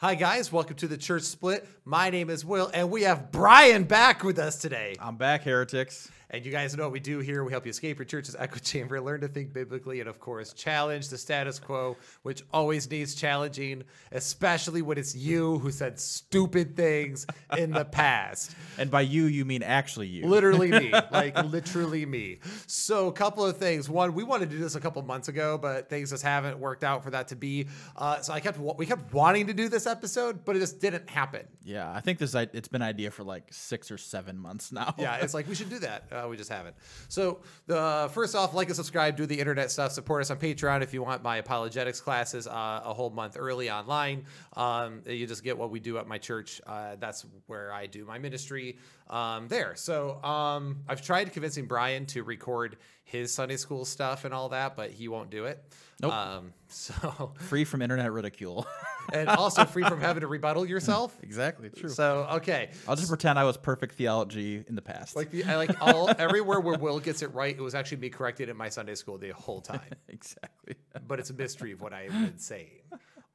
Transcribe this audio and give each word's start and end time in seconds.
Hi, 0.00 0.14
guys. 0.14 0.50
Welcome 0.50 0.76
to 0.76 0.88
the 0.88 0.96
Church 0.96 1.24
Split. 1.24 1.68
My 1.84 2.08
name 2.08 2.30
is 2.30 2.42
Will, 2.42 2.70
and 2.72 2.90
we 2.90 3.02
have 3.02 3.30
Brian 3.30 3.84
back 3.84 4.24
with 4.24 4.38
us 4.38 4.56
today. 4.56 4.96
I'm 4.98 5.16
back, 5.16 5.42
heretics. 5.42 6.10
And 6.32 6.46
you 6.46 6.52
guys 6.52 6.76
know 6.76 6.84
what 6.84 6.92
we 6.92 7.00
do 7.00 7.18
here. 7.18 7.42
We 7.42 7.50
help 7.50 7.66
you 7.66 7.70
escape 7.70 7.98
your 7.98 8.04
church's 8.04 8.36
echo 8.38 8.58
chamber, 8.60 9.00
learn 9.00 9.20
to 9.22 9.28
think 9.28 9.52
biblically, 9.52 10.00
and 10.00 10.08
of 10.08 10.20
course, 10.20 10.52
challenge 10.52 11.08
the 11.08 11.18
status 11.18 11.58
quo, 11.58 11.96
which 12.22 12.42
always 12.52 12.88
needs 12.88 13.14
challenging, 13.14 13.82
especially 14.12 14.80
when 14.80 14.96
it's 14.96 15.14
you 15.14 15.58
who 15.58 15.72
said 15.72 15.98
stupid 15.98 16.76
things 16.76 17.26
in 17.58 17.72
the 17.72 17.84
past. 17.84 18.54
And 18.78 18.90
by 18.90 19.00
you, 19.00 19.24
you 19.24 19.44
mean 19.44 19.62
actually 19.62 20.06
you. 20.06 20.26
Literally 20.26 20.70
me, 20.70 20.92
like 21.10 21.36
literally 21.44 22.06
me. 22.06 22.38
So, 22.66 23.08
a 23.08 23.12
couple 23.12 23.44
of 23.44 23.56
things. 23.56 23.90
One, 23.90 24.14
we 24.14 24.22
wanted 24.22 24.50
to 24.50 24.56
do 24.56 24.62
this 24.62 24.76
a 24.76 24.80
couple 24.80 25.02
months 25.02 25.28
ago, 25.28 25.58
but 25.58 25.88
things 25.88 26.10
just 26.10 26.22
haven't 26.22 26.58
worked 26.58 26.84
out 26.84 27.02
for 27.02 27.10
that 27.10 27.28
to 27.28 27.36
be. 27.36 27.66
Uh, 27.96 28.20
so 28.20 28.32
I 28.32 28.40
kept 28.40 28.58
we 28.58 28.86
kept 28.86 29.12
wanting 29.12 29.48
to 29.48 29.54
do 29.54 29.68
this 29.68 29.86
episode, 29.86 30.44
but 30.44 30.54
it 30.54 30.60
just 30.60 30.80
didn't 30.80 31.10
happen. 31.10 31.46
Yeah, 31.64 31.92
I 31.92 32.00
think 32.00 32.18
this 32.18 32.34
it's 32.34 32.68
been 32.68 32.82
idea 32.82 33.10
for 33.10 33.24
like 33.24 33.48
six 33.50 33.90
or 33.90 33.98
seven 33.98 34.38
months 34.38 34.70
now. 34.72 34.94
Yeah, 34.98 35.16
it's 35.16 35.34
like 35.40 35.48
we 35.48 35.54
should 35.54 35.70
do 35.70 35.80
that. 35.80 36.04
Uh, 36.10 36.19
we 36.28 36.36
just 36.36 36.50
haven't. 36.50 36.76
So 37.08 37.40
the 37.66 38.10
first 38.12 38.34
off, 38.34 38.54
like 38.54 38.68
and 38.68 38.76
subscribe, 38.76 39.16
do 39.16 39.26
the 39.26 39.38
internet 39.38 39.70
stuff, 39.70 39.92
support 39.92 40.22
us 40.22 40.30
on 40.30 40.38
Patreon 40.38 40.82
if 40.82 40.92
you 40.92 41.02
want 41.02 41.22
my 41.22 41.38
apologetics 41.38 42.00
classes 42.00 42.46
uh, 42.46 42.82
a 42.84 42.92
whole 42.92 43.10
month 43.10 43.36
early 43.38 43.70
online. 43.70 44.24
Um, 44.56 45.02
you 45.06 45.26
just 45.26 45.44
get 45.44 45.56
what 45.56 45.70
we 45.70 45.80
do 45.80 45.98
at 45.98 46.06
my 46.06 46.18
church. 46.18 46.60
Uh, 46.66 46.96
that's 46.98 47.26
where 47.46 47.72
I 47.72 47.86
do 47.86 48.04
my 48.04 48.18
ministry 48.18 48.78
um, 49.08 49.48
there. 49.48 49.74
So 49.76 50.22
um, 50.22 50.78
I've 50.88 51.02
tried 51.02 51.32
convincing 51.32 51.66
Brian 51.66 52.06
to 52.06 52.22
record 52.22 52.76
his 53.04 53.32
Sunday 53.32 53.56
school 53.56 53.84
stuff 53.84 54.24
and 54.24 54.32
all 54.32 54.50
that, 54.50 54.76
but 54.76 54.90
he 54.90 55.08
won't 55.08 55.30
do 55.30 55.46
it. 55.46 55.64
Nope. 56.00 56.12
Um, 56.12 56.52
so 56.68 57.32
free 57.40 57.64
from 57.64 57.82
internet 57.82 58.10
ridicule. 58.12 58.66
and 59.12 59.28
also 59.28 59.64
free 59.64 59.82
from 59.84 60.00
having 60.00 60.20
to 60.22 60.26
rebuttal 60.26 60.66
yourself. 60.68 61.16
exactly, 61.22 61.68
true. 61.68 61.90
So 61.90 62.26
okay, 62.32 62.70
I'll 62.88 62.96
just 62.96 63.08
pretend 63.08 63.38
I 63.38 63.44
was 63.44 63.56
perfect 63.56 63.96
theology 63.96 64.64
in 64.68 64.74
the 64.74 64.82
past. 64.82 65.16
like 65.16 65.30
the 65.30 65.44
I 65.44 65.56
like 65.56 65.80
all 65.82 66.10
everywhere 66.18 66.60
where 66.60 66.78
Will 66.78 67.00
gets 67.00 67.22
it 67.22 67.34
right, 67.34 67.54
it 67.54 67.60
was 67.60 67.74
actually 67.74 67.98
me 67.98 68.08
corrected 68.10 68.48
in 68.48 68.56
my 68.56 68.68
Sunday 68.68 68.94
school 68.94 69.18
the 69.18 69.30
whole 69.30 69.60
time. 69.60 69.80
exactly. 70.08 70.76
But 71.06 71.18
it's 71.18 71.30
a 71.30 71.34
mystery 71.34 71.72
of 71.72 71.80
what 71.80 71.92
I've 71.92 72.10
been 72.12 72.38
saying. 72.38 72.80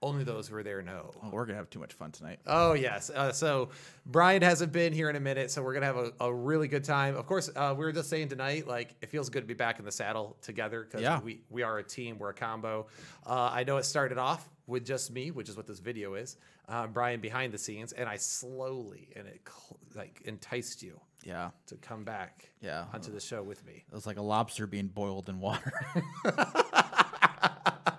Only 0.05 0.23
those 0.23 0.47
who 0.47 0.55
are 0.55 0.61
there 0.63 0.81
know. 0.83 1.11
Oh, 1.23 1.29
we're 1.31 1.45
gonna 1.45 1.57
have 1.57 1.69
too 1.69 1.79
much 1.79 1.93
fun 1.93 2.11
tonight. 2.11 2.39
Oh 2.45 2.73
yes. 2.73 3.09
Uh, 3.09 3.31
so 3.31 3.69
Brian 4.05 4.41
hasn't 4.43 4.71
been 4.71 4.93
here 4.93 5.09
in 5.09 5.15
a 5.15 5.19
minute, 5.19 5.49
so 5.49 5.63
we're 5.63 5.73
gonna 5.73 5.87
have 5.87 5.97
a, 5.97 6.11
a 6.19 6.33
really 6.33 6.67
good 6.67 6.83
time. 6.83 7.15
Of 7.15 7.25
course, 7.25 7.49
uh, 7.55 7.73
we 7.77 7.83
were 7.83 7.91
just 7.91 8.09
saying 8.09 8.29
tonight, 8.29 8.67
like 8.67 8.93
it 9.01 9.09
feels 9.09 9.29
good 9.29 9.41
to 9.41 9.47
be 9.47 9.55
back 9.55 9.79
in 9.79 9.85
the 9.85 9.91
saddle 9.91 10.37
together 10.41 10.83
because 10.83 11.01
Yeah. 11.01 11.19
we 11.21 11.41
we 11.49 11.63
are 11.63 11.79
a 11.79 11.83
team, 11.83 12.19
we're 12.19 12.29
a 12.29 12.33
combo. 12.35 12.85
Uh, 13.25 13.49
I 13.51 13.63
know 13.63 13.77
it 13.77 13.83
started 13.85 14.17
off 14.19 14.47
with 14.67 14.85
just 14.85 15.11
me, 15.11 15.31
which 15.31 15.49
is 15.49 15.57
what 15.57 15.65
this 15.67 15.79
video 15.79 16.13
is. 16.13 16.37
Uh, 16.69 16.87
Brian 16.87 17.19
behind 17.19 17.51
the 17.53 17.57
scenes, 17.57 17.91
and 17.93 18.07
I 18.07 18.17
slowly 18.17 19.09
and 19.15 19.27
it 19.27 19.41
cl- 19.47 19.79
like 19.95 20.21
enticed 20.25 20.81
you 20.83 20.99
Yeah, 21.23 21.49
to 21.67 21.75
come 21.77 22.03
back 22.03 22.49
yeah. 22.61 22.85
onto 22.93 23.11
the 23.11 23.19
show 23.19 23.41
with 23.43 23.65
me. 23.65 23.83
It 23.87 23.93
was 23.93 24.05
like 24.07 24.17
a 24.17 24.21
lobster 24.23 24.65
being 24.67 24.87
boiled 24.87 25.29
in 25.29 25.39
water. 25.39 25.73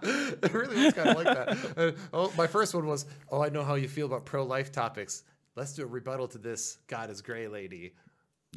it 0.43 0.53
really 0.53 0.77
was 0.85 0.95
kind 0.95 1.11
of 1.11 1.17
like 1.17 1.27
that. 1.27 1.57
Uh, 1.77 1.93
oh, 2.13 2.33
my 2.37 2.47
first 2.47 2.75
one 2.75 2.87
was, 2.87 3.07
oh, 3.31 3.43
I 3.43 3.49
know 3.49 3.65
how 3.65 3.75
you 3.75 3.89
feel 3.89 4.07
about 4.07 4.25
pro-life 4.25 4.73
topics. 4.73 5.25
Let's 5.57 5.73
do 5.75 5.83
a 5.83 5.87
rebuttal 5.87 6.29
to 6.29 6.39
this. 6.39 6.79
God 6.87 7.11
is 7.11 7.21
gray, 7.23 7.49
lady. 7.49 7.95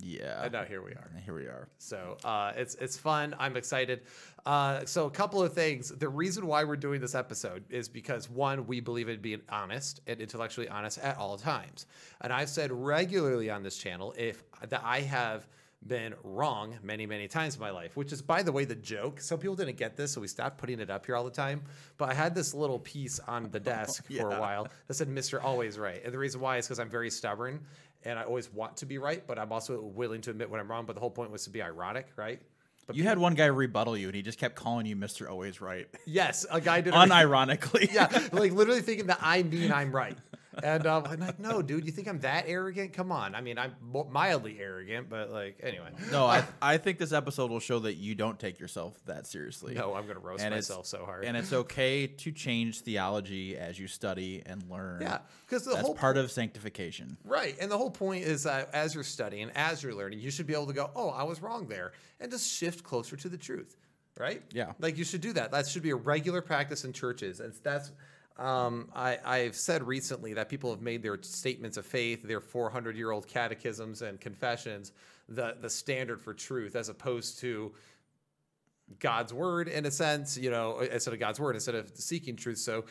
yeah. 0.01 0.43
And 0.43 0.53
now 0.53 0.63
here 0.63 0.81
we 0.81 0.91
are. 0.91 1.11
Here 1.25 1.33
we 1.35 1.43
are. 1.43 1.67
So 1.77 2.17
uh, 2.23 2.53
it's 2.55 2.75
it's 2.75 2.97
fun. 2.97 3.35
I'm 3.39 3.57
excited. 3.57 4.01
Uh, 4.45 4.85
so 4.85 5.05
a 5.07 5.11
couple 5.11 5.41
of 5.43 5.53
things. 5.53 5.89
The 5.89 6.07
reason 6.09 6.47
why 6.47 6.63
we're 6.63 6.77
doing 6.77 7.01
this 7.01 7.15
episode 7.15 7.65
is 7.69 7.89
because 7.89 8.29
one, 8.29 8.65
we 8.67 8.79
believe 8.79 9.09
in 9.09 9.19
being 9.21 9.41
honest 9.49 9.99
and 10.07 10.21
intellectually 10.21 10.69
honest 10.69 10.99
at 10.99 11.17
all 11.17 11.37
times. 11.37 11.85
And 12.21 12.31
I've 12.31 12.49
said 12.49 12.71
regularly 12.71 13.49
on 13.49 13.63
this 13.63 13.77
channel 13.77 14.13
if 14.17 14.43
that 14.69 14.81
I 14.85 15.01
have 15.01 15.47
been 15.87 16.13
wrong 16.23 16.75
many 16.83 17.05
many 17.05 17.27
times 17.27 17.55
in 17.55 17.61
my 17.61 17.69
life 17.69 17.95
which 17.95 18.11
is 18.11 18.21
by 18.21 18.43
the 18.43 18.51
way 18.51 18.65
the 18.65 18.75
joke 18.75 19.21
some 19.21 19.39
people 19.39 19.55
didn't 19.55 19.77
get 19.77 19.95
this 19.95 20.11
so 20.11 20.19
we 20.19 20.27
stopped 20.27 20.57
putting 20.57 20.79
it 20.81 20.89
up 20.89 21.05
here 21.05 21.15
all 21.15 21.23
the 21.23 21.31
time 21.31 21.61
but 21.97 22.09
i 22.09 22.13
had 22.13 22.35
this 22.35 22.53
little 22.53 22.79
piece 22.79 23.19
on 23.27 23.49
the 23.51 23.59
desk 23.71 24.05
for 24.07 24.31
a 24.31 24.39
while 24.41 24.67
that 24.87 24.93
said 24.93 25.07
mr 25.07 25.41
always 25.41 25.79
right 25.79 26.03
and 26.03 26.13
the 26.13 26.17
reason 26.17 26.41
why 26.41 26.57
is 26.57 26.65
because 26.67 26.79
i'm 26.79 26.89
very 26.89 27.09
stubborn 27.09 27.61
and 28.03 28.19
i 28.19 28.23
always 28.23 28.51
want 28.51 28.75
to 28.75 28.85
be 28.85 28.97
right 28.97 29.25
but 29.25 29.39
i'm 29.39 29.53
also 29.53 29.81
willing 29.81 30.19
to 30.19 30.31
admit 30.31 30.49
when 30.49 30.59
i'm 30.59 30.69
wrong 30.69 30.85
but 30.85 30.95
the 30.95 30.99
whole 30.99 31.09
point 31.09 31.31
was 31.31 31.45
to 31.45 31.49
be 31.49 31.61
ironic 31.61 32.07
right 32.17 32.41
But 32.85 32.97
You 32.97 33.03
had 33.05 33.17
one 33.17 33.33
guy 33.35 33.45
rebuttal 33.45 33.95
you, 33.95 34.07
and 34.07 34.15
he 34.15 34.21
just 34.21 34.37
kept 34.39 34.55
calling 34.55 34.85
you 34.85 34.95
Mr. 34.97 35.29
Always 35.29 35.61
Right, 35.61 35.87
Yes, 36.05 36.45
a 36.51 36.59
guy 36.59 36.81
did. 36.81 36.93
Unironically. 37.05 37.91
yeah, 37.93 38.09
like 38.33 38.51
literally 38.51 38.81
thinking 38.81 39.07
that 39.07 39.19
I 39.21 39.43
mean 39.43 39.71
I'm 39.71 39.91
right. 39.95 40.17
And 40.63 40.85
um, 40.87 41.05
I'm 41.07 41.19
like, 41.19 41.39
no, 41.39 41.61
dude, 41.61 41.85
you 41.85 41.91
think 41.91 42.07
I'm 42.07 42.19
that 42.19 42.45
arrogant? 42.47 42.93
Come 42.93 43.11
on. 43.11 43.35
I 43.35 43.41
mean, 43.41 43.57
I'm 43.57 43.75
mildly 44.09 44.57
arrogant, 44.59 45.09
but 45.09 45.31
like, 45.31 45.59
anyway. 45.63 45.89
No, 46.11 46.25
I, 46.25 46.43
I 46.61 46.77
think 46.77 46.97
this 46.97 47.11
episode 47.11 47.49
will 47.49 47.59
show 47.59 47.79
that 47.79 47.95
you 47.95 48.15
don't 48.15 48.39
take 48.39 48.59
yourself 48.59 48.99
that 49.05 49.27
seriously. 49.27 49.73
No, 49.75 49.93
I'm 49.95 50.07
gonna 50.07 50.19
roast 50.19 50.43
And 50.43 50.53
myself 50.53 50.85
so 50.85 51.05
hard. 51.05 51.25
And 51.25 51.35
it's 51.37 51.53
okay 51.53 52.07
to 52.07 52.31
change 52.31 52.81
theology 52.81 53.57
as 53.57 53.79
you 53.79 53.87
study 53.87 54.41
and 54.45 54.63
learn. 54.69 55.01
yeah, 55.01 55.19
because 55.45 55.63
the 55.63 55.71
That's 55.71 55.85
whole 55.85 55.95
part 55.95 56.17
of 56.17 56.31
sanctification. 56.31 57.17
Right. 57.23 57.55
And 57.59 57.71
the 57.71 57.77
whole 57.77 57.91
point 57.91 58.23
is 58.25 58.43
that 58.43 58.69
as 58.73 58.95
you're 58.95 59.03
studying, 59.03 59.51
as 59.55 59.83
you're 59.83 59.95
learning, 59.95 60.19
you 60.19 60.31
should 60.31 60.47
be 60.47 60.53
able 60.53 60.67
to 60.67 60.73
go, 60.73 60.89
oh, 60.95 61.09
I 61.09 61.23
was 61.23 61.41
wrong 61.41 61.67
there, 61.67 61.93
and 62.19 62.31
just 62.31 62.51
shift 62.51 62.83
closer 62.83 63.15
to 63.15 63.29
the 63.29 63.37
truth. 63.37 63.75
Right? 64.17 64.41
Yeah. 64.51 64.73
Like 64.79 64.97
you 64.97 65.05
should 65.05 65.21
do 65.21 65.31
that. 65.33 65.51
That 65.51 65.65
should 65.65 65.83
be 65.83 65.91
a 65.91 65.95
regular 65.95 66.41
practice 66.41 66.83
in 66.83 66.91
churches. 66.91 67.39
And 67.39 67.53
that's, 67.63 67.91
um, 68.39 68.89
I, 68.95 69.17
I've 69.25 69.55
said 69.55 69.85
recently 69.85 70.33
that 70.33 70.49
people 70.49 70.71
have 70.71 70.81
made 70.81 71.03
their 71.03 71.21
statements 71.21 71.77
of 71.77 71.85
faith, 71.85 72.23
their 72.23 72.39
400 72.39 72.95
year 72.95 73.11
old 73.11 73.27
catechisms 73.27 74.01
and 74.01 74.19
confessions, 74.19 74.93
the, 75.27 75.55
the 75.61 75.69
standard 75.69 76.21
for 76.21 76.33
truth, 76.33 76.75
as 76.75 76.89
opposed 76.89 77.39
to 77.39 77.73
God's 78.97 79.33
word 79.33 79.67
in 79.67 79.85
a 79.85 79.91
sense, 79.91 80.37
you 80.37 80.49
know, 80.49 80.79
instead 80.79 81.13
of 81.13 81.19
God's 81.19 81.39
word, 81.39 81.55
instead 81.55 81.75
of 81.75 81.91
seeking 81.95 82.35
truth. 82.35 82.57
So 82.57 82.85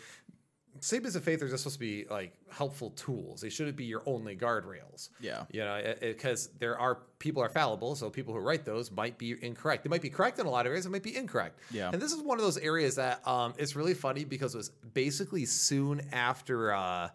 statements 0.81 1.16
of 1.16 1.25
faith 1.25 1.43
are 1.43 1.49
just 1.49 1.62
supposed 1.62 1.77
to 1.77 1.81
be 1.81 2.06
like 2.11 2.33
helpful 2.50 2.91
tools. 2.91 3.41
They 3.41 3.49
shouldn't 3.49 3.77
be 3.77 3.84
your 3.84 4.03
only 4.06 4.37
guardrails. 4.37 5.11
Yeah. 5.21 5.44
You 5.50 5.61
know, 5.61 5.94
because 6.00 6.49
there 6.59 6.78
are 6.78 7.00
people 7.19 7.43
are 7.43 7.49
fallible, 7.49 7.94
so 7.94 8.11
people 8.11 8.34
who 8.34 8.41
write 8.41 8.65
those 8.65 8.91
might 8.91 9.19
be 9.19 9.37
incorrect. 9.43 9.84
They 9.84 9.91
might 9.91 10.03
be 10.03 10.11
correct 10.11 10.38
in 10.38 10.47
a 10.47 10.50
lot 10.50 10.67
of 10.67 10.71
areas, 10.71 10.87
it 10.87 10.91
might 10.91 11.03
be 11.03 11.17
incorrect. 11.17 11.61
Yeah. 11.71 11.91
And 11.93 12.00
this 12.00 12.12
is 12.12 12.22
one 12.22 12.38
of 12.38 12.44
those 12.44 12.59
areas 12.59 12.97
that 12.97 13.27
um, 13.27 13.55
it's 13.59 13.77
really 13.77 13.94
funny 13.94 14.25
because 14.25 14.55
it 14.55 14.59
was 14.59 14.71
basically 14.71 15.44
soon 15.44 16.03
after 16.12 16.72
uh, 16.72 17.09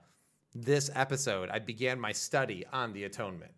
this 0.55 0.89
episode, 0.93 1.49
I 1.49 1.59
began 1.59 1.99
my 1.99 2.11
study 2.11 2.65
on 2.71 2.93
the 2.93 3.05
atonement. 3.05 3.51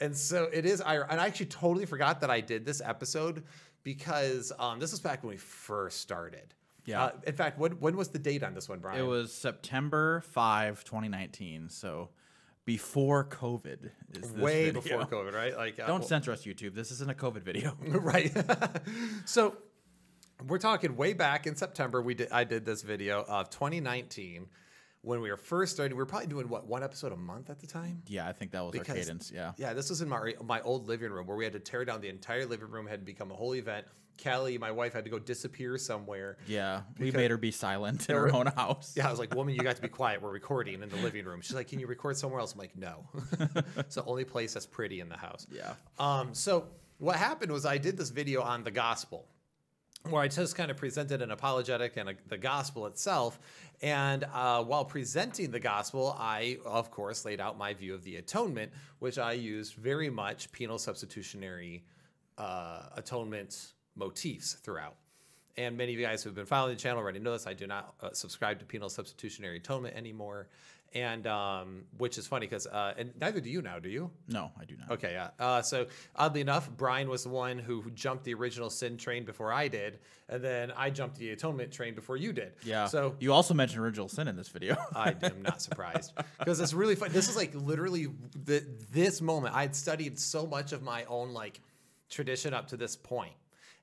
And 0.00 0.16
so 0.16 0.48
it 0.52 0.64
is, 0.64 0.80
ir- 0.80 1.06
and 1.10 1.20
I 1.20 1.26
actually 1.26 1.46
totally 1.46 1.86
forgot 1.86 2.20
that 2.22 2.30
I 2.30 2.40
did 2.40 2.64
this 2.64 2.80
episode 2.84 3.44
because 3.82 4.52
um, 4.58 4.78
this 4.78 4.90
was 4.90 5.00
back 5.00 5.22
when 5.22 5.30
we 5.30 5.36
first 5.36 6.00
started. 6.00 6.54
Yeah. 6.84 7.04
Uh, 7.04 7.10
in 7.26 7.34
fact, 7.34 7.58
when, 7.58 7.72
when 7.72 7.96
was 7.96 8.08
the 8.08 8.18
date 8.18 8.42
on 8.42 8.54
this 8.54 8.68
one, 8.68 8.78
Brian? 8.80 9.00
It 9.00 9.06
was 9.06 9.32
September 9.32 10.22
5, 10.32 10.84
2019. 10.84 11.68
So 11.68 12.10
before 12.64 13.24
COVID 13.24 13.90
is 14.14 14.32
this 14.32 14.32
way 14.32 14.70
video. 14.70 14.80
before 14.80 15.06
COVID, 15.06 15.32
right? 15.34 15.56
Like, 15.56 15.80
uh, 15.80 15.86
Don't 15.86 16.04
censor 16.04 16.32
us, 16.32 16.44
YouTube. 16.44 16.74
This 16.74 16.90
isn't 16.90 17.10
a 17.10 17.14
COVID 17.14 17.42
video. 17.42 17.76
right. 17.86 18.32
so 19.24 19.56
we're 20.46 20.58
talking 20.58 20.96
way 20.96 21.12
back 21.12 21.46
in 21.46 21.56
September. 21.56 22.00
We 22.00 22.14
did 22.14 22.30
I 22.30 22.44
did 22.44 22.64
this 22.64 22.82
video 22.82 23.24
of 23.24 23.50
2019 23.50 24.46
when 25.02 25.20
we 25.20 25.30
were 25.30 25.36
first 25.36 25.72
starting. 25.74 25.96
We 25.96 26.02
were 26.02 26.06
probably 26.06 26.28
doing 26.28 26.48
what 26.48 26.66
one 26.66 26.82
episode 26.82 27.12
a 27.12 27.16
month 27.16 27.50
at 27.50 27.58
the 27.58 27.66
time. 27.66 28.02
yeah, 28.06 28.28
I 28.28 28.32
think 28.32 28.52
that 28.52 28.64
was 28.64 28.74
our 28.76 28.84
cadence. 28.84 29.30
Yeah. 29.34 29.52
Yeah, 29.56 29.72
this 29.72 29.90
was 29.90 30.00
in 30.02 30.08
my 30.08 30.34
my 30.44 30.60
old 30.62 30.88
living 30.88 31.10
room 31.10 31.26
where 31.26 31.36
we 31.36 31.44
had 31.44 31.52
to 31.54 31.60
tear 31.60 31.84
down 31.84 32.00
the 32.00 32.08
entire 32.08 32.46
living 32.46 32.70
room. 32.70 32.86
Had 32.86 33.04
become 33.04 33.30
a 33.30 33.34
whole 33.34 33.54
event. 33.54 33.86
Callie, 34.22 34.58
my 34.58 34.70
wife, 34.70 34.92
had 34.92 35.04
to 35.04 35.10
go 35.10 35.18
disappear 35.18 35.78
somewhere. 35.78 36.36
Yeah. 36.46 36.82
We 36.98 37.10
made 37.10 37.30
her 37.30 37.38
be 37.38 37.50
silent 37.50 38.06
in 38.10 38.14
her 38.14 38.30
own 38.34 38.46
house. 38.46 38.92
Yeah, 38.94 39.08
I 39.08 39.10
was 39.10 39.18
like, 39.18 39.34
woman, 39.34 39.54
you 39.54 39.62
got 39.62 39.76
to 39.76 39.82
be 39.82 39.88
quiet. 40.00 40.20
We're 40.20 40.30
recording 40.30 40.82
in 40.82 40.90
the 40.90 40.96
living 40.96 41.24
room. 41.24 41.40
She's 41.40 41.54
like, 41.54 41.68
can 41.68 41.78
you 41.80 41.86
record 41.86 42.18
somewhere 42.18 42.38
else? 42.38 42.52
I'm 42.52 42.58
like, 42.58 42.76
no. 42.76 43.08
it's 43.78 43.94
the 43.94 44.04
only 44.04 44.24
place 44.24 44.52
that's 44.52 44.66
pretty 44.66 45.00
in 45.00 45.08
the 45.08 45.16
house. 45.16 45.46
Yeah. 45.50 45.72
Um, 45.98 46.34
so 46.34 46.66
what 46.98 47.16
happened 47.16 47.50
was 47.50 47.64
I 47.64 47.78
did 47.78 47.96
this 47.96 48.10
video 48.10 48.42
on 48.42 48.62
the 48.62 48.70
gospel 48.70 49.26
where 50.08 50.22
I 50.22 50.28
just 50.28 50.56
kind 50.56 50.70
of 50.70 50.76
presented 50.76 51.20
an 51.20 51.30
apologetic 51.30 51.96
and 51.96 52.10
a, 52.10 52.14
the 52.28 52.38
gospel 52.38 52.86
itself. 52.86 53.38
And 53.82 54.24
uh, 54.32 54.62
while 54.64 54.84
presenting 54.84 55.50
the 55.50 55.60
gospel, 55.60 56.16
I, 56.18 56.58
of 56.64 56.90
course, 56.90 57.24
laid 57.24 57.40
out 57.40 57.58
my 57.58 57.74
view 57.74 57.94
of 57.94 58.02
the 58.02 58.16
atonement, 58.16 58.72
which 58.98 59.18
I 59.18 59.32
used 59.32 59.74
very 59.74 60.10
much 60.10 60.50
penal 60.52 60.78
substitutionary 60.78 61.84
uh, 62.38 62.84
atonement 62.96 63.72
motifs 63.96 64.54
throughout. 64.54 64.96
And 65.56 65.76
many 65.76 65.92
of 65.92 65.98
you 65.98 66.06
guys 66.06 66.22
who've 66.22 66.34
been 66.34 66.46
following 66.46 66.74
the 66.74 66.80
channel 66.80 66.98
already 67.02 67.18
know 67.18 67.32
this. 67.32 67.46
I 67.46 67.54
do 67.54 67.66
not 67.66 67.94
uh, 68.00 68.10
subscribe 68.12 68.58
to 68.60 68.64
penal 68.64 68.88
substitutionary 68.88 69.58
atonement 69.58 69.94
anymore, 69.96 70.48
and 70.94 71.26
um, 71.26 71.84
which 71.98 72.18
is 72.18 72.26
funny 72.26 72.46
because 72.46 72.66
uh, 72.66 72.94
and 72.96 73.12
neither 73.20 73.40
do 73.40 73.48
you 73.48 73.62
now, 73.62 73.78
do 73.78 73.88
you? 73.88 74.10
No, 74.28 74.50
I 74.60 74.64
do 74.64 74.74
not. 74.76 74.90
Okay, 74.92 75.12
yeah. 75.12 75.30
Uh, 75.38 75.62
so 75.62 75.86
oddly 76.16 76.40
enough, 76.40 76.70
Brian 76.76 77.08
was 77.08 77.22
the 77.22 77.28
one 77.28 77.58
who 77.58 77.88
jumped 77.90 78.24
the 78.24 78.34
original 78.34 78.70
sin 78.70 78.96
train 78.96 79.24
before 79.24 79.52
I 79.52 79.68
did, 79.68 80.00
and 80.28 80.42
then 80.42 80.72
I 80.76 80.90
jumped 80.90 81.16
the 81.18 81.30
atonement 81.30 81.72
train 81.72 81.94
before 81.94 82.16
you 82.16 82.32
did. 82.32 82.52
Yeah. 82.64 82.86
So 82.86 83.14
you 83.20 83.32
also 83.32 83.54
mentioned 83.54 83.82
original 83.82 84.08
sin 84.08 84.28
in 84.28 84.36
this 84.36 84.48
video. 84.48 84.76
I 84.94 85.14
am 85.22 85.42
not 85.42 85.62
surprised 85.62 86.12
because 86.38 86.60
it's 86.60 86.74
really 86.74 86.96
fun. 86.96 87.12
This 87.12 87.28
is 87.28 87.36
like 87.36 87.54
literally 87.54 88.08
the, 88.44 88.64
this 88.90 89.20
moment. 89.20 89.54
I 89.54 89.62
had 89.62 89.76
studied 89.76 90.18
so 90.18 90.46
much 90.46 90.72
of 90.72 90.82
my 90.82 91.04
own 91.04 91.32
like 91.32 91.60
tradition 92.08 92.52
up 92.52 92.68
to 92.68 92.76
this 92.76 92.96
point 92.96 93.32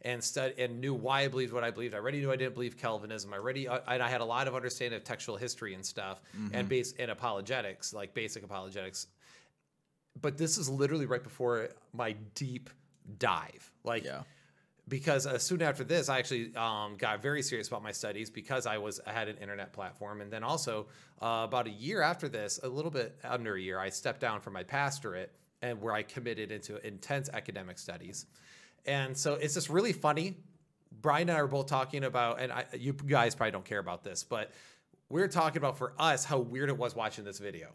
and 0.03 0.23
stud 0.23 0.53
and 0.57 0.79
knew 0.79 0.93
why 0.93 1.21
I 1.21 1.27
believed 1.27 1.53
what 1.53 1.63
I 1.63 1.71
believed. 1.71 1.93
I 1.95 1.97
already 1.97 2.19
knew 2.19 2.31
I 2.31 2.35
didn't 2.35 2.53
believe 2.53 2.77
Calvinism. 2.77 3.33
I 3.33 3.37
already 3.37 3.67
uh, 3.67 3.79
and 3.87 4.01
I 4.01 4.09
had 4.09 4.21
a 4.21 4.25
lot 4.25 4.47
of 4.47 4.55
understanding 4.55 4.97
of 4.97 5.03
textual 5.03 5.37
history 5.37 5.73
and 5.73 5.85
stuff 5.85 6.21
and 6.53 6.69
base 6.69 6.93
and 6.99 7.11
apologetics, 7.11 7.93
like 7.93 8.13
basic 8.13 8.43
apologetics. 8.43 9.07
But 10.19 10.37
this 10.37 10.57
is 10.57 10.69
literally 10.69 11.05
right 11.05 11.23
before 11.23 11.69
my 11.93 12.15
deep 12.35 12.69
dive. 13.17 13.71
Like 13.83 14.05
yeah. 14.05 14.21
because 14.87 15.25
uh, 15.25 15.37
soon 15.37 15.61
after 15.61 15.83
this, 15.83 16.09
I 16.09 16.19
actually 16.19 16.55
um, 16.55 16.95
got 16.97 17.21
very 17.21 17.41
serious 17.41 17.67
about 17.67 17.83
my 17.83 17.91
studies 17.91 18.29
because 18.29 18.65
I 18.65 18.77
was 18.77 18.99
I 19.05 19.13
had 19.13 19.27
an 19.27 19.37
internet 19.37 19.73
platform, 19.73 20.21
and 20.21 20.31
then 20.31 20.43
also 20.43 20.87
uh, 21.21 21.43
about 21.45 21.67
a 21.67 21.71
year 21.71 22.01
after 22.01 22.29
this, 22.29 22.59
a 22.61 22.67
little 22.67 22.91
bit 22.91 23.17
under 23.23 23.55
a 23.55 23.61
year, 23.61 23.79
I 23.79 23.89
stepped 23.89 24.21
down 24.21 24.41
from 24.41 24.53
my 24.53 24.63
pastorate 24.63 25.31
and 25.61 25.81
where 25.81 25.93
I 25.93 26.03
committed 26.03 26.51
into 26.51 26.85
intense 26.85 27.29
academic 27.33 27.79
studies, 27.79 28.27
and 28.85 29.15
so 29.17 29.33
it's 29.35 29.53
just 29.53 29.69
really 29.69 29.93
funny. 29.93 30.37
Brian 31.01 31.29
and 31.29 31.37
I 31.37 31.41
are 31.41 31.47
both 31.47 31.67
talking 31.67 32.03
about, 32.03 32.39
and 32.41 32.51
I, 32.51 32.65
you 32.77 32.93
guys 32.93 33.35
probably 33.35 33.51
don't 33.51 33.65
care 33.65 33.79
about 33.79 34.03
this, 34.03 34.23
but 34.23 34.51
we're 35.09 35.27
talking 35.27 35.57
about 35.57 35.77
for 35.77 35.93
us 35.99 36.25
how 36.25 36.39
weird 36.39 36.69
it 36.69 36.77
was 36.77 36.95
watching 36.95 37.23
this 37.23 37.39
video 37.39 37.69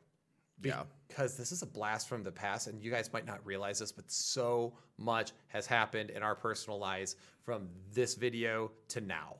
Yeah. 0.63 0.83
because 1.09 1.37
this 1.37 1.53
is 1.53 1.63
a 1.63 1.67
blast 1.67 2.09
from 2.09 2.23
the 2.25 2.33
past 2.33 2.67
and 2.67 2.83
you 2.83 2.91
guys 2.91 3.13
might 3.13 3.25
not 3.27 3.45
realize 3.47 3.79
this 3.79 3.91
but 3.93 4.11
so 4.11 4.75
much 4.99 5.33
has 5.49 5.67
happened 5.67 6.11
in 6.11 6.23
our 6.23 6.35
personal 6.35 6.79
lives 6.79 7.17
from 7.45 7.69
this 7.95 8.15
video 8.17 8.71
to 8.89 9.01
now 9.01 9.37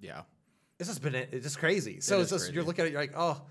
Yeah. 0.00 0.22
this 0.78 0.86
has 0.88 0.98
been 1.00 1.14
it's 1.16 1.42
just 1.42 1.58
crazy 1.58 2.00
so 2.00 2.18
It 2.18 2.22
it's 2.22 2.30
just 2.30 2.52
you're 2.52 2.62
looking 2.64 2.82
at 2.82 2.88
it 2.88 2.92
you're 2.92 3.00
like 3.00 3.14
oh 3.16 3.42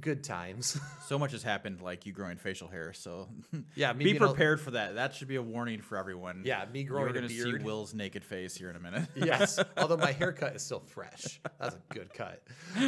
good 0.00 0.24
times 0.24 0.78
So 1.06 1.18
much 1.18 1.32
has 1.32 1.42
happened, 1.42 1.82
like 1.82 2.06
you 2.06 2.12
growing 2.12 2.36
facial 2.36 2.68
hair. 2.68 2.92
So 2.92 3.28
Yeah, 3.74 3.92
me 3.92 4.04
be 4.04 4.18
prepared 4.18 4.60
for 4.60 4.72
that. 4.72 4.94
That 4.94 5.14
should 5.14 5.28
be 5.28 5.36
a 5.36 5.42
warning 5.42 5.82
for 5.82 5.98
everyone. 5.98 6.42
Yeah, 6.44 6.64
me 6.72 6.84
growing 6.84 7.06
You're 7.06 7.14
gonna 7.14 7.28
see. 7.28 7.64
Will's 7.64 7.92
naked 7.92 8.24
face 8.24 8.56
here 8.56 8.70
in 8.70 8.76
a 8.76 8.80
minute. 8.80 9.08
yes 9.14 9.58
although 9.76 9.96
my 9.96 10.12
haircut 10.12 10.56
is 10.56 10.62
still 10.62 10.80
fresh 10.80 11.40
that's 11.60 11.74
a 11.74 11.94
good 11.94 12.12
cut 12.14 12.42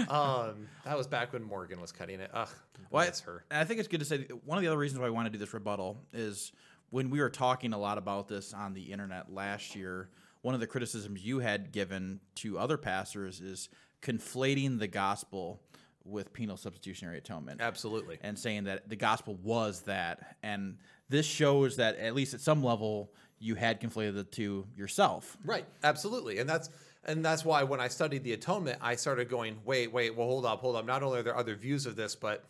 um 0.08 0.66
that 0.84 0.96
was 0.96 1.06
back 1.06 1.32
when 1.32 1.42
morgan 1.42 1.80
was 1.80 1.92
cutting 1.92 2.20
it 2.20 2.30
ugh 2.32 2.48
Well, 2.90 3.04
that's 3.04 3.20
her 3.20 3.44
I 3.50 3.64
think 3.64 3.80
it's 3.80 3.88
good 3.88 4.00
to 4.00 4.06
say 4.06 4.26
one 4.44 4.58
of 4.58 4.62
the 4.62 4.68
other 4.68 4.78
reasons 4.78 5.00
why 5.00 5.06
I 5.06 5.10
want 5.10 5.26
to 5.26 5.30
do 5.30 5.38
this 5.38 5.52
rebuttal 5.52 5.98
is 6.12 6.52
when 6.90 7.10
we 7.10 7.20
were 7.20 7.30
talking 7.30 7.72
a 7.72 7.78
lot 7.78 7.98
about 7.98 8.28
this 8.28 8.54
on 8.54 8.72
the 8.72 8.92
internet 8.92 9.32
last 9.32 9.74
year, 9.74 10.10
one 10.42 10.54
of 10.54 10.60
the 10.60 10.66
criticisms 10.66 11.24
you 11.24 11.40
had 11.40 11.72
given 11.72 12.20
to 12.36 12.58
other 12.58 12.76
pastors 12.76 13.40
is 13.40 13.68
conflating 14.02 14.78
the 14.78 14.86
gospel 14.86 15.60
with 16.04 16.32
penal 16.32 16.56
substitutionary 16.56 17.18
atonement. 17.18 17.60
absolutely 17.60 18.18
And 18.22 18.38
saying 18.38 18.64
that 18.64 18.88
the 18.88 18.96
gospel 18.96 19.36
was 19.42 19.82
that. 19.82 20.36
And 20.42 20.76
this 21.08 21.26
shows 21.26 21.76
that, 21.76 21.96
at 21.96 22.14
least 22.14 22.34
at 22.34 22.40
some 22.40 22.62
level, 22.62 23.12
you 23.38 23.54
had 23.54 23.80
conflated 23.80 24.14
the 24.14 24.24
two 24.24 24.66
yourself. 24.76 25.36
Right, 25.44 25.66
absolutely, 25.82 26.38
and 26.38 26.48
that's 26.48 26.70
and 27.06 27.24
that's 27.24 27.44
why 27.44 27.62
when 27.64 27.80
I 27.80 27.88
studied 27.88 28.24
the 28.24 28.32
atonement, 28.32 28.78
I 28.80 28.96
started 28.96 29.28
going, 29.28 29.58
wait, 29.64 29.92
wait, 29.92 30.16
well, 30.16 30.26
hold 30.26 30.46
up, 30.46 30.60
hold 30.60 30.76
up. 30.76 30.86
Not 30.86 31.02
only 31.02 31.20
are 31.20 31.22
there 31.22 31.36
other 31.36 31.54
views 31.54 31.84
of 31.84 31.96
this, 31.96 32.16
but 32.16 32.44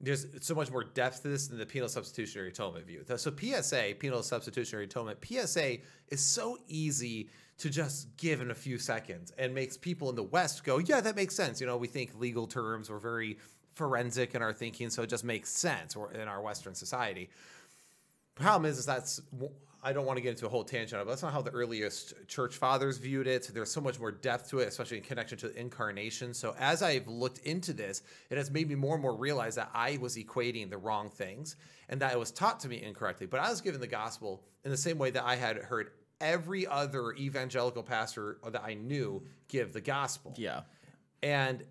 there's 0.00 0.26
so 0.40 0.54
much 0.54 0.70
more 0.70 0.84
depth 0.84 1.22
to 1.22 1.28
this 1.28 1.48
than 1.48 1.58
the 1.58 1.66
penal 1.66 1.88
substitutionary 1.88 2.50
atonement 2.50 2.86
view. 2.86 3.02
So 3.16 3.32
PSA, 3.36 3.94
penal 3.98 4.22
substitutionary 4.22 4.84
atonement, 4.84 5.18
PSA 5.24 5.78
is 6.08 6.20
so 6.20 6.58
easy 6.68 7.28
to 7.58 7.70
just 7.70 8.16
give 8.16 8.40
in 8.40 8.50
a 8.50 8.54
few 8.54 8.78
seconds 8.78 9.32
and 9.38 9.54
makes 9.54 9.76
people 9.76 10.10
in 10.10 10.16
the 10.16 10.22
West 10.22 10.64
go, 10.64 10.78
yeah, 10.78 11.00
that 11.00 11.16
makes 11.16 11.34
sense. 11.34 11.60
You 11.60 11.66
know, 11.66 11.76
we 11.76 11.88
think 11.88 12.18
legal 12.18 12.46
terms, 12.46 12.90
we're 12.90 12.98
very 12.98 13.38
forensic 13.72 14.34
in 14.34 14.42
our 14.42 14.52
thinking, 14.52 14.90
so 14.90 15.02
it 15.02 15.08
just 15.08 15.24
makes 15.24 15.50
sense 15.50 15.96
in 16.14 16.28
our 16.28 16.42
Western 16.42 16.74
society 16.74 17.30
problem 18.36 18.70
is, 18.70 18.78
is 18.78 18.86
that's 18.86 19.20
I 19.82 19.92
don't 19.92 20.04
want 20.04 20.16
to 20.16 20.20
get 20.20 20.30
into 20.30 20.46
a 20.46 20.48
whole 20.48 20.64
tangent, 20.64 21.00
but 21.00 21.08
that's 21.08 21.22
not 21.22 21.32
how 21.32 21.42
the 21.42 21.52
earliest 21.52 22.14
church 22.26 22.56
fathers 22.56 22.98
viewed 22.98 23.28
it. 23.28 23.48
There's 23.52 23.70
so 23.70 23.80
much 23.80 24.00
more 24.00 24.10
depth 24.10 24.50
to 24.50 24.58
it, 24.58 24.68
especially 24.68 24.96
in 24.96 25.04
connection 25.04 25.38
to 25.38 25.48
the 25.48 25.60
incarnation. 25.60 26.34
So 26.34 26.56
as 26.58 26.82
I've 26.82 27.06
looked 27.06 27.38
into 27.38 27.72
this, 27.72 28.02
it 28.28 28.36
has 28.36 28.50
made 28.50 28.68
me 28.68 28.74
more 28.74 28.94
and 28.94 29.02
more 29.02 29.14
realize 29.14 29.54
that 29.54 29.70
I 29.72 29.98
was 30.00 30.16
equating 30.16 30.70
the 30.70 30.78
wrong 30.78 31.08
things 31.08 31.56
and 31.88 32.00
that 32.00 32.12
it 32.12 32.18
was 32.18 32.32
taught 32.32 32.58
to 32.60 32.68
me 32.68 32.82
incorrectly. 32.82 33.26
But 33.26 33.40
I 33.40 33.48
was 33.48 33.60
given 33.60 33.80
the 33.80 33.86
gospel 33.86 34.42
in 34.64 34.72
the 34.72 34.76
same 34.76 34.98
way 34.98 35.10
that 35.10 35.24
I 35.24 35.36
had 35.36 35.56
heard 35.58 35.90
every 36.20 36.66
other 36.66 37.12
evangelical 37.12 37.82
pastor 37.82 38.38
that 38.50 38.62
I 38.64 38.74
knew 38.74 39.22
give 39.48 39.72
the 39.72 39.80
gospel. 39.80 40.34
Yeah. 40.36 40.62
and 41.22 41.62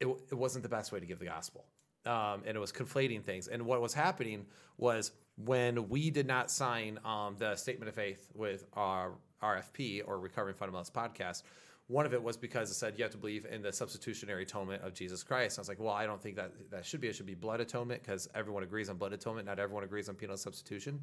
it, 0.00 0.08
it 0.30 0.34
wasn't 0.34 0.62
the 0.62 0.68
best 0.68 0.92
way 0.92 1.00
to 1.00 1.06
give 1.06 1.18
the 1.18 1.24
gospel. 1.26 1.64
Um, 2.04 2.42
and 2.44 2.56
it 2.56 2.60
was 2.60 2.72
conflating 2.72 3.22
things. 3.22 3.48
And 3.48 3.64
what 3.64 3.80
was 3.80 3.94
happening 3.94 4.44
was 4.76 5.12
when 5.36 5.88
we 5.88 6.10
did 6.10 6.26
not 6.26 6.50
sign 6.50 6.98
um, 7.04 7.36
the 7.38 7.56
statement 7.56 7.88
of 7.88 7.94
faith 7.94 8.28
with 8.34 8.66
our 8.74 9.12
rfp 9.42 10.02
or 10.06 10.18
recovering 10.18 10.54
fundamentals 10.54 10.90
podcast 10.90 11.42
one 11.88 12.06
of 12.06 12.14
it 12.14 12.22
was 12.22 12.36
because 12.36 12.70
it 12.70 12.74
said 12.74 12.94
you 12.96 13.02
have 13.04 13.12
to 13.12 13.18
believe 13.18 13.44
in 13.44 13.60
the 13.60 13.72
substitutionary 13.72 14.42
atonement 14.44 14.82
of 14.82 14.94
jesus 14.94 15.22
christ 15.22 15.58
And 15.58 15.60
i 15.60 15.62
was 15.62 15.68
like 15.68 15.78
well 15.78 15.92
i 15.92 16.06
don't 16.06 16.20
think 16.22 16.36
that 16.36 16.52
that 16.70 16.86
should 16.86 17.00
be 17.00 17.08
it 17.08 17.14
should 17.14 17.26
be 17.26 17.34
blood 17.34 17.60
atonement 17.60 18.02
because 18.02 18.28
everyone 18.34 18.62
agrees 18.62 18.88
on 18.88 18.96
blood 18.96 19.12
atonement 19.12 19.46
not 19.46 19.58
everyone 19.58 19.84
agrees 19.84 20.08
on 20.08 20.14
penal 20.14 20.36
substitution 20.36 21.00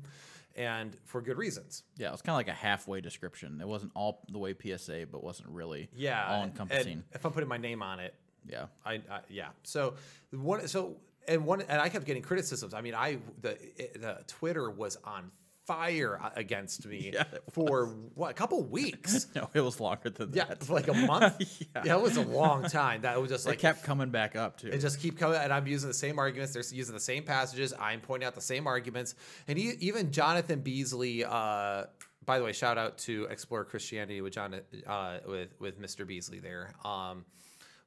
and 0.56 0.98
for 1.06 1.22
good 1.22 1.38
reasons 1.38 1.84
Yeah, 1.98 2.10
it 2.10 2.12
was 2.12 2.22
kind 2.22 2.34
of 2.34 2.38
like 2.38 2.50
a 2.50 2.54
halfway 2.60 3.00
description. 3.00 3.62
It 3.62 3.68
wasn't 3.68 3.92
all 3.96 4.26
the 4.30 4.38
way 4.40 4.54
PSA, 4.54 5.06
but 5.12 5.24
wasn't 5.24 5.50
really 5.50 5.90
yeah 5.96 6.28
all 6.28 6.44
encompassing. 6.44 7.04
if 7.14 7.24
i'm 7.26 7.32
putting 7.32 7.48
my 7.50 7.58
name 7.58 7.82
on 7.84 8.00
it 8.00 8.14
Yeah. 8.50 8.66
I, 8.86 8.94
I 8.96 9.20
yeah. 9.30 9.50
So 9.64 9.94
one 10.32 10.68
so 10.68 10.98
and 11.28 11.46
one 11.46 11.62
and 11.62 11.80
I 11.80 11.88
kept 11.90 12.06
getting 12.06 12.24
criticisms. 12.24 12.74
I 12.74 12.82
mean, 12.82 12.96
I 12.96 13.20
the 13.42 13.56
the 14.00 14.24
Twitter 14.28 14.70
was 14.72 14.98
on 15.04 15.32
fire 15.68 16.20
against 16.36 16.86
me 16.88 17.12
Yeah, 17.14 17.24
for 17.52 17.88
what 18.16 18.32
a 18.32 18.34
couple 18.34 18.62
weeks. 18.64 19.28
No, 19.36 19.50
it 19.54 19.62
was 19.62 19.80
longer 19.80 20.10
than 20.10 20.34
Yeah, 20.34 20.46
that. 20.46 20.64
for 20.64 20.74
like 20.74 20.88
a 20.88 20.94
month. 20.94 21.36
Yeah. 21.76 21.84
yeah. 21.86 21.96
it 21.98 22.02
was 22.02 22.18
a 22.18 22.24
long 22.24 22.64
time. 22.64 23.02
That 23.02 23.22
was 23.22 23.30
just 23.30 23.46
It 23.46 23.50
like 23.50 23.60
kept 23.60 23.84
coming 23.84 24.10
back 24.10 24.36
up 24.36 24.58
too. 24.58 24.68
it 24.68 24.80
just 24.80 25.00
keep 25.00 25.18
coming, 25.18 25.38
and 25.40 25.54
I'm 25.54 25.68
using 25.68 25.88
the 25.88 25.94
same 25.94 26.20
arguments. 26.20 26.54
They're 26.54 26.64
using 26.76 26.94
the 26.94 27.00
same 27.00 27.24
passages. 27.24 27.74
I'm 27.80 28.02
pointing 28.02 28.28
out 28.28 28.36
the 28.36 28.42
same 28.42 28.68
arguments, 28.68 29.16
and 29.48 29.58
he, 29.58 29.72
even 29.80 30.12
Jonathan 30.12 30.62
Beasley. 30.62 31.24
Uh, 31.24 31.86
by 32.26 32.38
the 32.38 32.46
way, 32.46 32.52
shout 32.54 32.78
out 32.78 32.98
to 33.00 33.26
Explore 33.32 33.66
Christianity 33.66 34.22
with 34.22 34.34
John, 34.34 34.60
uh, 34.86 35.18
with 35.28 35.50
with 35.60 35.82
Mr. 35.82 36.06
Beasley 36.06 36.40
there. 36.40 36.74
Um, 36.86 37.26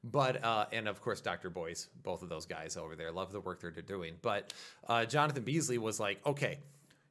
but 0.03 0.43
uh, 0.43 0.65
and 0.71 0.87
of 0.87 1.01
course 1.01 1.21
Dr. 1.21 1.49
Boyce, 1.49 1.87
both 2.03 2.21
of 2.21 2.29
those 2.29 2.45
guys 2.45 2.77
over 2.77 2.95
there, 2.95 3.11
love 3.11 3.31
the 3.31 3.39
work 3.39 3.61
they're 3.61 3.71
doing. 3.71 4.15
But 4.21 4.53
uh, 4.87 5.05
Jonathan 5.05 5.43
Beasley 5.43 5.77
was 5.77 5.99
like, 5.99 6.19
okay, 6.25 6.59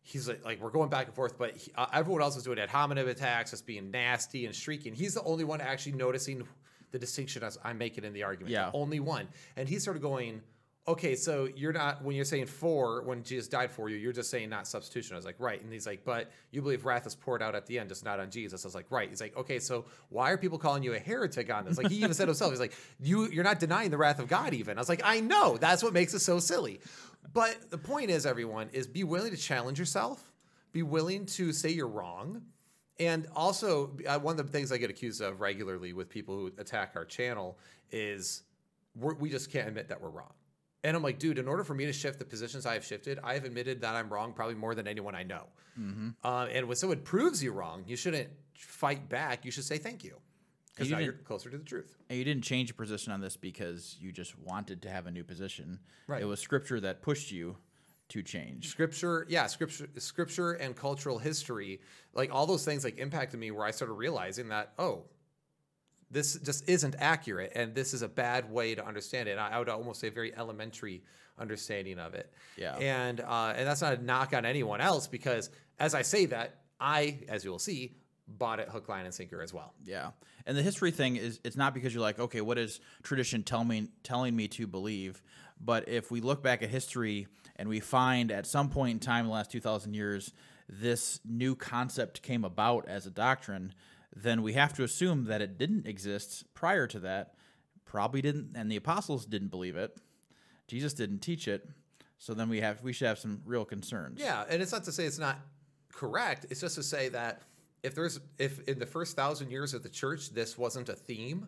he's 0.04 0.28
like, 0.28 0.44
like 0.44 0.60
we're 0.60 0.70
going 0.70 0.90
back 0.90 1.06
and 1.06 1.14
forth, 1.16 1.36
but 1.36 1.56
he, 1.56 1.72
uh, 1.74 1.86
everyone 1.92 2.22
else 2.22 2.36
was 2.36 2.44
doing 2.44 2.60
ad 2.60 2.68
hominem 2.68 3.08
attacks, 3.08 3.50
just 3.50 3.66
being 3.66 3.90
nasty 3.90 4.46
and 4.46 4.54
shrieking. 4.54 4.94
He's 4.94 5.14
the 5.14 5.22
only 5.24 5.42
one 5.42 5.60
actually 5.60 5.92
noticing 5.92 6.46
the 6.92 6.98
distinction 7.00 7.42
as 7.42 7.58
I'm 7.64 7.78
making 7.78 8.04
in 8.04 8.12
the 8.12 8.22
argument. 8.22 8.52
Yeah. 8.52 8.70
The 8.70 8.76
only 8.76 9.00
one, 9.00 9.26
and 9.56 9.68
he 9.68 9.80
started 9.80 10.00
going. 10.02 10.42
Okay, 10.86 11.16
so 11.16 11.48
you're 11.56 11.72
not 11.72 12.04
when 12.04 12.14
you're 12.14 12.26
saying 12.26 12.44
for 12.44 13.02
when 13.04 13.22
Jesus 13.22 13.48
died 13.48 13.70
for 13.70 13.88
you, 13.88 13.96
you're 13.96 14.12
just 14.12 14.28
saying 14.28 14.50
not 14.50 14.68
substitution. 14.68 15.14
I 15.14 15.16
was 15.16 15.24
like, 15.24 15.36
right, 15.38 15.58
and 15.62 15.72
he's 15.72 15.86
like, 15.86 16.04
but 16.04 16.30
you 16.50 16.60
believe 16.60 16.84
wrath 16.84 17.06
is 17.06 17.14
poured 17.14 17.40
out 17.40 17.54
at 17.54 17.64
the 17.64 17.78
end, 17.78 17.88
just 17.88 18.04
not 18.04 18.20
on 18.20 18.28
Jesus. 18.28 18.66
I 18.66 18.68
was 18.68 18.74
like, 18.74 18.90
right. 18.90 19.08
He's 19.08 19.22
like, 19.22 19.34
okay, 19.34 19.60
so 19.60 19.86
why 20.10 20.30
are 20.30 20.36
people 20.36 20.58
calling 20.58 20.82
you 20.82 20.92
a 20.92 20.98
heretic 20.98 21.50
on 21.50 21.64
this? 21.64 21.78
Like 21.78 21.90
he 21.90 21.96
even 21.96 22.12
said 22.12 22.28
himself, 22.28 22.52
he's 22.52 22.60
like, 22.60 22.74
you 23.00 23.30
you're 23.30 23.44
not 23.44 23.60
denying 23.60 23.92
the 23.92 23.96
wrath 23.96 24.18
of 24.18 24.28
God. 24.28 24.52
Even 24.52 24.76
I 24.76 24.80
was 24.82 24.90
like, 24.90 25.00
I 25.02 25.20
know 25.20 25.56
that's 25.56 25.82
what 25.82 25.94
makes 25.94 26.12
it 26.12 26.18
so 26.18 26.38
silly. 26.38 26.80
But 27.34 27.70
the 27.70 27.78
point 27.78 28.10
is, 28.10 28.24
everyone 28.24 28.70
is 28.72 28.86
be 28.86 29.04
willing 29.04 29.32
to 29.32 29.36
challenge 29.36 29.78
yourself, 29.78 30.32
be 30.72 30.82
willing 30.82 31.26
to 31.26 31.52
say 31.52 31.70
you're 31.70 31.88
wrong, 31.88 32.42
and 32.98 33.26
also 33.34 33.96
uh, 34.06 34.18
one 34.20 34.38
of 34.38 34.46
the 34.46 34.52
things 34.52 34.70
I 34.70 34.78
get 34.78 34.88
accused 34.88 35.20
of 35.20 35.40
regularly 35.40 35.92
with 35.92 36.08
people 36.08 36.36
who 36.36 36.52
attack 36.58 36.92
our 36.94 37.04
channel 37.04 37.58
is 37.90 38.44
we're, 38.94 39.14
we 39.14 39.28
just 39.28 39.50
can't 39.50 39.66
admit 39.68 39.88
that 39.88 40.00
we're 40.00 40.10
wrong. 40.10 40.32
And 40.84 40.96
I'm 40.96 41.02
like, 41.02 41.18
dude, 41.18 41.38
in 41.38 41.48
order 41.48 41.64
for 41.64 41.74
me 41.74 41.86
to 41.86 41.92
shift 41.92 42.18
the 42.18 42.24
positions 42.24 42.66
I 42.66 42.74
have 42.74 42.84
shifted, 42.84 43.18
I 43.24 43.34
have 43.34 43.44
admitted 43.44 43.80
that 43.80 43.94
I'm 43.96 44.08
wrong 44.12 44.32
probably 44.32 44.54
more 44.54 44.74
than 44.74 44.86
anyone 44.86 45.14
I 45.14 45.22
know. 45.24 45.44
Uh, 46.22 46.46
and 46.52 46.68
when 46.68 46.76
someone 46.76 47.00
proves 47.00 47.42
you 47.42 47.52
wrong, 47.52 47.82
you 47.86 47.96
shouldn't 47.96 48.28
fight 48.54 49.08
back. 49.08 49.44
You 49.44 49.50
should 49.50 49.64
say 49.64 49.78
thank 49.78 50.04
you 50.04 50.18
because 50.74 50.90
You 50.90 50.96
now 50.96 51.02
you're 51.02 51.12
closer 51.12 51.50
to 51.50 51.58
the 51.58 51.64
truth. 51.64 51.96
And 52.08 52.18
you 52.18 52.24
didn't 52.24 52.44
change 52.44 52.68
your 52.68 52.76
position 52.76 53.12
on 53.12 53.20
this 53.20 53.36
because 53.36 53.96
you 54.00 54.12
just 54.12 54.38
wanted 54.38 54.82
to 54.82 54.90
have 54.90 55.06
a 55.06 55.10
new 55.10 55.24
position. 55.24 55.78
Right. 56.06 56.22
It 56.22 56.24
was 56.24 56.40
scripture 56.40 56.80
that 56.80 57.02
pushed 57.02 57.30
you 57.30 57.56
to 58.08 58.22
change. 58.22 58.68
Scripture, 58.68 59.26
yeah, 59.28 59.46
scripture, 59.46 59.88
scripture 59.98 60.52
and 60.52 60.76
cultural 60.76 61.18
history, 61.18 61.80
like 62.12 62.34
all 62.34 62.46
those 62.46 62.64
things, 62.64 62.84
like 62.84 62.98
impacted 62.98 63.40
me 63.40 63.50
where 63.50 63.64
I 63.64 63.70
started 63.70 63.94
realizing 63.94 64.48
that, 64.48 64.72
oh, 64.78 65.04
this 66.10 66.34
just 66.36 66.68
isn't 66.68 66.94
accurate, 66.98 67.52
and 67.54 67.74
this 67.74 67.94
is 67.94 68.02
a 68.02 68.08
bad 68.08 68.50
way 68.50 68.74
to 68.74 68.86
understand 68.86 69.28
it. 69.28 69.38
I, 69.38 69.50
I 69.50 69.58
would 69.58 69.68
almost 69.68 70.00
say 70.00 70.08
a 70.08 70.12
very 70.12 70.34
elementary 70.36 71.02
understanding 71.38 71.98
of 71.98 72.14
it. 72.14 72.32
Yeah. 72.56 72.76
And 72.76 73.20
uh, 73.20 73.54
and 73.56 73.66
that's 73.66 73.80
not 73.80 73.98
a 73.98 74.02
knock 74.02 74.34
on 74.34 74.44
anyone 74.44 74.80
else 74.80 75.06
because 75.06 75.50
as 75.78 75.94
I 75.94 76.02
say 76.02 76.26
that, 76.26 76.60
I, 76.78 77.20
as 77.28 77.44
you 77.44 77.50
will 77.50 77.58
see, 77.58 77.96
bought 78.26 78.60
it 78.60 78.68
hook, 78.68 78.88
line, 78.88 79.04
and 79.04 79.14
sinker 79.14 79.42
as 79.42 79.52
well. 79.52 79.74
Yeah, 79.84 80.10
and 80.46 80.56
the 80.56 80.62
history 80.62 80.90
thing 80.90 81.16
is 81.16 81.40
it's 81.44 81.56
not 81.56 81.74
because 81.74 81.92
you're 81.94 82.02
like, 82.02 82.18
okay, 82.18 82.40
what 82.40 82.58
is 82.58 82.80
tradition 83.02 83.42
tell 83.42 83.64
me 83.64 83.88
telling 84.02 84.34
me 84.34 84.48
to 84.48 84.66
believe? 84.66 85.22
But 85.60 85.88
if 85.88 86.10
we 86.10 86.20
look 86.20 86.42
back 86.42 86.62
at 86.62 86.68
history 86.68 87.26
and 87.56 87.68
we 87.68 87.80
find 87.80 88.30
at 88.32 88.46
some 88.46 88.68
point 88.68 88.92
in 88.92 88.98
time 89.00 89.24
in 89.24 89.26
the 89.28 89.34
last 89.34 89.50
two 89.50 89.60
thousand 89.60 89.94
years, 89.94 90.32
this 90.68 91.20
new 91.24 91.54
concept 91.54 92.22
came 92.22 92.44
about 92.44 92.88
as 92.88 93.06
a 93.06 93.10
doctrine, 93.10 93.74
then 94.14 94.42
we 94.42 94.54
have 94.54 94.72
to 94.74 94.84
assume 94.84 95.24
that 95.24 95.40
it 95.42 95.58
didn't 95.58 95.86
exist 95.86 96.44
prior 96.54 96.86
to 96.86 97.00
that. 97.00 97.34
Probably 97.84 98.22
didn't, 98.22 98.56
and 98.56 98.70
the 98.70 98.76
apostles 98.76 99.24
didn't 99.24 99.48
believe 99.48 99.76
it. 99.76 99.96
Jesus 100.66 100.94
didn't 100.94 101.20
teach 101.20 101.46
it. 101.46 101.68
So 102.18 102.32
then 102.32 102.48
we 102.48 102.60
have 102.60 102.82
we 102.82 102.92
should 102.92 103.06
have 103.06 103.18
some 103.18 103.42
real 103.44 103.64
concerns. 103.64 104.20
Yeah, 104.20 104.44
and 104.48 104.62
it's 104.62 104.72
not 104.72 104.84
to 104.84 104.92
say 104.92 105.04
it's 105.04 105.18
not 105.18 105.38
correct. 105.92 106.46
It's 106.50 106.60
just 106.60 106.74
to 106.76 106.82
say 106.82 107.10
that 107.10 107.42
if 107.84 107.94
there's 107.94 108.18
if 108.38 108.66
in 108.66 108.78
the 108.78 108.86
first 108.86 109.14
thousand 109.14 109.50
years 109.50 109.74
of 109.74 109.82
the 109.82 109.88
church 109.88 110.30
this 110.30 110.58
wasn't 110.58 110.88
a 110.88 110.94
theme, 110.94 111.46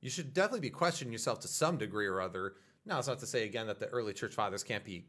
you 0.00 0.10
should 0.10 0.34
definitely 0.34 0.60
be 0.60 0.70
questioning 0.70 1.12
yourself 1.12 1.40
to 1.40 1.48
some 1.48 1.78
degree 1.78 2.06
or 2.06 2.20
other. 2.20 2.54
Now, 2.84 2.98
it's 2.98 3.08
not 3.08 3.20
to 3.20 3.26
say 3.26 3.44
again 3.44 3.66
that 3.68 3.80
the 3.80 3.86
early 3.86 4.12
church 4.12 4.34
fathers 4.34 4.62
can't 4.62 4.84
be 4.84 5.06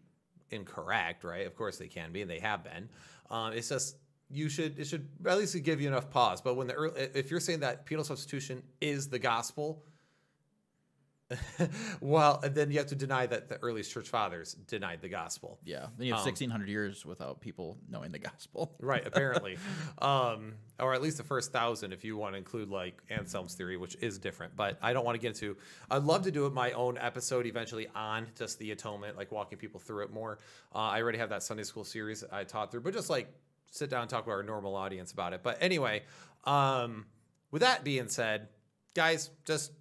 incorrect, 0.51 1.23
right? 1.23 1.45
Of 1.45 1.55
course 1.55 1.77
they 1.77 1.87
can 1.87 2.11
be, 2.11 2.21
and 2.21 2.31
they 2.31 2.39
have 2.39 2.63
been. 2.63 2.89
Um, 3.29 3.53
it's 3.53 3.69
just 3.69 3.97
you 4.29 4.47
should 4.49 4.79
it 4.79 4.85
should 4.85 5.07
at 5.25 5.37
least 5.37 5.61
give 5.63 5.81
you 5.81 5.87
enough 5.87 6.09
pause. 6.09 6.41
But 6.41 6.55
when 6.55 6.67
the 6.67 6.73
early, 6.73 7.09
if 7.13 7.29
you're 7.29 7.39
saying 7.39 7.59
that 7.59 7.85
penal 7.85 8.05
substitution 8.05 8.63
is 8.79 9.09
the 9.09 9.19
gospel, 9.19 9.83
well, 12.01 12.39
and 12.43 12.53
then 12.53 12.71
you 12.71 12.77
have 12.77 12.87
to 12.87 12.95
deny 12.95 13.25
that 13.25 13.49
the 13.49 13.57
earliest 13.61 13.91
church 13.91 14.09
fathers 14.09 14.53
denied 14.53 15.01
the 15.01 15.09
gospel. 15.09 15.59
Yeah. 15.63 15.87
Then 15.97 16.07
you 16.07 16.13
have 16.13 16.23
1600 16.23 16.67
years 16.67 17.05
without 17.05 17.41
people 17.41 17.77
knowing 17.89 18.11
the 18.11 18.19
gospel. 18.19 18.75
Right, 18.83 19.05
apparently. 19.05 19.57
um, 19.99 20.55
or 20.79 20.93
at 20.93 21.01
least 21.01 21.17
the 21.17 21.23
first 21.23 21.51
thousand 21.53 21.93
if 21.93 22.03
you 22.03 22.17
want 22.17 22.33
to 22.33 22.37
include 22.37 22.69
like 22.69 23.01
Anselm's 23.09 23.53
theory, 23.53 23.77
which 23.77 23.95
is 24.01 24.17
different. 24.19 24.55
But 24.55 24.77
I 24.81 24.91
don't 24.93 25.05
want 25.05 25.15
to 25.15 25.21
get 25.21 25.29
into 25.29 25.57
I'd 25.89 26.03
love 26.03 26.23
to 26.23 26.31
do 26.31 26.45
it 26.45 26.53
my 26.53 26.71
own 26.71 26.97
episode 26.97 27.45
eventually 27.45 27.87
on 27.95 28.27
just 28.37 28.59
the 28.59 28.71
atonement, 28.71 29.15
like 29.17 29.31
walking 29.31 29.57
people 29.57 29.79
through 29.79 30.03
it 30.03 30.11
more. 30.11 30.39
Uh, 30.75 30.79
I 30.79 31.01
already 31.01 31.17
have 31.19 31.29
that 31.29 31.43
Sunday 31.43 31.63
school 31.63 31.85
series 31.85 32.23
I 32.31 32.43
taught 32.43 32.71
through, 32.71 32.81
but 32.81 32.93
just 32.93 33.09
like 33.09 33.33
sit 33.71 33.89
down 33.89 34.01
and 34.01 34.09
talk 34.09 34.25
with 34.25 34.35
our 34.35 34.43
normal 34.43 34.75
audience 34.75 35.11
about 35.11 35.33
it. 35.33 35.41
But 35.43 35.57
anyway, 35.61 36.03
um, 36.43 37.05
with 37.51 37.61
that 37.61 37.83
being 37.83 38.09
said, 38.09 38.49
guys, 38.93 39.29
just 39.45 39.71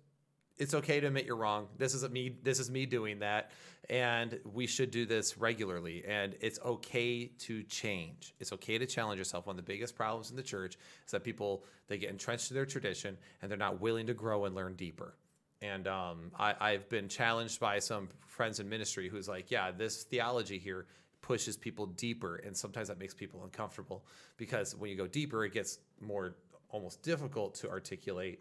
it's 0.62 0.74
okay 0.74 1.00
to 1.00 1.08
admit 1.08 1.26
you're 1.26 1.36
wrong. 1.36 1.66
This 1.76 1.92
isn't 1.94 2.12
me. 2.12 2.36
This 2.42 2.60
is 2.60 2.70
me 2.70 2.86
doing 2.86 3.18
that, 3.18 3.50
and 3.90 4.38
we 4.44 4.68
should 4.68 4.92
do 4.92 5.04
this 5.04 5.36
regularly. 5.36 6.04
And 6.06 6.36
it's 6.40 6.60
okay 6.64 7.26
to 7.40 7.64
change. 7.64 8.32
It's 8.38 8.52
okay 8.52 8.78
to 8.78 8.86
challenge 8.86 9.18
yourself. 9.18 9.46
One 9.46 9.58
of 9.58 9.64
the 9.64 9.70
biggest 9.70 9.96
problems 9.96 10.30
in 10.30 10.36
the 10.36 10.42
church 10.42 10.78
is 11.04 11.10
that 11.10 11.24
people 11.24 11.64
they 11.88 11.98
get 11.98 12.10
entrenched 12.10 12.50
in 12.50 12.54
their 12.54 12.64
tradition 12.64 13.18
and 13.40 13.50
they're 13.50 13.58
not 13.58 13.80
willing 13.80 14.06
to 14.06 14.14
grow 14.14 14.44
and 14.44 14.54
learn 14.54 14.76
deeper. 14.76 15.14
And 15.60 15.86
um, 15.88 16.30
I, 16.38 16.54
I've 16.60 16.88
been 16.88 17.08
challenged 17.08 17.58
by 17.58 17.80
some 17.80 18.08
friends 18.26 18.60
in 18.60 18.68
ministry 18.68 19.08
who's 19.08 19.28
like, 19.28 19.50
yeah, 19.50 19.72
this 19.72 20.04
theology 20.04 20.58
here 20.58 20.86
pushes 21.22 21.56
people 21.56 21.86
deeper, 21.86 22.36
and 22.36 22.56
sometimes 22.56 22.88
that 22.88 22.98
makes 22.98 23.14
people 23.14 23.42
uncomfortable 23.44 24.04
because 24.36 24.76
when 24.76 24.90
you 24.90 24.96
go 24.96 25.06
deeper, 25.06 25.44
it 25.44 25.52
gets 25.52 25.78
more 26.00 26.34
almost 26.70 27.02
difficult 27.02 27.54
to 27.54 27.68
articulate 27.68 28.40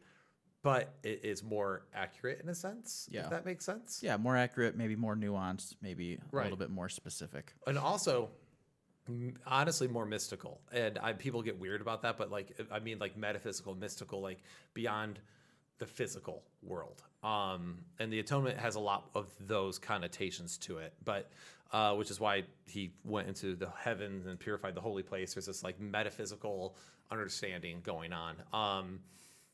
but 0.64 0.94
it 1.04 1.22
is 1.24 1.44
more 1.44 1.84
accurate 1.94 2.40
in 2.42 2.50
a 2.50 2.56
sense. 2.56 3.08
Yeah. 3.12 3.24
If 3.24 3.30
that 3.32 3.46
makes 3.46 3.66
sense. 3.66 4.02
Yeah, 4.04 4.18
more 4.18 4.38
accurate, 4.38 4.76
maybe 4.76 4.96
more 4.96 5.16
nuanced, 5.16 5.76
maybe 5.82 6.20
a 6.32 6.36
little 6.36 6.58
bit 6.58 6.70
more 6.70 6.90
specific. 6.90 7.54
And 7.66 7.78
also, 7.78 8.30
honestly, 9.46 9.88
more 9.88 10.06
mystical. 10.06 10.62
And 10.72 11.00
I, 11.02 11.14
people 11.14 11.42
get 11.42 11.60
weird 11.60 11.82
about 11.82 12.04
that, 12.04 12.18
but 12.18 12.32
like, 12.32 12.56
I 12.72 12.80
mean, 12.80 13.00
like 13.00 13.18
metaphysical, 13.18 13.76
mystical, 13.76 14.22
like 14.22 14.40
beyond 14.74 15.20
the 15.80 15.88
physical 15.88 16.44
world. 16.62 17.02
Um, 17.24 17.80
and 18.00 18.14
the 18.14 18.20
atonement 18.20 18.60
has 18.60 18.76
a 18.76 18.80
lot 18.80 19.10
of 19.16 19.28
those 19.40 19.80
connotations 19.80 20.58
to 20.60 20.78
it, 20.78 20.94
but 21.04 21.32
uh, 21.72 21.96
which 21.96 22.12
is 22.12 22.20
why 22.20 22.44
he 22.68 22.92
went 23.04 23.28
into 23.28 23.56
the 23.56 23.70
heavens 23.80 24.28
and 24.28 24.40
purified 24.40 24.76
the 24.76 24.82
holy 24.82 25.04
place. 25.04 25.34
There's 25.34 25.46
this 25.46 25.64
like 25.64 25.80
metaphysical 25.80 26.76
understanding 27.10 27.82
going 27.84 28.14
on. 28.14 28.36
Um, 28.54 29.00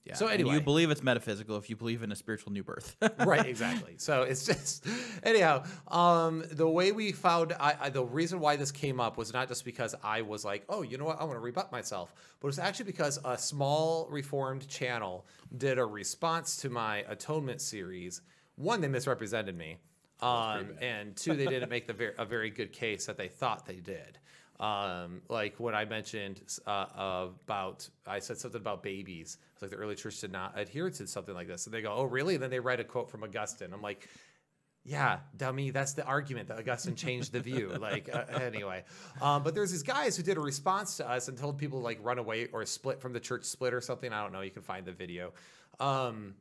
Yeah. 0.08 0.16
So 0.16 0.28
And 0.28 0.36
anyway, 0.36 0.56
you 0.56 0.62
believe 0.62 0.90
it's 0.90 1.04
metaphysical 1.04 1.58
if 1.58 1.70
you 1.70 1.76
believe 1.76 2.02
in 2.02 2.12
a 2.12 2.16
spiritual 2.16 2.54
new 2.54 2.64
birth. 2.64 2.96
right 3.26 3.46
exactly. 3.46 3.96
So 3.98 4.24
it's 4.24 4.46
just 4.46 4.86
anyhow 5.24 5.66
um 5.90 6.46
the 6.52 6.68
way 6.68 6.94
we 6.94 7.12
found 7.12 7.54
I, 7.60 7.76
I 7.80 7.90
the 7.90 8.06
reason 8.06 8.40
why 8.40 8.56
this 8.56 8.72
came 8.72 9.00
up 9.00 9.18
was 9.18 9.34
not 9.34 9.48
just 9.50 9.66
because 9.66 9.96
i 10.04 10.22
was 10.22 10.46
like 10.46 10.64
oh 10.70 10.82
you 10.82 10.98
know 10.98 11.06
what? 11.06 11.20
I 11.20 11.26
want 11.26 11.36
to 11.36 11.40
rebut 11.40 11.72
myself 11.72 12.14
but 12.40 12.48
it's 12.48 12.60
actually 12.60 12.86
because 12.86 13.20
a 13.26 13.38
small 13.38 14.08
reformed 14.10 14.68
channel 14.68 15.26
did 15.58 15.78
a 15.78 15.86
response 15.86 16.58
to 16.58 16.70
my 16.70 17.00
atonement 17.10 17.62
series. 17.62 18.22
One 18.56 18.80
they 18.80 18.88
misrepresented 18.88 19.58
me 19.58 19.78
um, 20.22 20.70
and 20.82 21.16
two 21.16 21.36
they 21.36 21.46
didn't 21.46 21.70
make 21.70 21.86
the 21.88 21.94
ver- 21.94 22.16
a 22.18 22.26
very 22.26 22.50
good 22.50 22.72
case 22.72 23.06
that 23.06 23.18
they 23.18 23.28
thought 23.28 23.66
they 23.66 23.80
did 23.80 24.20
um, 24.60 25.22
like 25.30 25.60
when 25.60 25.76
I 25.76 25.86
mentioned 25.86 26.42
uh, 26.66 27.28
about, 27.44 27.88
I 28.08 28.20
said 28.20 28.38
something 28.38 28.60
about 28.60 28.82
babies. 28.82 29.38
It's 29.54 29.62
like 29.62 29.72
the 29.72 29.78
early 29.78 29.96
church 29.96 30.20
did 30.20 30.32
not 30.32 30.58
adhere 30.58 30.90
to 30.90 31.08
something 31.08 31.36
like 31.36 31.48
this, 31.48 31.66
and 31.68 31.74
they 31.74 31.82
go, 31.82 31.94
"Oh, 31.94 32.06
really?" 32.06 32.36
And 32.36 32.44
then 32.44 32.50
they 32.50 32.60
write 32.60 32.80
a 32.80 32.84
quote 32.84 33.12
from 33.12 33.24
Augustine. 33.24 33.72
I'm 33.72 33.84
like, 33.84 34.10
"Yeah, 34.84 35.20
dummy, 35.36 35.70
that's 35.70 35.94
the 35.94 36.04
argument 36.06 36.48
that 36.48 36.58
Augustine 36.58 36.96
changed 36.96 37.34
the 37.34 37.40
view." 37.40 37.72
Like, 37.80 38.10
uh, 38.12 38.26
anyway, 38.42 38.84
um, 39.22 39.44
but 39.44 39.54
there's 39.54 39.72
these 39.72 39.84
guys 39.84 40.18
who 40.18 40.24
did 40.24 40.38
a 40.38 40.42
response 40.42 40.98
to 40.98 41.08
us 41.08 41.28
and 41.28 41.38
told 41.38 41.60
people 41.60 41.82
like 41.82 42.00
run 42.02 42.18
away 42.18 42.48
or 42.52 42.66
split 42.66 43.00
from 43.00 43.14
the 43.14 43.20
church 43.20 43.44
split 43.46 43.76
or 43.76 43.82
something. 43.82 44.12
I 44.12 44.24
don't 44.24 44.34
know. 44.34 44.42
You 44.42 44.52
can 44.52 44.64
find 44.64 44.86
the 44.86 44.92
video. 44.92 45.34
Um, 45.80 46.34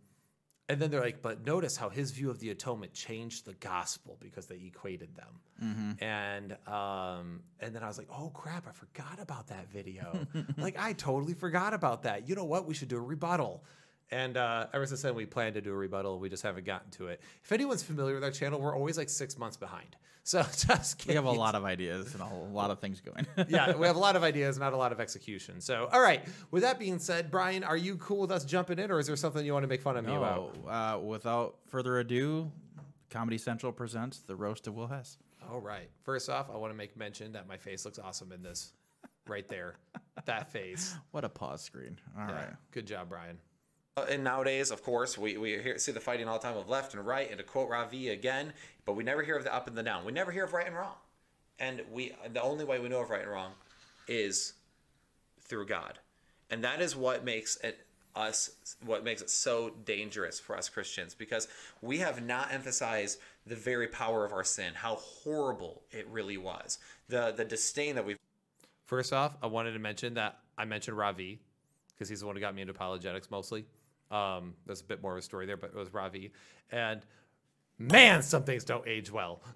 and 0.68 0.80
then 0.80 0.90
they're 0.90 1.00
like, 1.00 1.22
but 1.22 1.46
notice 1.46 1.76
how 1.76 1.88
his 1.88 2.10
view 2.10 2.28
of 2.28 2.40
the 2.40 2.50
atonement 2.50 2.92
changed 2.92 3.44
the 3.44 3.54
gospel 3.54 4.16
because 4.20 4.46
they 4.46 4.56
equated 4.56 5.10
them. 5.14 5.40
And 6.00 6.56
um, 6.66 7.40
and 7.60 7.74
then 7.74 7.82
I 7.82 7.86
was 7.86 7.98
like, 7.98 8.08
oh 8.10 8.30
crap, 8.30 8.66
I 8.66 8.72
forgot 8.72 9.20
about 9.20 9.46
that 9.48 9.70
video. 9.70 10.26
like 10.58 10.76
I 10.78 10.92
totally 10.92 11.34
forgot 11.34 11.72
about 11.72 12.02
that. 12.02 12.28
You 12.28 12.34
know 12.34 12.44
what? 12.44 12.66
We 12.66 12.74
should 12.74 12.88
do 12.88 12.96
a 12.96 13.00
rebuttal. 13.00 13.64
And 14.10 14.36
uh, 14.36 14.68
ever 14.72 14.86
since 14.86 15.02
then, 15.02 15.14
we 15.14 15.26
plan 15.26 15.54
to 15.54 15.60
do 15.60 15.72
a 15.72 15.76
rebuttal. 15.76 16.18
We 16.20 16.28
just 16.28 16.42
haven't 16.42 16.64
gotten 16.64 16.90
to 16.92 17.08
it. 17.08 17.20
If 17.42 17.50
anyone's 17.50 17.82
familiar 17.82 18.14
with 18.14 18.24
our 18.24 18.30
channel, 18.30 18.60
we're 18.60 18.76
always 18.76 18.96
like 18.96 19.08
six 19.08 19.36
months 19.38 19.56
behind. 19.56 19.96
So 20.26 20.42
just 20.42 21.06
we 21.06 21.14
have 21.14 21.24
a 21.24 21.30
lot 21.30 21.54
of 21.54 21.64
ideas 21.64 22.12
and 22.12 22.20
a 22.20 22.26
lot 22.26 22.72
of 22.72 22.80
things 22.80 23.00
going. 23.00 23.28
yeah, 23.48 23.76
we 23.76 23.86
have 23.86 23.94
a 23.94 24.00
lot 24.00 24.16
of 24.16 24.24
ideas, 24.24 24.58
not 24.58 24.72
a 24.72 24.76
lot 24.76 24.90
of 24.90 24.98
execution. 24.98 25.60
So, 25.60 25.88
all 25.92 26.00
right. 26.00 26.20
With 26.50 26.64
that 26.64 26.80
being 26.80 26.98
said, 26.98 27.30
Brian, 27.30 27.62
are 27.62 27.76
you 27.76 27.94
cool 27.98 28.22
with 28.22 28.32
us 28.32 28.44
jumping 28.44 28.80
in, 28.80 28.90
or 28.90 28.98
is 28.98 29.06
there 29.06 29.14
something 29.14 29.46
you 29.46 29.52
want 29.52 29.62
to 29.62 29.68
make 29.68 29.82
fun 29.82 29.96
of 29.96 30.04
me 30.04 30.16
about? 30.16 30.56
no, 30.64 30.68
uh, 30.68 30.98
without 30.98 31.58
further 31.68 32.00
ado, 32.00 32.50
Comedy 33.08 33.38
Central 33.38 33.70
presents 33.70 34.18
the 34.18 34.34
roast 34.34 34.66
of 34.66 34.74
Will 34.74 34.88
Hess. 34.88 35.16
All 35.48 35.60
right. 35.60 35.88
First 36.02 36.28
off, 36.28 36.50
I 36.52 36.56
want 36.56 36.72
to 36.72 36.76
make 36.76 36.96
mention 36.96 37.30
that 37.34 37.46
my 37.46 37.56
face 37.56 37.84
looks 37.84 38.00
awesome 38.00 38.32
in 38.32 38.42
this. 38.42 38.72
Right 39.28 39.48
there. 39.48 39.76
that 40.24 40.50
face. 40.50 40.96
What 41.12 41.24
a 41.24 41.28
pause 41.28 41.62
screen. 41.62 42.00
All 42.18 42.26
right. 42.26 42.46
Yeah. 42.48 42.56
Good 42.72 42.86
job, 42.86 43.10
Brian. 43.10 43.38
Uh, 43.98 44.04
and 44.10 44.22
nowadays, 44.22 44.70
of 44.70 44.82
course, 44.82 45.16
we, 45.16 45.38
we 45.38 45.52
hear, 45.52 45.78
see 45.78 45.90
the 45.90 46.00
fighting 46.00 46.28
all 46.28 46.38
the 46.38 46.46
time 46.46 46.56
of 46.56 46.68
left 46.68 46.92
and 46.92 47.06
right, 47.06 47.30
and 47.30 47.38
to 47.38 47.44
quote 47.44 47.70
Ravi 47.70 48.10
again, 48.10 48.52
but 48.84 48.92
we 48.92 49.02
never 49.02 49.22
hear 49.22 49.36
of 49.36 49.44
the 49.44 49.54
up 49.54 49.68
and 49.68 49.76
the 49.76 49.82
down. 49.82 50.04
We 50.04 50.12
never 50.12 50.30
hear 50.30 50.44
of 50.44 50.52
right 50.52 50.66
and 50.66 50.76
wrong. 50.76 50.96
And 51.58 51.80
we 51.90 52.12
the 52.30 52.42
only 52.42 52.66
way 52.66 52.78
we 52.78 52.90
know 52.90 53.00
of 53.00 53.08
right 53.08 53.22
and 53.22 53.30
wrong 53.30 53.52
is 54.06 54.52
through 55.40 55.66
God. 55.66 55.98
And 56.50 56.62
that 56.62 56.82
is 56.82 56.94
what 56.94 57.24
makes 57.24 57.56
it 57.64 57.86
us 58.14 58.50
what 58.84 59.02
makes 59.02 59.22
it 59.22 59.30
so 59.30 59.70
dangerous 59.86 60.38
for 60.38 60.58
us 60.58 60.68
Christians 60.68 61.14
because 61.14 61.48
we 61.80 61.98
have 61.98 62.22
not 62.22 62.52
emphasized 62.52 63.18
the 63.46 63.56
very 63.56 63.88
power 63.88 64.26
of 64.26 64.32
our 64.32 64.44
sin, 64.44 64.74
how 64.74 64.96
horrible 64.96 65.80
it 65.90 66.06
really 66.08 66.36
was. 66.36 66.78
The 67.08 67.32
the 67.34 67.46
disdain 67.46 67.94
that 67.94 68.04
we've 68.04 68.18
First 68.84 69.14
off, 69.14 69.38
I 69.42 69.46
wanted 69.46 69.72
to 69.72 69.78
mention 69.78 70.12
that 70.14 70.40
I 70.58 70.66
mentioned 70.66 70.98
Ravi 70.98 71.40
because 71.94 72.10
he's 72.10 72.20
the 72.20 72.26
one 72.26 72.36
who 72.36 72.40
got 72.40 72.54
me 72.54 72.60
into 72.60 72.74
apologetics 72.74 73.30
mostly. 73.30 73.64
Um, 74.10 74.54
there's 74.66 74.80
a 74.80 74.84
bit 74.84 75.02
more 75.02 75.12
of 75.12 75.18
a 75.18 75.22
story 75.22 75.46
there, 75.46 75.56
but 75.56 75.70
it 75.70 75.76
was 75.76 75.92
Ravi. 75.92 76.32
And 76.70 77.00
man, 77.78 78.22
some 78.22 78.44
things 78.44 78.64
don't 78.64 78.86
age 78.86 79.10
well. 79.10 79.42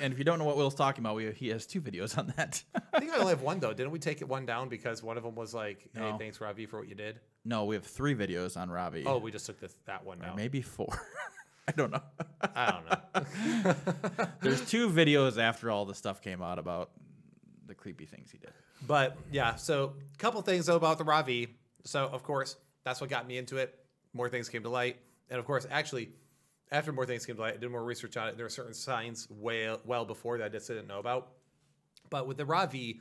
And 0.00 0.12
if 0.12 0.18
you 0.18 0.24
don't 0.24 0.38
know 0.38 0.44
what 0.44 0.58
Will's 0.58 0.74
talking 0.74 1.02
about, 1.02 1.16
we, 1.16 1.32
he 1.32 1.48
has 1.48 1.66
two 1.66 1.80
videos 1.80 2.16
on 2.18 2.32
that. 2.36 2.62
I 2.92 3.00
think 3.00 3.10
I 3.10 3.16
only 3.16 3.30
have 3.30 3.40
one 3.40 3.58
though. 3.58 3.72
Didn't 3.72 3.90
we 3.90 3.98
take 3.98 4.20
it 4.20 4.28
one 4.28 4.44
down 4.44 4.68
because 4.68 5.02
one 5.02 5.16
of 5.16 5.22
them 5.24 5.34
was 5.34 5.54
like, 5.54 5.88
"Hey, 5.94 6.00
No. 6.00 6.18
thanks 6.18 6.40
Ravi 6.42 6.66
for 6.66 6.78
what 6.78 6.88
you 6.88 6.94
did." 6.94 7.18
no, 7.44 7.64
we 7.64 7.74
have 7.74 7.86
three 7.86 8.14
videos 8.14 8.58
on 8.60 8.70
Ravi. 8.70 9.04
Oh, 9.06 9.16
we 9.16 9.32
just 9.32 9.46
took 9.46 9.58
this, 9.58 9.74
that 9.86 10.04
one 10.04 10.18
Or 10.20 10.26
down. 10.26 10.36
maybe 10.36 10.60
four. 10.60 10.88
I 11.68 11.72
don't 11.72 11.90
know. 11.90 12.02
I 12.54 12.70
don't 12.70 14.14
know. 14.14 14.26
There's 14.42 14.60
two 14.68 14.90
videos 14.90 15.38
after 15.38 15.70
all 15.70 15.86
the 15.86 15.94
stuff 15.94 16.20
came 16.20 16.42
out 16.42 16.58
about 16.58 16.90
the 17.66 17.74
creepy 17.74 18.04
things 18.04 18.30
he 18.30 18.36
did. 18.38 18.52
But 18.86 19.16
yeah, 19.32 19.54
so 19.54 19.94
a 20.14 20.18
couple 20.18 20.42
things 20.42 20.66
though 20.66 20.76
about 20.76 20.98
the 20.98 21.04
Ravi. 21.04 21.56
So 21.84 22.04
of 22.06 22.22
course, 22.22 22.56
that's 22.88 23.00
what 23.00 23.10
got 23.10 23.26
me 23.26 23.36
into 23.38 23.58
it. 23.58 23.78
More 24.14 24.28
things 24.28 24.48
came 24.48 24.62
to 24.62 24.70
light, 24.70 24.96
and 25.30 25.38
of 25.38 25.44
course, 25.44 25.66
actually, 25.70 26.10
after 26.70 26.92
more 26.92 27.06
things 27.06 27.26
came 27.26 27.36
to 27.36 27.42
light, 27.42 27.54
I 27.54 27.56
did 27.58 27.70
more 27.70 27.84
research 27.84 28.16
on 28.16 28.28
it. 28.28 28.36
There 28.36 28.46
are 28.46 28.50
certain 28.50 28.74
signs 28.74 29.28
way 29.30 29.74
well 29.84 30.04
before 30.04 30.38
that 30.38 30.44
I 30.44 30.48
just 30.48 30.66
didn't 30.66 30.86
know 30.86 30.98
about. 30.98 31.28
But 32.10 32.26
with 32.26 32.36
the 32.36 32.46
Ravi, 32.46 33.00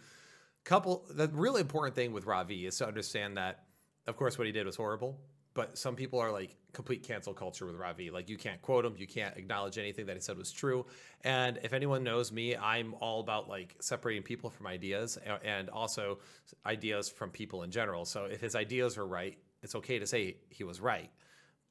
couple 0.63 1.05
the 1.09 1.27
really 1.29 1.61
important 1.61 1.95
thing 1.95 2.11
with 2.11 2.25
Ravi 2.25 2.65
is 2.65 2.77
to 2.77 2.87
understand 2.87 3.37
that, 3.37 3.63
of 4.05 4.17
course, 4.17 4.37
what 4.37 4.47
he 4.47 4.53
did 4.53 4.65
was 4.65 4.75
horrible. 4.75 5.17
But 5.53 5.77
some 5.77 5.95
people 5.95 6.19
are 6.19 6.31
like 6.31 6.55
complete 6.71 7.01
cancel 7.01 7.33
culture 7.33 7.65
with 7.65 7.75
Ravi. 7.75 8.11
Like 8.11 8.29
you 8.29 8.37
can't 8.37 8.61
quote 8.61 8.85
him, 8.85 8.93
you 8.97 9.07
can't 9.07 9.35
acknowledge 9.37 9.79
anything 9.79 10.05
that 10.05 10.15
he 10.15 10.21
said 10.21 10.37
was 10.37 10.51
true. 10.51 10.85
And 11.23 11.57
if 11.63 11.73
anyone 11.73 12.03
knows 12.03 12.31
me, 12.31 12.55
I'm 12.55 12.93
all 12.99 13.21
about 13.21 13.49
like 13.49 13.75
separating 13.79 14.21
people 14.21 14.51
from 14.51 14.67
ideas 14.67 15.17
and 15.43 15.69
also 15.69 16.19
ideas 16.65 17.09
from 17.09 17.31
people 17.31 17.63
in 17.63 17.71
general. 17.71 18.05
So 18.05 18.25
if 18.25 18.39
his 18.39 18.55
ideas 18.55 18.97
are 18.99 19.07
right, 19.07 19.37
it's 19.61 19.75
okay 19.75 19.99
to 19.99 20.07
say 20.07 20.37
he 20.49 20.63
was 20.63 20.79
right, 20.79 21.09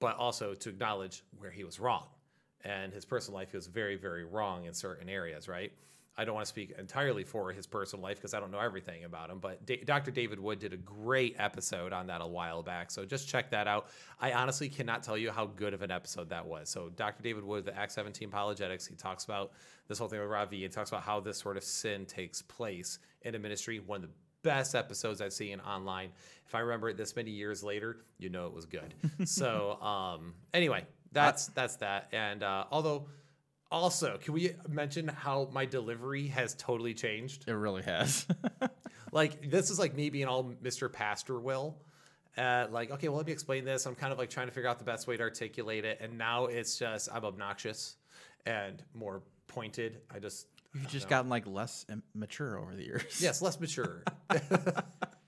but 0.00 0.16
also 0.16 0.54
to 0.54 0.68
acknowledge 0.68 1.24
where 1.38 1.50
he 1.50 1.64
was 1.64 1.80
wrong. 1.80 2.06
And 2.64 2.92
his 2.92 3.04
personal 3.04 3.38
life, 3.38 3.50
he 3.50 3.56
was 3.56 3.66
very, 3.66 3.96
very 3.96 4.24
wrong 4.24 4.64
in 4.64 4.74
certain 4.74 5.08
areas, 5.08 5.48
right? 5.48 5.72
I 6.18 6.24
don't 6.24 6.34
want 6.34 6.46
to 6.46 6.48
speak 6.48 6.74
entirely 6.78 7.24
for 7.24 7.52
his 7.52 7.66
personal 7.66 8.02
life 8.02 8.16
because 8.16 8.32
I 8.32 8.40
don't 8.40 8.50
know 8.50 8.58
everything 8.58 9.04
about 9.04 9.28
him. 9.28 9.38
But 9.38 9.66
D- 9.66 9.82
Dr. 9.84 10.10
David 10.10 10.40
Wood 10.40 10.58
did 10.58 10.72
a 10.72 10.78
great 10.78 11.36
episode 11.38 11.92
on 11.92 12.06
that 12.06 12.22
a 12.22 12.26
while 12.26 12.62
back. 12.62 12.90
So 12.90 13.04
just 13.04 13.28
check 13.28 13.50
that 13.50 13.68
out. 13.68 13.88
I 14.18 14.32
honestly 14.32 14.70
cannot 14.70 15.02
tell 15.02 15.18
you 15.18 15.30
how 15.30 15.44
good 15.44 15.74
of 15.74 15.82
an 15.82 15.90
episode 15.90 16.30
that 16.30 16.46
was. 16.46 16.70
So 16.70 16.88
Dr. 16.88 17.22
David 17.22 17.44
Wood, 17.44 17.66
the 17.66 17.76
Act 17.76 17.92
17 17.92 18.28
Apologetics, 18.28 18.86
he 18.86 18.94
talks 18.94 19.24
about 19.24 19.52
this 19.88 19.98
whole 19.98 20.08
thing 20.08 20.20
with 20.20 20.30
Ravi. 20.30 20.62
He 20.62 20.68
talks 20.68 20.88
about 20.88 21.02
how 21.02 21.20
this 21.20 21.36
sort 21.36 21.58
of 21.58 21.64
sin 21.64 22.06
takes 22.06 22.40
place 22.40 22.98
in 23.20 23.34
a 23.34 23.38
ministry. 23.38 23.78
One 23.78 24.02
of 24.02 24.08
the 24.08 24.14
best 24.46 24.74
episodes 24.74 25.20
I've 25.20 25.32
seen 25.32 25.60
online. 25.60 26.10
If 26.46 26.54
I 26.54 26.60
remember 26.60 26.88
it 26.88 26.96
this 26.96 27.16
many 27.16 27.32
years 27.32 27.62
later, 27.64 27.98
you 28.18 28.30
know 28.30 28.46
it 28.46 28.54
was 28.54 28.64
good. 28.64 28.94
so 29.24 29.80
um, 29.82 30.34
anyway, 30.54 30.86
that's 31.12 31.48
that's 31.48 31.76
that. 31.76 32.08
And 32.12 32.42
uh, 32.42 32.64
although 32.70 33.08
also, 33.70 34.18
can 34.22 34.32
we 34.32 34.52
mention 34.68 35.08
how 35.08 35.48
my 35.52 35.66
delivery 35.66 36.28
has 36.28 36.54
totally 36.54 36.94
changed? 36.94 37.48
It 37.48 37.52
really 37.52 37.82
has. 37.82 38.26
like 39.12 39.50
this 39.50 39.70
is 39.70 39.78
like 39.78 39.94
me 39.94 40.08
being 40.08 40.26
all 40.26 40.54
Mr. 40.62 40.90
Pastor 40.92 41.38
Will. 41.38 41.76
Uh, 42.38 42.66
like, 42.70 42.90
okay, 42.90 43.08
well, 43.08 43.16
let 43.16 43.26
me 43.26 43.32
explain 43.32 43.64
this. 43.64 43.86
I'm 43.86 43.94
kind 43.94 44.12
of 44.12 44.18
like 44.18 44.30
trying 44.30 44.46
to 44.46 44.52
figure 44.52 44.68
out 44.68 44.78
the 44.78 44.84
best 44.84 45.06
way 45.08 45.16
to 45.16 45.22
articulate 45.22 45.84
it, 45.84 45.98
and 46.00 46.16
now 46.16 46.46
it's 46.46 46.78
just 46.78 47.08
I'm 47.12 47.24
obnoxious 47.24 47.96
and 48.44 48.82
more 48.94 49.22
pointed. 49.48 50.00
I 50.14 50.20
just 50.20 50.46
You've 50.80 50.90
just 50.90 51.08
gotten 51.08 51.30
like 51.30 51.46
less 51.46 51.86
mature 52.14 52.58
over 52.58 52.74
the 52.74 52.84
years. 52.84 53.20
yes, 53.20 53.42
less 53.42 53.58
mature. 53.58 54.02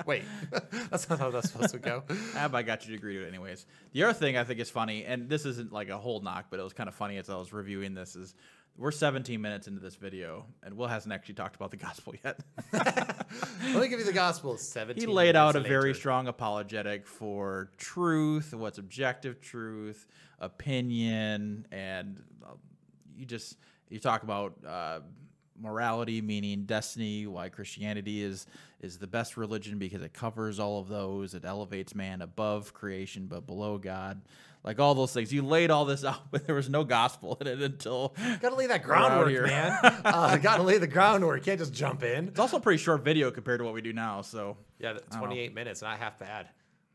Wait, 0.06 0.22
that's 0.90 1.08
not 1.10 1.18
how 1.18 1.30
that's 1.30 1.50
supposed 1.50 1.72
to 1.72 1.78
go. 1.78 2.02
Ah, 2.34 2.48
but 2.50 2.56
I 2.58 2.62
got 2.62 2.86
you 2.86 2.92
to 2.92 2.96
agree 2.96 3.16
to 3.18 3.24
it 3.24 3.28
anyways. 3.28 3.66
The 3.92 4.04
other 4.04 4.14
thing 4.14 4.36
I 4.36 4.44
think 4.44 4.58
is 4.60 4.70
funny, 4.70 5.04
and 5.04 5.28
this 5.28 5.44
isn't 5.44 5.72
like 5.72 5.90
a 5.90 5.98
whole 5.98 6.20
knock, 6.20 6.46
but 6.50 6.60
it 6.60 6.62
was 6.62 6.72
kind 6.72 6.88
of 6.88 6.94
funny 6.94 7.18
as 7.18 7.28
I 7.28 7.36
was 7.36 7.52
reviewing 7.52 7.94
this, 7.94 8.16
is 8.16 8.34
we're 8.76 8.90
17 8.90 9.40
minutes 9.40 9.66
into 9.66 9.80
this 9.80 9.96
video, 9.96 10.46
and 10.62 10.76
Will 10.76 10.86
hasn't 10.86 11.12
actually 11.12 11.34
talked 11.34 11.56
about 11.56 11.72
the 11.72 11.76
gospel 11.76 12.14
yet. 12.24 12.40
Let 12.72 13.82
me 13.82 13.88
give 13.88 13.98
you 13.98 14.06
the 14.06 14.12
gospel. 14.12 14.56
Seventeen. 14.56 15.08
he 15.08 15.12
laid 15.12 15.36
out 15.36 15.56
a 15.56 15.58
minutes 15.58 15.68
very 15.68 15.94
strong 15.94 16.28
apologetic 16.28 17.06
for 17.06 17.70
truth, 17.76 18.54
what's 18.54 18.78
objective 18.78 19.40
truth, 19.40 20.06
opinion, 20.38 21.66
and 21.72 22.22
uh, 22.42 22.52
you 23.16 23.26
just 23.26 23.58
you 23.90 23.98
talk 23.98 24.22
about 24.22 24.54
uh, 24.66 25.00
morality, 25.60 26.20
meaning 26.20 26.64
destiny, 26.64 27.26
why 27.26 27.48
Christianity 27.48 28.22
is 28.22 28.46
is 28.80 28.98
the 28.98 29.06
best 29.08 29.36
religion 29.36 29.78
because 29.78 30.02
it 30.02 30.12
covers 30.12 30.58
all 30.60 30.78
of 30.80 30.88
those. 30.88 31.34
It 31.34 31.44
elevates 31.44 31.94
man 31.94 32.22
above 32.22 32.72
creation 32.74 33.26
but 33.26 33.46
below 33.46 33.78
God. 33.78 34.20
Like 34.64 34.78
all 34.80 34.94
those 34.94 35.12
things, 35.12 35.32
you 35.32 35.42
laid 35.42 35.70
all 35.70 35.84
this 35.84 36.04
out, 36.04 36.30
but 36.30 36.46
there 36.46 36.54
was 36.54 36.68
no 36.68 36.84
gospel 36.84 37.36
in 37.40 37.46
it 37.46 37.60
until 37.62 38.14
Gotta 38.40 38.54
lay 38.56 38.66
that 38.66 38.84
We're 38.86 38.94
out 38.94 39.08
groundwork, 39.08 39.30
here. 39.30 39.46
man. 39.46 39.72
uh, 40.04 40.36
gotta 40.36 40.62
lay 40.62 40.78
the 40.78 40.86
groundwork. 40.86 41.42
Can't 41.44 41.58
just 41.58 41.72
jump 41.72 42.02
in. 42.02 42.28
it's 42.28 42.38
also 42.40 42.58
a 42.58 42.60
pretty 42.60 42.78
short 42.82 43.04
video 43.04 43.30
compared 43.30 43.60
to 43.60 43.64
what 43.64 43.74
we 43.74 43.80
do 43.82 43.92
now. 43.92 44.22
So 44.22 44.56
Yeah, 44.78 44.92
th- 44.92 45.04
don't 45.10 45.20
know. 45.20 45.26
28 45.26 45.54
minutes, 45.54 45.82
not 45.82 45.98
half 45.98 46.18
bad. 46.18 46.48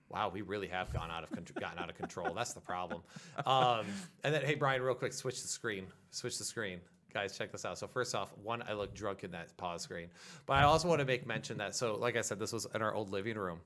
Wow, 0.10 0.29
we 0.32 0.41
really 0.43 0.67
have 0.67 0.93
gone 0.93 1.10
out 1.10 1.24
of 1.24 1.32
con- 1.32 1.46
gotten 1.60 1.79
out 1.79 1.89
of 1.89 1.96
control. 1.98 2.34
That's 2.36 2.53
the 2.53 2.60
problem. 2.62 3.01
Um, 3.48 3.88
and 4.24 4.33
then, 4.33 4.44
hey, 4.44 4.53
Brian, 4.55 4.81
real 4.83 4.94
quick, 4.94 5.11
switch 5.11 5.42
the 5.42 5.48
screen. 5.48 5.88
Switch 6.11 6.38
the 6.38 6.44
screen. 6.44 6.81
Guys, 7.14 7.38
check 7.38 7.52
this 7.52 7.64
out. 7.66 7.78
So 7.78 7.88
first 7.88 8.16
off, 8.16 8.34
one, 8.42 8.64
I 8.68 8.74
look 8.74 8.94
drunk 8.96 9.24
in 9.24 9.32
that 9.32 9.56
pause 9.58 9.84
screen, 9.84 10.08
but 10.46 10.54
I 10.54 10.64
also 10.64 10.88
want 10.88 11.00
to 11.00 11.06
make 11.06 11.28
mention 11.28 11.58
that. 11.60 11.76
So, 11.76 11.96
like 11.96 12.16
I 12.18 12.22
said, 12.22 12.40
this 12.40 12.52
was 12.52 12.66
in 12.74 12.82
our 12.82 12.94
old 12.94 13.12
living 13.12 13.38
room, 13.38 13.60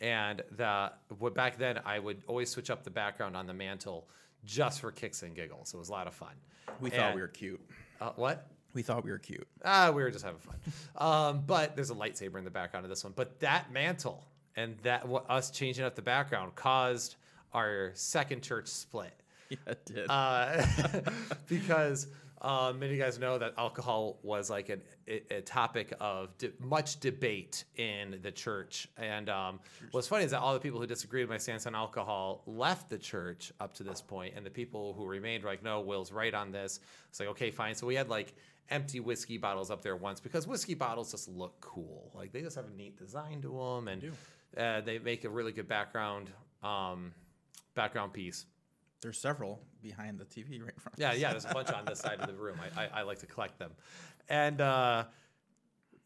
and 0.00 0.42
the 0.56 0.92
what 1.18 1.34
back 1.34 1.58
then 1.58 1.80
I 1.84 1.98
would 1.98 2.22
always 2.26 2.50
switch 2.50 2.70
up 2.70 2.84
the 2.84 2.90
background 2.90 3.36
on 3.36 3.46
the 3.46 3.54
mantle 3.54 4.08
just 4.44 4.80
for 4.80 4.92
kicks 4.92 5.22
and 5.22 5.34
giggles. 5.34 5.74
It 5.74 5.78
was 5.78 5.88
a 5.88 5.92
lot 5.92 6.06
of 6.06 6.14
fun. 6.14 6.34
we 6.80 6.90
thought 6.90 7.14
we 7.14 7.20
were 7.20 7.28
cute. 7.28 7.60
uh, 8.00 8.10
what? 8.16 8.46
We 8.74 8.82
thought 8.82 9.04
we 9.04 9.10
were 9.10 9.18
cute. 9.18 9.46
Ah, 9.64 9.90
we 9.90 10.02
were 10.02 10.10
just 10.10 10.24
having 10.24 10.40
fun. 10.40 10.56
Um, 10.96 11.42
but 11.46 11.76
there's 11.76 11.90
a 11.90 11.94
lightsaber 11.94 12.38
in 12.38 12.44
the 12.44 12.50
background 12.50 12.84
of 12.84 12.90
this 12.90 13.04
one. 13.04 13.12
But 13.14 13.38
that 13.40 13.72
mantle 13.72 14.24
and 14.56 14.76
that 14.82 15.06
what 15.06 15.30
us 15.30 15.50
changing 15.50 15.84
up 15.84 15.94
the 15.94 16.02
background 16.02 16.54
caused 16.56 17.16
our 17.52 17.92
second 17.94 18.42
church 18.42 18.66
split. 18.68 19.14
Yeah, 19.48 19.58
it 19.68 19.84
did. 19.84 20.06
Uh, 20.08 20.66
because 21.48 22.08
um, 22.44 22.78
many 22.78 22.92
of 22.92 22.98
you 22.98 23.02
guys 23.02 23.18
know 23.18 23.38
that 23.38 23.54
alcohol 23.56 24.18
was 24.22 24.50
like 24.50 24.68
an, 24.68 24.82
a, 25.08 25.36
a 25.36 25.40
topic 25.40 25.94
of 25.98 26.36
de- 26.36 26.52
much 26.60 27.00
debate 27.00 27.64
in 27.76 28.18
the 28.22 28.30
church. 28.30 28.86
And 28.98 29.30
um, 29.30 29.60
what's 29.92 30.06
funny 30.06 30.24
is 30.24 30.32
that 30.32 30.40
all 30.40 30.52
the 30.52 30.60
people 30.60 30.78
who 30.78 30.86
disagreed 30.86 31.22
with 31.22 31.30
my 31.30 31.38
stance 31.38 31.66
on 31.66 31.74
alcohol 31.74 32.42
left 32.46 32.90
the 32.90 32.98
church 32.98 33.50
up 33.60 33.72
to 33.74 33.82
this 33.82 34.02
point, 34.02 34.34
and 34.36 34.44
the 34.44 34.50
people 34.50 34.92
who 34.92 35.06
remained 35.06 35.42
were 35.42 35.50
like, 35.50 35.62
"No, 35.62 35.80
Will's 35.80 36.12
right 36.12 36.34
on 36.34 36.52
this." 36.52 36.80
It's 37.08 37.18
like, 37.18 37.30
okay, 37.30 37.50
fine. 37.50 37.74
So 37.74 37.86
we 37.86 37.94
had 37.94 38.10
like 38.10 38.34
empty 38.70 39.00
whiskey 39.00 39.38
bottles 39.38 39.70
up 39.70 39.82
there 39.82 39.96
once 39.96 40.20
because 40.20 40.46
whiskey 40.46 40.74
bottles 40.74 41.10
just 41.12 41.28
look 41.28 41.58
cool. 41.60 42.12
Like 42.14 42.32
they 42.32 42.42
just 42.42 42.56
have 42.56 42.66
a 42.66 42.76
neat 42.76 42.98
design 42.98 43.40
to 43.42 43.48
them, 43.48 43.88
and 43.88 44.12
uh, 44.56 44.82
they 44.82 44.98
make 44.98 45.24
a 45.24 45.30
really 45.30 45.52
good 45.52 45.68
background 45.68 46.30
um, 46.62 47.12
background 47.74 48.12
piece. 48.12 48.44
There's 49.04 49.18
several 49.18 49.60
behind 49.82 50.18
the 50.18 50.24
TV 50.24 50.62
right 50.62 50.72
in 50.72 50.80
front. 50.80 50.96
Yeah, 50.96 51.12
yeah. 51.12 51.32
There's 51.32 51.44
a 51.44 51.52
bunch 51.52 51.70
on 51.70 51.84
this 51.84 51.98
side 51.98 52.20
of 52.20 52.26
the 52.26 52.32
room. 52.32 52.56
I, 52.74 52.84
I, 52.84 52.88
I 53.00 53.02
like 53.02 53.18
to 53.18 53.26
collect 53.26 53.58
them, 53.58 53.72
and 54.30 54.58
uh, 54.62 55.04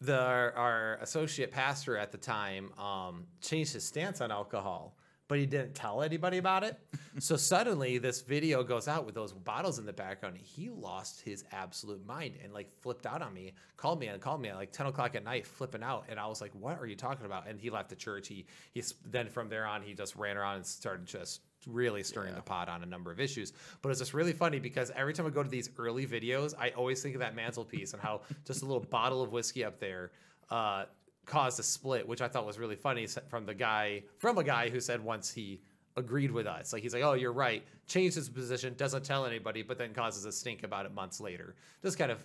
the 0.00 0.20
our, 0.20 0.52
our 0.54 0.94
associate 0.96 1.52
pastor 1.52 1.96
at 1.96 2.11
the 2.11 2.18
time 2.18 2.72
um, 2.76 3.28
changed 3.40 3.72
his 3.72 3.84
stance 3.84 4.20
on 4.20 4.32
alcohol, 4.32 4.96
but 5.28 5.38
he 5.38 5.46
didn't 5.46 5.76
tell 5.76 6.02
anybody 6.02 6.38
about 6.38 6.64
it. 6.64 6.76
so 7.20 7.37
suddenly, 7.37 7.98
this 7.98 8.20
video 8.20 8.64
goes 8.64 8.88
out 8.88 9.06
with 9.06 9.14
those 9.14 9.32
bottles 9.32 9.78
in 9.78 9.87
the 9.87 9.92
background. 9.92 10.37
He 10.37 10.68
lost 10.68 11.20
his 11.20 11.44
absolute 11.52 12.04
mind 12.04 12.34
and 12.42 12.52
like 12.52 12.68
flipped 12.80 13.06
out 13.06 13.22
on 13.22 13.32
me. 13.32 13.52
Called 13.76 14.00
me 14.00 14.08
and 14.08 14.20
called 14.20 14.40
me 14.40 14.48
at 14.48 14.56
like 14.56 14.72
10 14.72 14.87
o'clock 14.87 15.14
at 15.14 15.22
night, 15.22 15.46
flipping 15.46 15.84
out, 15.84 16.06
and 16.08 16.18
I 16.18 16.26
was 16.26 16.40
like, 16.40 16.50
"What 16.52 16.80
are 16.80 16.87
you 16.87 16.96
talking 16.96 17.26
about?" 17.26 17.46
And 17.46 17.61
he 17.61 17.70
left 17.70 17.90
the 17.90 17.94
church. 17.94 18.26
He 18.26 18.46
he 18.72 18.82
then 19.06 19.28
from 19.28 19.48
there 19.48 19.66
on, 19.66 19.82
he 19.82 19.94
just 19.94 20.16
ran 20.16 20.37
around 20.37 20.56
and 20.56 20.66
started 20.66 21.06
just 21.06 21.42
really 21.66 22.02
stirring 22.02 22.34
the 22.34 22.42
pot 22.42 22.68
on 22.68 22.82
a 22.82 22.86
number 22.86 23.10
of 23.10 23.20
issues. 23.20 23.52
But 23.82 23.90
it's 23.90 23.98
just 23.98 24.14
really 24.14 24.32
funny 24.32 24.58
because 24.58 24.90
every 24.94 25.12
time 25.12 25.26
I 25.26 25.30
go 25.30 25.42
to 25.42 25.48
these 25.48 25.70
early 25.78 26.06
videos, 26.06 26.54
I 26.58 26.70
always 26.70 27.02
think 27.02 27.14
of 27.14 27.20
that 27.20 27.34
mantelpiece 27.34 27.92
and 27.92 28.02
how 28.02 28.22
just 28.44 28.62
a 28.62 28.66
little 28.66 28.82
bottle 28.82 29.22
of 29.22 29.32
whiskey 29.32 29.64
up 29.64 29.78
there 29.78 30.12
uh, 30.50 30.84
caused 31.26 31.60
a 31.60 31.62
split, 31.62 32.06
which 32.06 32.22
I 32.22 32.28
thought 32.28 32.46
was 32.46 32.58
really 32.58 32.76
funny 32.76 33.06
from 33.28 33.44
the 33.46 33.54
guy 33.54 34.02
from 34.18 34.38
a 34.38 34.44
guy 34.44 34.70
who 34.70 34.80
said 34.80 35.02
once 35.02 35.32
he 35.32 35.60
agreed 35.96 36.30
with 36.30 36.46
us. 36.46 36.72
Like 36.72 36.82
he's 36.82 36.94
like, 36.94 37.02
"Oh, 37.02 37.14
you're 37.14 37.32
right." 37.32 37.64
Changed 37.86 38.16
his 38.16 38.28
position, 38.28 38.74
doesn't 38.76 39.04
tell 39.04 39.26
anybody, 39.26 39.62
but 39.62 39.78
then 39.78 39.92
causes 39.92 40.24
a 40.24 40.32
stink 40.32 40.62
about 40.62 40.86
it 40.86 40.94
months 40.94 41.20
later. 41.20 41.54
Just 41.82 41.98
kind 41.98 42.10
of 42.10 42.22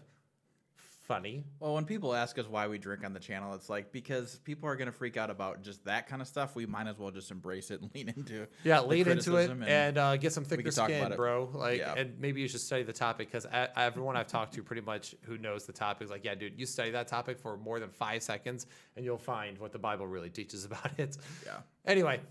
funny. 1.03 1.43
Well, 1.59 1.73
when 1.75 1.85
people 1.85 2.13
ask 2.13 2.37
us 2.39 2.47
why 2.47 2.67
we 2.67 2.77
drink 2.77 3.03
on 3.05 3.13
the 3.13 3.19
channel, 3.19 3.53
it's 3.53 3.69
like 3.69 3.91
because 3.91 4.37
people 4.43 4.67
are 4.69 4.75
going 4.75 4.85
to 4.87 4.91
freak 4.91 5.17
out 5.17 5.29
about 5.29 5.61
just 5.61 5.83
that 5.85 6.07
kind 6.07 6.21
of 6.21 6.27
stuff. 6.27 6.55
We 6.55 6.65
might 6.65 6.87
as 6.87 6.97
well 6.97 7.11
just 7.11 7.29
embrace 7.31 7.71
it 7.71 7.81
and 7.81 7.91
lean 7.95 8.09
into 8.15 8.47
Yeah, 8.63 8.81
the 8.81 8.87
lean 8.87 8.99
into 9.07 9.13
it 9.13 9.47
criticism 9.47 9.63
and, 9.63 9.97
uh, 9.97 10.17
get 10.17 10.33
some 10.33 10.45
thicker 10.45 10.63
can 10.63 10.71
skin, 10.71 11.03
about 11.05 11.17
bro. 11.17 11.49
Like, 11.53 11.79
Yeah. 11.79 11.93
and 11.95 12.19
maybe 12.19 12.41
you 12.41 12.47
should 12.47 12.61
study 12.61 12.83
the 12.83 12.93
topic 12.93 13.29
because 13.31 13.45
everyone 13.75 14.15
I've 14.17 14.27
talked 14.27 14.53
to, 14.55 14.63
pretty 14.63 14.81
much 14.81 15.15
who 15.23 15.37
knows 15.37 15.65
the 15.65 15.73
topic, 15.73 16.05
is 16.05 16.11
like, 16.11 16.23
yeah, 16.23 16.35
dude, 16.35 16.57
you 16.59 16.65
study 16.65 16.91
that 16.91 17.07
topic 17.07 17.37
for 17.37 17.57
more 17.57 17.79
than 17.79 17.89
five 17.89 18.23
seconds, 18.23 18.65
and 18.95 19.03
you'll 19.05 19.17
find 19.17 19.57
what 19.59 19.71
the 19.71 19.79
Bible 19.79 20.07
really 20.07 20.29
teaches 20.29 20.65
about 20.65 20.97
it. 20.97 21.17
Yeah. 21.45 21.57
Anyway, 21.85 22.21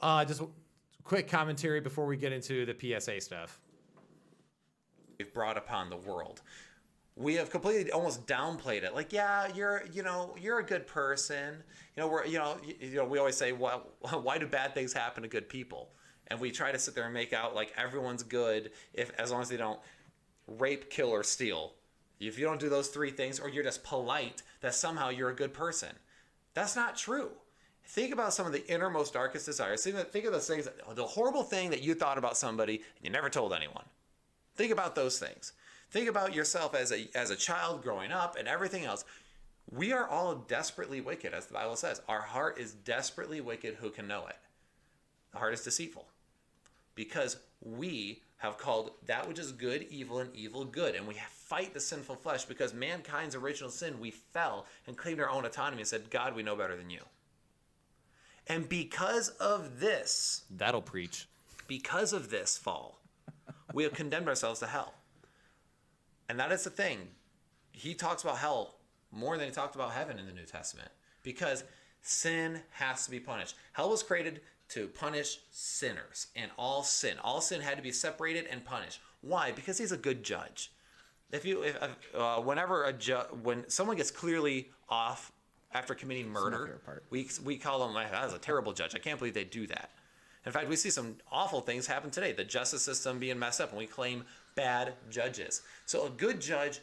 uh, 0.00 0.24
just 0.24 0.42
quick 1.04 1.28
commentary 1.28 1.80
before 1.80 2.06
we 2.06 2.16
get 2.16 2.32
into 2.32 2.64
the 2.64 2.74
PSA 3.00 3.20
stuff. 3.20 3.60
We've 5.18 5.32
brought 5.32 5.56
upon 5.56 5.90
the 5.90 5.96
world. 5.96 6.40
We 7.22 7.36
have 7.36 7.50
completely 7.50 7.92
almost 7.92 8.26
downplayed 8.26 8.82
it. 8.82 8.94
Like, 8.94 9.12
yeah, 9.12 9.46
you're, 9.54 9.84
you 9.92 10.02
know, 10.02 10.34
you're 10.40 10.58
a 10.58 10.64
good 10.64 10.88
person. 10.88 11.62
You 11.96 12.02
know, 12.02 12.08
we're, 12.08 12.26
you 12.26 12.38
know, 12.38 12.56
you, 12.66 12.74
you 12.80 12.96
know, 12.96 13.04
we 13.04 13.18
always 13.18 13.36
say, 13.36 13.52
well, 13.52 13.90
why 14.22 14.38
do 14.38 14.46
bad 14.46 14.74
things 14.74 14.92
happen 14.92 15.22
to 15.22 15.28
good 15.28 15.48
people? 15.48 15.90
And 16.26 16.40
we 16.40 16.50
try 16.50 16.72
to 16.72 16.78
sit 16.78 16.94
there 16.96 17.04
and 17.04 17.14
make 17.14 17.32
out 17.32 17.54
like 17.54 17.72
everyone's 17.76 18.24
good 18.24 18.72
if, 18.92 19.12
as 19.18 19.30
long 19.30 19.40
as 19.40 19.48
they 19.48 19.56
don't 19.56 19.78
rape, 20.48 20.90
kill, 20.90 21.10
or 21.10 21.22
steal. 21.22 21.74
If 22.18 22.38
you 22.38 22.44
don't 22.44 22.60
do 22.60 22.68
those 22.68 22.88
three 22.88 23.10
things, 23.10 23.38
or 23.40 23.48
you're 23.48 23.64
just 23.64 23.84
polite, 23.84 24.42
that 24.60 24.74
somehow 24.74 25.08
you're 25.10 25.30
a 25.30 25.34
good 25.34 25.52
person. 25.52 25.90
That's 26.54 26.76
not 26.76 26.96
true. 26.96 27.30
Think 27.84 28.12
about 28.12 28.32
some 28.32 28.46
of 28.46 28.52
the 28.52 28.66
innermost, 28.72 29.12
darkest 29.12 29.46
desires. 29.46 29.82
Think 29.82 29.96
of, 29.96 30.10
think 30.10 30.24
of 30.24 30.32
those 30.32 30.46
things, 30.46 30.68
the 30.94 31.04
horrible 31.04 31.42
thing 31.42 31.70
that 31.70 31.82
you 31.82 31.94
thought 31.94 32.18
about 32.18 32.36
somebody 32.36 32.76
and 32.76 33.04
you 33.04 33.10
never 33.10 33.28
told 33.28 33.52
anyone. 33.52 33.84
Think 34.54 34.72
about 34.72 34.94
those 34.94 35.18
things. 35.18 35.52
Think 35.92 36.08
about 36.08 36.34
yourself 36.34 36.74
as 36.74 36.90
a, 36.90 37.06
as 37.14 37.28
a 37.28 37.36
child 37.36 37.82
growing 37.82 38.12
up 38.12 38.36
and 38.38 38.48
everything 38.48 38.86
else. 38.86 39.04
We 39.70 39.92
are 39.92 40.08
all 40.08 40.34
desperately 40.34 41.02
wicked, 41.02 41.34
as 41.34 41.46
the 41.46 41.52
Bible 41.52 41.76
says. 41.76 42.00
Our 42.08 42.22
heart 42.22 42.58
is 42.58 42.72
desperately 42.72 43.42
wicked. 43.42 43.74
Who 43.74 43.90
can 43.90 44.08
know 44.08 44.26
it? 44.26 44.36
The 45.32 45.38
heart 45.38 45.52
is 45.52 45.60
deceitful 45.60 46.06
because 46.94 47.36
we 47.60 48.22
have 48.38 48.56
called 48.56 48.92
that 49.04 49.28
which 49.28 49.38
is 49.38 49.52
good 49.52 49.86
evil 49.90 50.20
and 50.20 50.34
evil 50.34 50.64
good. 50.64 50.94
And 50.94 51.06
we 51.06 51.14
fight 51.30 51.74
the 51.74 51.80
sinful 51.80 52.16
flesh 52.16 52.46
because 52.46 52.72
mankind's 52.72 53.34
original 53.34 53.70
sin, 53.70 54.00
we 54.00 54.10
fell 54.10 54.64
and 54.86 54.96
claimed 54.96 55.20
our 55.20 55.28
own 55.28 55.44
autonomy 55.44 55.82
and 55.82 55.88
said, 55.88 56.08
God, 56.08 56.34
we 56.34 56.42
know 56.42 56.56
better 56.56 56.76
than 56.76 56.88
you. 56.88 57.02
And 58.48 58.66
because 58.66 59.28
of 59.28 59.78
this, 59.78 60.44
that'll 60.50 60.80
preach. 60.80 61.28
Because 61.68 62.14
of 62.14 62.30
this 62.30 62.56
fall, 62.56 62.98
we 63.74 63.82
have 63.82 63.92
condemned 63.92 64.28
ourselves 64.28 64.60
to 64.60 64.66
hell. 64.66 64.94
And 66.32 66.40
that 66.40 66.50
is 66.50 66.64
the 66.64 66.70
thing. 66.70 67.08
He 67.72 67.92
talks 67.92 68.22
about 68.22 68.38
hell 68.38 68.76
more 69.10 69.36
than 69.36 69.48
he 69.48 69.52
talked 69.52 69.74
about 69.74 69.92
heaven 69.92 70.18
in 70.18 70.24
the 70.24 70.32
New 70.32 70.46
Testament 70.46 70.88
because 71.22 71.62
sin 72.00 72.60
has 72.70 73.04
to 73.04 73.10
be 73.10 73.20
punished. 73.20 73.54
Hell 73.74 73.90
was 73.90 74.02
created 74.02 74.40
to 74.70 74.86
punish 74.88 75.40
sinners 75.50 76.28
and 76.34 76.50
all 76.56 76.84
sin. 76.84 77.18
All 77.22 77.42
sin 77.42 77.60
had 77.60 77.76
to 77.76 77.82
be 77.82 77.92
separated 77.92 78.46
and 78.50 78.64
punished. 78.64 78.98
Why? 79.20 79.52
Because 79.52 79.76
he's 79.76 79.92
a 79.92 79.96
good 79.98 80.24
judge. 80.24 80.72
If 81.32 81.44
you, 81.44 81.64
if, 81.64 81.76
uh, 82.14 82.40
whenever 82.40 82.84
a 82.84 82.94
ju- 82.94 83.28
when 83.42 83.68
someone 83.68 83.98
gets 83.98 84.10
clearly 84.10 84.70
off 84.88 85.32
after 85.74 85.94
committing 85.94 86.30
murder, 86.30 86.80
we 87.10 87.28
we 87.44 87.58
call 87.58 87.86
them 87.86 87.94
that 87.94 88.24
was 88.24 88.32
a 88.32 88.38
terrible 88.38 88.72
judge. 88.72 88.94
I 88.94 89.00
can't 89.00 89.18
believe 89.18 89.34
they 89.34 89.44
do 89.44 89.66
that. 89.66 89.90
In 90.46 90.52
fact, 90.52 90.66
we 90.68 90.76
see 90.76 90.90
some 90.90 91.16
awful 91.30 91.60
things 91.60 91.86
happen 91.86 92.10
today. 92.10 92.32
The 92.32 92.44
justice 92.44 92.82
system 92.82 93.18
being 93.18 93.38
messed 93.38 93.60
up, 93.60 93.68
and 93.68 93.78
we 93.78 93.86
claim 93.86 94.24
bad 94.54 94.94
judges. 95.10 95.62
So 95.86 96.06
a 96.06 96.10
good 96.10 96.40
judge 96.40 96.80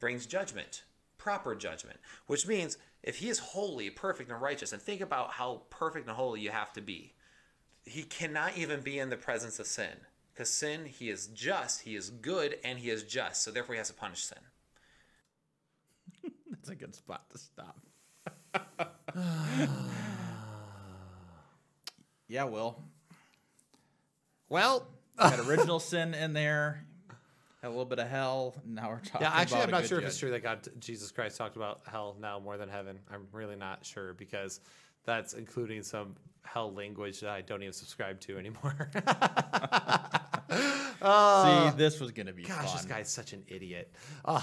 brings 0.00 0.26
judgment, 0.26 0.84
proper 1.18 1.54
judgment, 1.54 1.98
which 2.26 2.46
means 2.46 2.78
if 3.02 3.18
he 3.18 3.28
is 3.28 3.38
holy, 3.38 3.90
perfect, 3.90 4.30
and 4.30 4.40
righteous, 4.40 4.72
and 4.72 4.80
think 4.80 5.00
about 5.00 5.32
how 5.32 5.62
perfect 5.70 6.06
and 6.06 6.16
holy 6.16 6.40
you 6.40 6.50
have 6.50 6.72
to 6.74 6.80
be, 6.80 7.14
he 7.84 8.02
cannot 8.04 8.56
even 8.56 8.80
be 8.80 8.98
in 8.98 9.10
the 9.10 9.16
presence 9.16 9.58
of 9.58 9.66
sin. 9.66 9.96
Because 10.32 10.48
sin, 10.48 10.86
he 10.86 11.10
is 11.10 11.26
just, 11.26 11.82
he 11.82 11.94
is 11.94 12.08
good, 12.10 12.56
and 12.64 12.78
he 12.78 12.90
is 12.90 13.02
just. 13.02 13.42
So 13.42 13.50
therefore, 13.50 13.74
he 13.74 13.78
has 13.78 13.88
to 13.88 13.94
punish 13.94 14.24
sin. 14.24 14.38
That's 16.50 16.70
a 16.70 16.74
good 16.74 16.94
spot 16.94 17.28
to 17.30 17.38
stop. 17.38 17.78
yeah, 22.28 22.44
Will. 22.44 22.82
Well, 24.48 24.86
got 25.18 25.40
original 25.40 25.80
sin 25.80 26.14
in 26.14 26.32
there. 26.34 26.84
A 27.64 27.68
little 27.68 27.84
bit 27.84 28.00
of 28.00 28.08
hell. 28.08 28.54
Now 28.66 28.90
we're 28.90 28.98
talking. 28.98 29.20
Yeah, 29.20 29.32
actually, 29.32 29.60
I'm 29.60 29.70
not 29.70 29.86
sure 29.86 30.00
if 30.00 30.04
it's 30.04 30.18
true 30.18 30.30
that 30.32 30.42
God, 30.42 30.68
Jesus 30.80 31.12
Christ, 31.12 31.36
talked 31.36 31.54
about 31.56 31.82
hell 31.86 32.16
now 32.20 32.40
more 32.40 32.56
than 32.56 32.68
heaven. 32.68 32.98
I'm 33.12 33.28
really 33.30 33.54
not 33.54 33.86
sure 33.86 34.14
because 34.14 34.60
that's 35.04 35.34
including 35.34 35.82
some 35.84 36.16
hell 36.42 36.72
language 36.72 37.20
that 37.20 37.30
I 37.30 37.40
don't 37.40 37.62
even 37.62 37.72
subscribe 37.72 38.18
to 38.22 38.36
anymore. 38.36 38.90
See, 40.52 41.76
this 41.76 42.00
was 42.00 42.10
gonna 42.10 42.32
be 42.32 42.42
Gosh, 42.42 42.66
fun. 42.66 42.76
this 42.76 42.84
guy's 42.84 43.08
such 43.08 43.32
an 43.32 43.44
idiot. 43.46 43.92
Um, 44.24 44.42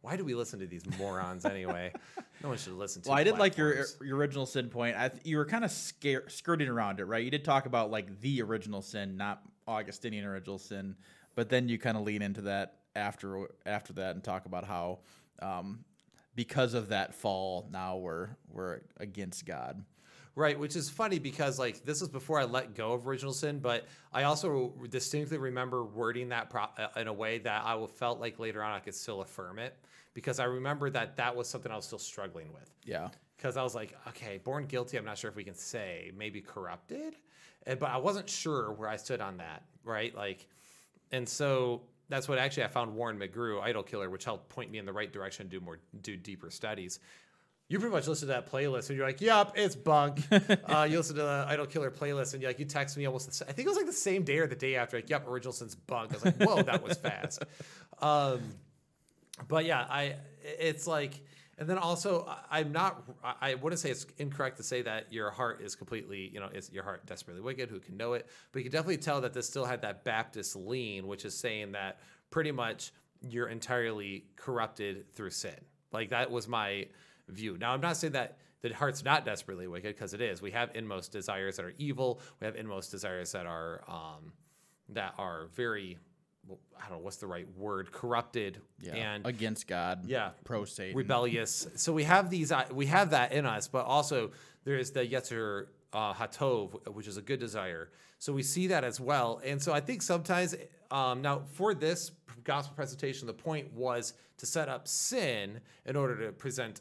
why 0.00 0.16
do 0.16 0.24
we 0.24 0.34
listen 0.34 0.60
to 0.60 0.66
these 0.66 0.84
morons 0.98 1.44
anyway? 1.44 1.92
no 2.42 2.50
one 2.50 2.58
should 2.58 2.74
listen 2.74 3.02
to. 3.02 3.08
Well, 3.10 3.18
I 3.18 3.24
did 3.24 3.38
like 3.38 3.56
your 3.56 3.86
your 4.02 4.16
original 4.16 4.46
sin 4.46 4.68
point. 4.68 4.96
I 4.96 5.08
th- 5.08 5.22
you 5.24 5.36
were 5.36 5.44
kind 5.44 5.64
of 5.64 5.70
skirting 5.70 6.68
around 6.68 7.00
it, 7.00 7.04
right? 7.04 7.24
You 7.24 7.30
did 7.30 7.44
talk 7.44 7.66
about 7.66 7.90
like 7.90 8.20
the 8.20 8.42
original 8.42 8.80
sin, 8.82 9.16
not 9.16 9.42
Augustinian 9.66 10.24
original 10.24 10.58
sin, 10.58 10.96
but 11.38 11.48
then 11.48 11.68
you 11.68 11.78
kind 11.78 11.96
of 11.96 12.02
lean 12.02 12.20
into 12.20 12.40
that 12.40 12.78
after 12.96 13.46
after 13.64 13.92
that 13.92 14.16
and 14.16 14.24
talk 14.24 14.46
about 14.46 14.64
how 14.64 14.98
um, 15.40 15.84
because 16.34 16.74
of 16.74 16.88
that 16.88 17.14
fall, 17.14 17.68
now 17.70 17.96
we're 17.96 18.30
we're 18.50 18.80
against 18.96 19.46
God. 19.46 19.84
Right, 20.34 20.58
which 20.58 20.74
is 20.74 20.90
funny 20.90 21.20
because 21.20 21.56
like 21.56 21.84
this 21.84 22.00
was 22.00 22.08
before 22.08 22.40
I 22.40 22.44
let 22.44 22.74
go 22.74 22.92
of 22.92 23.06
original 23.06 23.32
sin, 23.32 23.60
but 23.60 23.86
I 24.12 24.24
also 24.24 24.74
distinctly 24.90 25.38
remember 25.38 25.84
wording 25.84 26.30
that 26.30 26.50
pro- 26.50 26.74
uh, 26.76 26.88
in 26.96 27.06
a 27.06 27.12
way 27.12 27.38
that 27.38 27.62
I 27.64 27.86
felt 27.86 28.18
like 28.18 28.40
later 28.40 28.60
on 28.60 28.72
I 28.72 28.80
could 28.80 28.96
still 28.96 29.20
affirm 29.20 29.60
it 29.60 29.76
because 30.14 30.40
I 30.40 30.44
remember 30.44 30.90
that 30.90 31.18
that 31.18 31.36
was 31.36 31.48
something 31.48 31.70
I 31.70 31.76
was 31.76 31.84
still 31.84 32.00
struggling 32.00 32.52
with. 32.52 32.68
Yeah. 32.84 33.10
Because 33.36 33.56
I 33.56 33.62
was 33.62 33.76
like, 33.76 33.96
okay, 34.08 34.38
born 34.38 34.66
guilty. 34.66 34.96
I'm 34.96 35.04
not 35.04 35.18
sure 35.18 35.30
if 35.30 35.36
we 35.36 35.44
can 35.44 35.54
say 35.54 36.10
maybe 36.18 36.40
corrupted, 36.40 37.14
but 37.64 37.84
I 37.84 37.98
wasn't 37.98 38.28
sure 38.28 38.72
where 38.72 38.88
I 38.88 38.96
stood 38.96 39.20
on 39.20 39.36
that. 39.36 39.62
Right, 39.84 40.12
like, 40.16 40.48
and 41.12 41.28
so 41.28 41.82
that's 42.08 42.28
what 42.28 42.38
actually 42.38 42.64
I 42.64 42.68
found 42.68 42.94
Warren 42.94 43.18
McGrew, 43.18 43.60
Idol 43.60 43.82
Killer, 43.82 44.08
which 44.10 44.24
helped 44.24 44.48
point 44.48 44.70
me 44.70 44.78
in 44.78 44.86
the 44.86 44.92
right 44.92 45.12
direction 45.12 45.46
to 45.46 45.58
do 45.58 45.64
more, 45.64 45.78
do 46.02 46.16
deeper 46.16 46.50
studies. 46.50 47.00
You 47.68 47.78
pretty 47.78 47.94
much 47.94 48.06
listen 48.06 48.28
to 48.28 48.34
that 48.34 48.50
playlist 48.50 48.88
and 48.88 48.96
you're 48.96 49.06
like, 49.06 49.20
"Yep, 49.20 49.52
it's 49.56 49.76
bunk." 49.76 50.22
uh, 50.64 50.86
you 50.88 50.96
listen 50.96 51.16
to 51.16 51.22
the 51.22 51.44
Idol 51.48 51.66
Killer 51.66 51.90
playlist 51.90 52.32
and 52.32 52.40
you 52.40 52.48
like 52.48 52.58
you 52.58 52.64
text 52.64 52.96
me 52.96 53.04
almost. 53.04 53.38
The, 53.38 53.44
I 53.46 53.52
think 53.52 53.66
it 53.66 53.68
was 53.68 53.76
like 53.76 53.86
the 53.86 53.92
same 53.92 54.22
day 54.22 54.38
or 54.38 54.46
the 54.46 54.56
day 54.56 54.76
after. 54.76 54.96
Like, 54.96 55.10
"Yep, 55.10 55.28
original 55.28 55.52
sin's 55.52 55.74
bunk." 55.74 56.12
I 56.12 56.14
was 56.14 56.24
like, 56.24 56.36
"Whoa, 56.36 56.62
that 56.62 56.82
was 56.82 56.96
fast." 56.96 57.44
Um, 58.00 58.40
but 59.48 59.64
yeah, 59.64 59.84
I 59.90 60.14
it's 60.40 60.86
like, 60.86 61.20
and 61.58 61.68
then 61.68 61.78
also 61.78 62.30
I'm 62.50 62.72
not. 62.72 63.02
I 63.22 63.52
I 63.52 63.54
wouldn't 63.54 63.80
say 63.80 63.90
it's 63.90 64.06
incorrect 64.18 64.56
to 64.58 64.62
say 64.62 64.82
that 64.82 65.12
your 65.12 65.30
heart 65.30 65.60
is 65.60 65.74
completely, 65.74 66.30
you 66.32 66.40
know, 66.40 66.48
is 66.52 66.70
your 66.72 66.84
heart 66.84 67.04
desperately 67.06 67.42
wicked. 67.42 67.68
Who 67.68 67.80
can 67.80 67.96
know 67.96 68.12
it? 68.14 68.26
But 68.52 68.60
you 68.60 68.64
can 68.64 68.72
definitely 68.72 68.98
tell 68.98 69.20
that 69.20 69.32
this 69.32 69.48
still 69.48 69.64
had 69.64 69.82
that 69.82 70.04
Baptist 70.04 70.56
lean, 70.56 71.06
which 71.06 71.24
is 71.24 71.36
saying 71.36 71.72
that 71.72 72.00
pretty 72.30 72.52
much 72.52 72.92
you're 73.20 73.48
entirely 73.48 74.24
corrupted 74.36 75.12
through 75.12 75.30
sin. 75.30 75.56
Like 75.92 76.10
that 76.10 76.30
was 76.30 76.46
my 76.46 76.86
view. 77.28 77.56
Now 77.58 77.72
I'm 77.72 77.80
not 77.80 77.96
saying 77.96 78.12
that 78.12 78.38
the 78.60 78.70
heart's 78.70 79.04
not 79.04 79.24
desperately 79.24 79.66
wicked 79.66 79.94
because 79.94 80.14
it 80.14 80.20
is. 80.20 80.42
We 80.42 80.50
have 80.52 80.70
inmost 80.74 81.12
desires 81.12 81.56
that 81.56 81.64
are 81.64 81.74
evil. 81.78 82.20
We 82.40 82.46
have 82.46 82.56
inmost 82.56 82.90
desires 82.90 83.32
that 83.32 83.46
are 83.46 83.82
um, 83.88 84.32
that 84.90 85.14
are 85.18 85.46
very 85.54 85.98
I 86.76 86.88
don't 86.88 86.98
know 86.98 87.04
what's 87.04 87.16
the 87.18 87.26
right 87.26 87.46
word 87.56 87.92
corrupted 87.92 88.60
Yeah. 88.80 88.94
and 88.94 89.26
against 89.26 89.66
God. 89.66 90.04
yeah 90.06 90.30
Pro 90.44 90.64
Satan. 90.64 90.96
rebellious. 90.96 91.66
So 91.76 91.92
we 91.92 92.04
have 92.04 92.30
these, 92.30 92.52
uh, 92.52 92.64
we 92.72 92.86
have 92.86 93.10
that 93.10 93.32
in 93.32 93.44
us, 93.46 93.68
but 93.68 93.84
also 93.84 94.30
there 94.64 94.76
is 94.78 94.90
the 94.92 95.04
Yetzer 95.06 95.66
uh, 95.92 96.12
Hatov, 96.14 96.92
which 96.94 97.06
is 97.08 97.16
a 97.16 97.22
good 97.22 97.40
desire. 97.40 97.90
So 98.18 98.32
we 98.32 98.42
see 98.42 98.68
that 98.68 98.84
as 98.84 99.00
well. 99.00 99.40
And 99.44 99.62
so 99.62 99.72
I 99.72 99.80
think 99.80 100.02
sometimes, 100.02 100.54
um, 100.90 101.22
now 101.22 101.42
for 101.54 101.74
this 101.74 102.10
gospel 102.44 102.74
presentation, 102.74 103.26
the 103.26 103.32
point 103.32 103.72
was 103.72 104.14
to 104.38 104.46
set 104.46 104.68
up 104.68 104.86
sin 104.88 105.60
in 105.86 105.96
order 105.96 106.26
to 106.26 106.32
present 106.32 106.80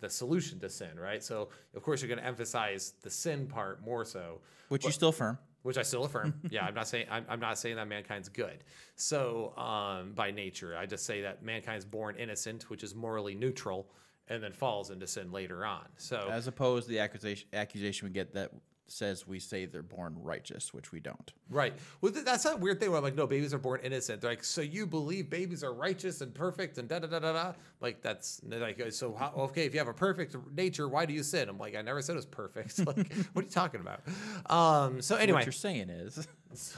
the 0.00 0.10
solution 0.10 0.58
to 0.60 0.68
sin, 0.68 0.98
right? 0.98 1.22
So 1.22 1.48
of 1.74 1.82
course 1.82 2.02
you're 2.02 2.08
going 2.08 2.20
to 2.20 2.26
emphasize 2.26 2.94
the 3.02 3.10
sin 3.10 3.46
part 3.46 3.82
more 3.84 4.04
so 4.04 4.40
which 4.68 4.84
you 4.84 4.90
still 4.90 5.12
firm. 5.12 5.38
Which 5.64 5.78
I 5.78 5.82
still 5.82 6.04
affirm. 6.04 6.34
yeah, 6.50 6.64
I'm 6.64 6.74
not 6.74 6.86
saying 6.86 7.06
I'm, 7.10 7.24
I'm 7.28 7.40
not 7.40 7.58
saying 7.58 7.76
that 7.76 7.88
mankind's 7.88 8.28
good. 8.28 8.62
So 8.96 9.56
um, 9.56 10.12
by 10.12 10.30
nature, 10.30 10.76
I 10.76 10.86
just 10.86 11.04
say 11.06 11.22
that 11.22 11.42
mankind's 11.42 11.86
born 11.86 12.16
innocent, 12.16 12.70
which 12.70 12.84
is 12.84 12.94
morally 12.94 13.34
neutral, 13.34 13.88
and 14.28 14.42
then 14.42 14.52
falls 14.52 14.90
into 14.90 15.06
sin 15.06 15.32
later 15.32 15.64
on. 15.64 15.86
So 15.96 16.28
As 16.30 16.46
opposed 16.46 16.86
to 16.86 16.92
the 16.92 17.00
accusation 17.00 17.48
accusation 17.54 18.06
we 18.06 18.12
get 18.12 18.34
that 18.34 18.52
says 18.86 19.26
we 19.26 19.38
say 19.38 19.66
they're 19.66 19.82
born 19.82 20.16
righteous, 20.20 20.72
which 20.74 20.92
we 20.92 21.00
don't. 21.00 21.32
right, 21.50 21.74
well, 22.00 22.12
th- 22.12 22.24
that's 22.24 22.44
that 22.44 22.60
weird 22.60 22.80
thing 22.80 22.90
where 22.90 22.98
I'm 22.98 23.04
like, 23.04 23.14
no, 23.14 23.26
babies 23.26 23.54
are 23.54 23.58
born 23.58 23.80
innocent. 23.82 24.20
They're 24.20 24.30
like, 24.30 24.44
so 24.44 24.60
you 24.60 24.86
believe 24.86 25.30
babies 25.30 25.64
are 25.64 25.72
righteous 25.72 26.20
and 26.20 26.34
perfect 26.34 26.78
and 26.78 26.88
da 26.88 26.98
da 26.98 27.06
da 27.06 27.18
da 27.18 27.32
da. 27.32 27.52
Like 27.80 28.02
that's 28.02 28.40
like, 28.46 28.80
so 28.92 29.14
how, 29.14 29.32
okay, 29.36 29.66
if 29.66 29.72
you 29.72 29.78
have 29.78 29.88
a 29.88 29.94
perfect 29.94 30.36
nature, 30.54 30.88
why 30.88 31.06
do 31.06 31.14
you 31.14 31.22
sin? 31.22 31.48
I'm 31.48 31.58
like, 31.58 31.76
I 31.76 31.82
never 31.82 32.02
said 32.02 32.12
it 32.12 32.16
was 32.16 32.26
perfect. 32.26 32.78
like, 32.86 33.12
what 33.32 33.42
are 33.42 33.46
you 33.46 33.50
talking 33.50 33.80
about? 33.80 34.02
Um, 34.50 35.00
so 35.00 35.16
anyway, 35.16 35.38
What 35.38 35.46
you're 35.46 35.52
saying 35.52 35.90
is 35.90 36.26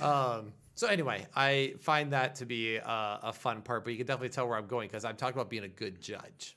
um, 0.00 0.52
so 0.74 0.88
anyway, 0.88 1.26
I 1.36 1.74
find 1.80 2.12
that 2.12 2.36
to 2.36 2.46
be 2.46 2.76
a, 2.76 3.18
a 3.22 3.32
fun 3.32 3.62
part, 3.62 3.84
but 3.84 3.90
you 3.92 3.96
can 3.98 4.06
definitely 4.06 4.30
tell 4.30 4.48
where 4.48 4.58
I'm 4.58 4.66
going 4.66 4.88
because 4.88 5.04
I'm 5.04 5.16
talking 5.16 5.34
about 5.36 5.50
being 5.50 5.64
a 5.64 5.68
good 5.68 6.00
judge. 6.00 6.56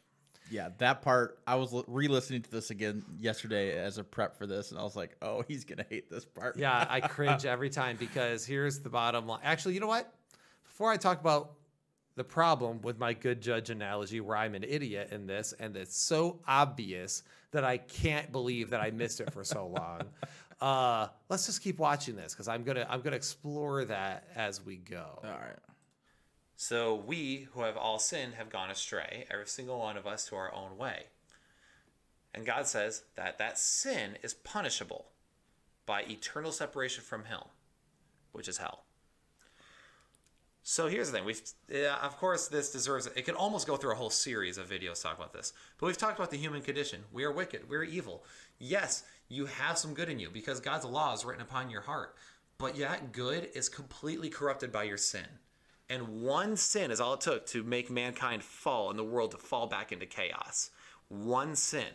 Yeah, 0.50 0.70
that 0.78 1.02
part. 1.02 1.40
I 1.46 1.56
was 1.56 1.74
re-listening 1.88 2.42
to 2.44 2.52
this 2.52 2.70
again 2.70 3.04
yesterday 3.20 3.78
as 3.78 3.98
a 3.98 4.04
prep 4.04 4.38
for 4.38 4.48
this, 4.48 4.72
and 4.72 4.80
I 4.80 4.84
was 4.84 4.96
like, 4.96 5.16
"Oh, 5.22 5.44
he's 5.48 5.66
gonna 5.66 5.86
hate 5.90 6.10
this 6.10 6.26
part." 6.26 6.58
Yeah, 6.58 6.86
I 6.90 7.00
cringe 7.08 7.46
every 7.46 7.70
time 7.70 7.98
because 7.98 8.46
here's 8.46 8.80
the 8.80 8.90
bottom 8.90 9.28
line. 9.28 9.42
Actually, 9.44 9.74
you 9.74 9.80
know 9.80 9.88
what? 9.88 10.14
Before 10.64 10.92
I 10.92 10.98
talk 10.98 11.20
about 11.20 11.54
the 12.16 12.24
problem 12.24 12.82
with 12.82 12.98
my 12.98 13.14
good 13.14 13.42
judge 13.42 13.70
analogy, 13.70 14.22
where 14.22 14.38
I'm 14.38 14.56
an 14.56 14.64
idiot 14.64 15.10
in 15.12 15.28
this, 15.28 15.54
and 15.60 15.76
it's 15.76 15.98
so 15.98 16.40
obvious 16.48 17.24
that 17.52 17.64
I 17.64 17.78
can't 17.78 18.32
believe 18.32 18.72
that 18.72 18.82
I 18.82 18.92
missed 18.92 19.22
it 19.22 19.32
for 19.32 19.44
so 19.44 19.68
long. 19.78 20.02
Uh, 20.60 21.08
let's 21.30 21.46
just 21.46 21.62
keep 21.62 21.78
watching 21.78 22.16
this 22.16 22.34
because 22.34 22.48
I'm 22.48 22.64
gonna 22.64 22.86
I'm 22.90 23.02
gonna 23.02 23.16
explore 23.16 23.86
that 23.86 24.28
as 24.36 24.66
we 24.66 24.78
go. 24.78 25.20
All 25.24 25.30
right. 25.30 25.56
So 26.60 26.96
we 26.96 27.48
who 27.52 27.62
have 27.62 27.78
all 27.78 28.00
sinned 28.00 28.34
have 28.34 28.50
gone 28.50 28.72
astray, 28.72 29.26
every 29.30 29.46
single 29.46 29.78
one 29.78 29.96
of 29.96 30.08
us 30.08 30.26
to 30.26 30.36
our 30.36 30.52
own 30.54 30.76
way. 30.76 31.04
And 32.34 32.48
God 32.48 32.66
says 32.66 33.04
that 33.16 33.38
that 33.38 33.60
sin 33.60 34.18
is 34.24 34.34
punishable 34.34 35.06
by 35.86 36.02
eternal 36.02 36.52
separation 36.52 37.04
from 37.04 37.26
Him, 37.26 37.42
which 38.32 38.48
is 38.48 38.58
hell. 38.58 38.86
So 40.64 40.88
here's 40.88 41.12
the 41.12 41.18
thing. 41.18 41.26
We've, 41.26 41.42
yeah, 41.70 41.98
of 42.02 42.18
course, 42.18 42.48
this 42.48 42.72
deserves. 42.72 43.08
It 43.16 43.22
could 43.22 43.36
almost 43.36 43.68
go 43.68 43.78
through 43.78 43.92
a 43.92 43.96
whole 43.96 44.10
series 44.10 44.58
of 44.58 44.68
videos 44.68 45.02
talk 45.02 45.16
about 45.16 45.34
this. 45.34 45.54
But 45.78 45.86
we've 45.86 45.98
talked 45.98 46.18
about 46.18 46.32
the 46.32 46.38
human 46.38 46.64
condition. 46.64 47.04
We 47.14 47.24
are 47.24 47.32
wicked. 47.32 47.70
We're 47.70 47.84
evil. 47.84 48.24
Yes, 48.58 49.04
you 49.30 49.46
have 49.46 49.78
some 49.78 49.94
good 49.94 50.10
in 50.10 50.18
you 50.18 50.32
because 50.32 50.60
God's 50.60 50.86
law 50.86 51.14
is 51.14 51.24
written 51.24 51.44
upon 51.44 51.70
your 51.70 51.82
heart. 51.82 52.16
But 52.58 52.78
that 52.80 53.12
good 53.12 53.50
is 53.54 53.70
completely 53.70 54.30
corrupted 54.30 54.72
by 54.72 54.84
your 54.84 54.98
sin. 54.98 55.28
And 55.90 56.22
one 56.22 56.58
sin 56.58 56.92
is 56.92 57.00
all 57.00 57.14
it 57.14 57.22
took 57.22 57.46
to 57.48 57.64
make 57.64 57.90
mankind 57.90 58.44
fall 58.44 58.90
and 58.90 59.00
the 59.00 59.04
world 59.04 59.32
to 59.32 59.38
fall 59.38 59.68
back 59.68 59.92
into 59.92 60.06
chaos. 60.06 60.72
One 61.08 61.56
sin. 61.56 61.88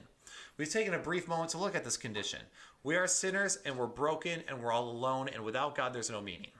We've 0.56 0.70
taken 0.70 0.94
a 0.94 0.98
brief 0.98 1.28
moment 1.28 1.50
to 1.50 1.58
look 1.58 1.74
at 1.74 1.84
this 1.84 1.96
condition. 1.96 2.40
We 2.82 2.96
are 2.96 3.06
sinners 3.06 3.58
and 3.64 3.76
we're 3.76 3.86
broken 3.86 4.42
and 4.48 4.62
we're 4.62 4.72
all 4.72 4.90
alone, 4.90 5.28
and 5.28 5.44
without 5.44 5.74
God, 5.74 5.92
there's 5.92 6.10
no 6.10 6.20
meaning. 6.20 6.50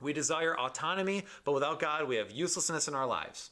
We 0.00 0.12
desire 0.12 0.58
autonomy, 0.58 1.24
but 1.44 1.52
without 1.52 1.80
God, 1.80 2.06
we 2.06 2.16
have 2.16 2.30
uselessness 2.30 2.86
in 2.86 2.94
our 2.94 3.06
lives. 3.06 3.50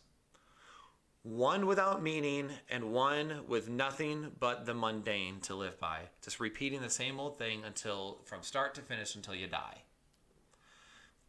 One 1.22 1.66
without 1.66 2.02
meaning 2.02 2.50
and 2.68 2.92
one 2.92 3.44
with 3.48 3.70
nothing 3.70 4.32
but 4.38 4.66
the 4.66 4.74
mundane 4.74 5.40
to 5.42 5.54
live 5.54 5.80
by. 5.80 6.00
Just 6.22 6.38
repeating 6.38 6.82
the 6.82 6.90
same 6.90 7.18
old 7.18 7.38
thing 7.38 7.64
until 7.64 8.18
from 8.24 8.42
start 8.42 8.74
to 8.74 8.82
finish 8.82 9.16
until 9.16 9.34
you 9.34 9.46
die. 9.46 9.84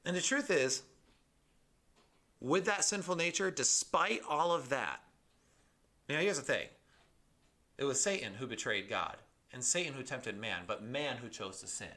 And 0.04 0.15
the 0.15 0.22
truth 0.22 0.52
is, 0.52 0.84
with 2.39 2.65
that 2.65 2.84
sinful 2.84 3.15
nature, 3.15 3.52
despite 3.52 4.21
all 4.28 4.52
of 4.52 4.69
that, 4.69 5.02
now 6.10 6.19
here's 6.19 6.38
the 6.38 6.43
thing. 6.43 6.67
It 7.78 7.86
was 7.86 8.00
Satan 8.00 8.34
who 8.36 8.48
betrayed 8.48 8.89
God, 8.89 9.17
and 9.52 9.63
Satan 9.63 9.93
who 9.93 10.04
tempted 10.04 10.38
man, 10.38 10.63
but 10.67 10.84
man 10.84 11.17
who 11.17 11.30
chose 11.30 11.60
to 11.62 11.67
sin. 11.67 11.88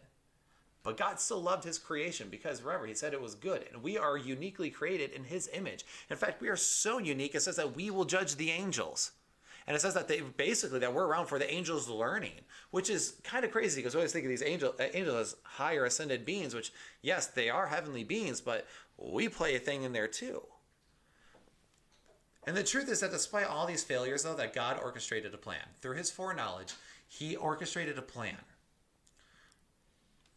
But 0.82 0.96
God 0.96 1.20
still 1.20 1.42
loved 1.42 1.64
his 1.64 1.78
creation 1.78 2.28
because 2.30 2.62
remember, 2.62 2.86
he 2.86 2.94
said 2.94 3.12
it 3.12 3.20
was 3.20 3.34
good. 3.34 3.66
And 3.72 3.82
we 3.82 3.98
are 3.98 4.16
uniquely 4.16 4.70
created 4.70 5.10
in 5.10 5.24
his 5.24 5.50
image. 5.52 5.84
In 6.08 6.16
fact, 6.16 6.40
we 6.40 6.48
are 6.48 6.56
so 6.56 6.98
unique, 6.98 7.34
it 7.34 7.42
says 7.42 7.56
that 7.56 7.76
we 7.76 7.90
will 7.90 8.04
judge 8.04 8.36
the 8.36 8.50
angels. 8.50 9.12
And 9.66 9.76
it 9.76 9.80
says 9.80 9.92
that 9.92 10.08
they 10.08 10.22
basically 10.22 10.78
that 10.78 10.94
we're 10.94 11.04
around 11.04 11.26
for 11.26 11.38
the 11.38 11.52
angels 11.52 11.90
learning, 11.90 12.40
which 12.70 12.88
is 12.88 13.16
kind 13.22 13.44
of 13.44 13.50
crazy 13.50 13.82
because 13.82 13.94
we 13.94 14.00
always 14.00 14.14
think 14.14 14.24
of 14.24 14.30
these 14.30 14.42
angel, 14.42 14.74
uh, 14.80 14.84
angels 14.94 15.16
as 15.16 15.36
higher 15.42 15.84
ascended 15.84 16.24
beings, 16.24 16.54
which 16.54 16.72
yes, 17.02 17.26
they 17.26 17.50
are 17.50 17.66
heavenly 17.66 18.02
beings, 18.02 18.40
but 18.40 18.66
we 18.98 19.28
play 19.28 19.54
a 19.54 19.60
thing 19.60 19.84
in 19.84 19.92
there 19.92 20.08
too. 20.08 20.42
And 22.46 22.56
the 22.56 22.64
truth 22.64 22.88
is 22.88 23.00
that 23.00 23.10
despite 23.10 23.46
all 23.46 23.66
these 23.66 23.84
failures, 23.84 24.22
though, 24.22 24.34
that 24.34 24.54
God 24.54 24.80
orchestrated 24.82 25.34
a 25.34 25.38
plan. 25.38 25.64
Through 25.80 25.96
his 25.96 26.10
foreknowledge, 26.10 26.72
he 27.06 27.36
orchestrated 27.36 27.98
a 27.98 28.02
plan. 28.02 28.38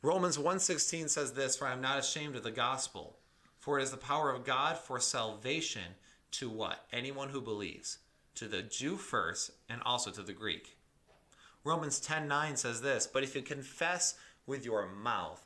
Romans 0.02 0.38
1:16 0.38 1.10
says 1.10 1.34
this, 1.34 1.56
"For 1.56 1.68
I 1.68 1.74
am 1.74 1.82
not 1.82 2.00
ashamed 2.00 2.36
of 2.36 2.44
the 2.44 2.52
gospel, 2.52 3.20
for 3.60 3.80
it 3.80 3.84
is 3.84 3.92
the 3.92 3.98
power 3.98 4.32
of 4.32 4.44
God 4.44 4.78
for 4.78 5.00
salvation 5.00 5.96
to 6.32 6.50
what? 6.50 6.88
Anyone 6.92 7.30
who 7.30 7.42
believes, 7.42 8.00
to 8.36 8.48
the 8.48 8.64
Jew 8.64 8.98
first 8.98 9.52
and 9.70 9.82
also 9.84 10.12
to 10.12 10.24
the 10.24 10.34
Greek." 10.34 10.78
Romans 11.64 12.00
10:9 12.00 12.58
says 12.58 12.82
this, 12.82 13.06
"But 13.06 13.24
if 13.24 13.36
you 13.36 13.42
confess 13.42 14.16
with 14.46 14.66
your 14.66 14.88
mouth 14.88 15.46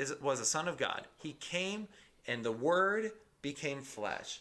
is, 0.00 0.14
was 0.20 0.38
the 0.38 0.44
Son 0.44 0.66
of 0.66 0.76
God. 0.76 1.06
He 1.16 1.34
came, 1.34 1.88
and 2.26 2.44
the 2.44 2.52
Word 2.52 3.12
became 3.42 3.82
flesh. 3.82 4.40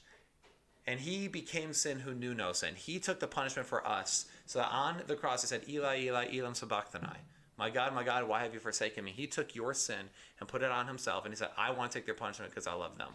And 0.88 1.00
he 1.00 1.28
became 1.28 1.74
sin 1.74 2.00
who 2.00 2.16
knew 2.16 2.34
no 2.34 2.52
sin. 2.52 2.74
He 2.76 2.98
took 2.98 3.20
the 3.20 3.28
punishment 3.28 3.68
for 3.68 3.86
us. 3.86 4.26
So 4.48 4.60
that 4.60 4.72
on 4.72 5.04
the 5.06 5.16
cross, 5.16 5.42
he 5.42 5.48
said, 5.48 5.70
Eli, 5.70 6.00
Eli, 6.00 6.42
lama 6.42 6.56
sabachthani. 6.56 7.20
My 7.58 7.70
God, 7.70 7.94
my 7.94 8.04
God, 8.04 8.28
why 8.28 8.42
have 8.42 8.54
you 8.54 8.60
forsaken 8.60 9.04
me? 9.04 9.12
He 9.12 9.28
took 9.28 9.54
your 9.54 9.74
sin 9.74 10.10
and 10.40 10.48
put 10.50 10.64
it 10.64 10.72
on 10.72 10.88
himself, 10.88 11.26
and 11.26 11.34
he 11.34 11.38
said, 11.38 11.50
I 11.58 11.72
want 11.72 11.92
to 11.92 11.98
take 11.98 12.06
their 12.06 12.16
punishment 12.16 12.52
because 12.52 12.66
I 12.66 12.74
love 12.74 12.98
them. 12.98 13.10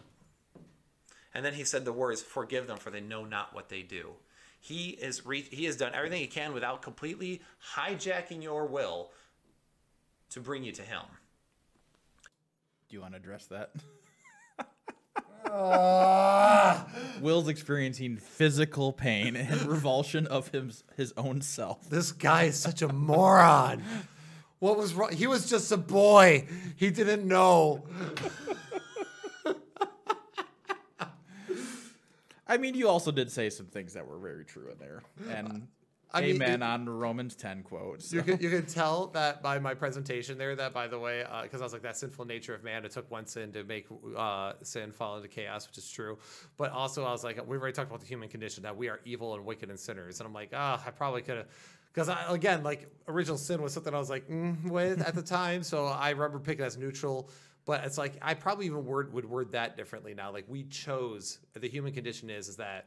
And 1.33 1.43
then 1.43 1.55
he 1.55 1.65
said 1.65 1.83
the 1.83 1.91
words, 1.91 2.21
Forgive 2.21 2.67
them, 2.67 2.77
for 2.77 2.91
they 2.91 3.01
know 3.01 3.25
not 3.25 3.53
what 3.53 3.69
they 3.69 3.81
do. 3.81 4.11
He 4.61 4.89
is 4.91 5.25
re- 5.25 5.41
he 5.41 5.65
has 5.65 5.75
done 5.75 5.93
everything 5.93 6.21
he 6.21 6.27
can 6.27 6.53
without 6.53 6.81
completely 6.81 7.41
hijacking 7.75 8.41
your 8.41 8.65
will 8.65 9.09
to 10.29 10.39
bring 10.39 10.63
you 10.63 10.71
to 10.71 10.81
him. 10.81 11.01
Do 12.89 12.95
you 12.95 13.01
want 13.01 13.13
to 13.13 13.17
address 13.17 13.47
that? 13.47 13.71
Uh, 15.49 16.83
Will's 17.21 17.47
experiencing 17.47 18.17
physical 18.17 18.93
pain 18.93 19.35
and 19.35 19.61
revulsion 19.63 20.27
of 20.27 20.49
his 20.49 20.83
his 20.95 21.13
own 21.17 21.41
self. 21.41 21.89
this 21.89 22.11
guy 22.11 22.43
is 22.43 22.59
such 22.59 22.81
a 22.81 22.91
moron. 22.91 23.83
What 24.59 24.77
was 24.77 24.93
wrong? 24.93 25.11
He 25.11 25.27
was 25.27 25.49
just 25.49 25.71
a 25.71 25.77
boy. 25.77 26.47
He 26.75 26.89
didn't 26.89 27.27
know. 27.27 27.85
I 32.47 32.57
mean, 32.57 32.75
you 32.75 32.87
also 32.87 33.11
did 33.11 33.31
say 33.31 33.49
some 33.49 33.65
things 33.65 33.93
that 33.93 34.07
were 34.07 34.19
very 34.19 34.45
true 34.45 34.69
in 34.71 34.77
there, 34.77 35.01
and 35.29 35.67
I 36.15 36.21
mean, 36.21 36.35
amen 36.37 36.61
it- 36.61 36.65
on 36.65 36.87
Romans 36.89 37.35
ten 37.35 37.61
quote. 37.63 38.01
so- 38.01 38.15
You 38.17 38.23
can, 38.23 38.39
you 38.39 38.49
could 38.49 38.67
tell 38.67 39.07
that 39.07 39.41
by 39.43 39.59
my 39.59 39.73
presentation 39.73 40.37
there 40.37 40.55
that 40.55 40.73
by 40.73 40.87
the 40.87 40.97
way 40.97 41.25
because 41.43 41.61
I 41.61 41.63
was 41.63 41.73
like 41.73 41.81
that 41.83 41.97
sinful 41.97 42.25
nature 42.25 42.53
of 42.55 42.63
man 42.63 42.85
it 42.85 42.91
took 42.91 43.09
one 43.11 43.25
sin 43.27 43.51
to 43.53 43.63
make 43.63 43.87
uh, 44.17 44.53
sin 44.63 44.91
fall 44.91 45.17
into 45.17 45.27
chaos 45.27 45.67
which 45.67 45.77
is 45.77 45.89
true. 45.89 46.17
But 46.57 46.71
also 46.71 47.03
I 47.05 47.11
was 47.11 47.23
like 47.23 47.37
we've 47.47 47.59
already 47.61 47.75
talked 47.75 47.89
about 47.89 48.01
the 48.01 48.07
human 48.07 48.29
condition 48.29 48.63
that 48.63 48.75
we 48.75 48.89
are 48.89 48.99
evil 49.05 49.35
and 49.35 49.45
wicked 49.45 49.69
and 49.69 49.79
sinners. 49.79 50.19
And 50.19 50.27
I'm 50.27 50.33
like 50.33 50.51
ah 50.53 50.81
I 50.85 50.91
probably 50.91 51.21
could 51.21 51.37
have 51.37 51.47
because 51.93 52.09
I 52.09 52.33
again 52.33 52.63
like 52.63 52.87
original 53.07 53.37
sin 53.37 53.61
was 53.61 53.73
something 53.73 53.93
I 53.93 53.97
was 53.99 54.09
like 54.09 54.27
mm, 54.29 54.69
with 54.69 55.01
at 55.01 55.15
the 55.15 55.21
time? 55.39 55.63
So 55.63 55.85
I 55.85 56.09
remember 56.11 56.39
picking 56.39 56.65
as 56.65 56.77
neutral. 56.77 57.29
But 57.65 57.83
it's 57.83 57.97
like 57.97 58.13
I 58.21 58.35
probably 58.35 58.67
even 58.67 58.85
word 58.85 59.11
would 59.11 59.25
word 59.25 59.53
that 59.53 59.75
differently 59.75 60.13
now. 60.13 60.31
Like 60.31 60.45
we 60.47 60.65
chose 60.65 61.39
the 61.53 61.67
human 61.67 61.93
condition 61.93 62.29
is 62.29 62.47
is 62.47 62.57
that 62.57 62.85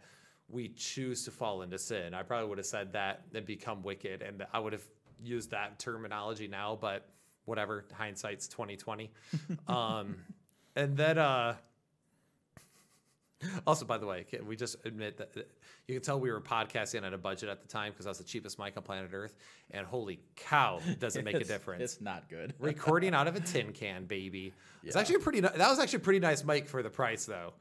we 0.50 0.68
choose 0.68 1.24
to 1.24 1.30
fall 1.30 1.62
into 1.62 1.78
sin. 1.78 2.14
I 2.14 2.22
probably 2.22 2.48
would 2.48 2.58
have 2.58 2.66
said 2.66 2.92
that 2.92 3.22
and 3.34 3.44
become 3.44 3.82
wicked, 3.82 4.22
and 4.22 4.44
I 4.52 4.58
would 4.58 4.72
have 4.72 4.84
used 5.22 5.50
that 5.50 5.78
terminology 5.78 6.48
now. 6.48 6.78
But 6.80 7.08
whatever, 7.44 7.84
hindsight's 7.92 8.48
twenty 8.48 8.76
twenty. 8.76 9.11
um, 9.68 10.16
and 10.74 10.96
then, 10.96 11.18
uh, 11.18 11.56
also 13.66 13.84
by 13.84 13.98
the 13.98 14.06
way, 14.06 14.24
can 14.24 14.46
we 14.46 14.56
just 14.56 14.76
admit 14.84 15.18
that 15.18 15.34
you 15.87 15.94
can 15.94 16.02
tell 16.02 16.18
we 16.18 16.30
were 16.30 16.40
podcasting 16.40 17.04
at 17.04 17.12
a 17.12 17.18
budget 17.18 17.48
at 17.48 17.61
the 17.61 17.68
time 17.68 17.92
because 17.92 18.06
I 18.06 18.11
was 18.11 18.18
the 18.18 18.24
cheapest 18.24 18.58
mic 18.58 18.76
on 18.76 18.82
planet 18.82 19.11
Earth, 19.12 19.34
and 19.70 19.87
holy 19.87 20.20
cow, 20.34 20.80
does 20.98 21.16
it 21.16 21.24
make 21.24 21.37
a 21.37 21.44
difference? 21.44 21.82
It's 21.82 22.00
not 22.00 22.28
good. 22.30 22.54
Recording 22.58 23.12
out 23.12 23.28
of 23.28 23.37
a 23.37 23.40
tin 23.40 23.72
can, 23.72 24.06
baby. 24.06 24.54
It's 24.82 24.96
actually 24.96 25.16
a 25.16 25.20
pretty. 25.20 25.40
That 25.40 25.58
was 25.58 25.78
actually 25.78 25.98
a 25.98 26.00
pretty 26.00 26.20
nice 26.20 26.42
mic 26.42 26.68
for 26.68 26.82
the 26.82 26.90
price, 26.90 27.26
though. 27.26 27.52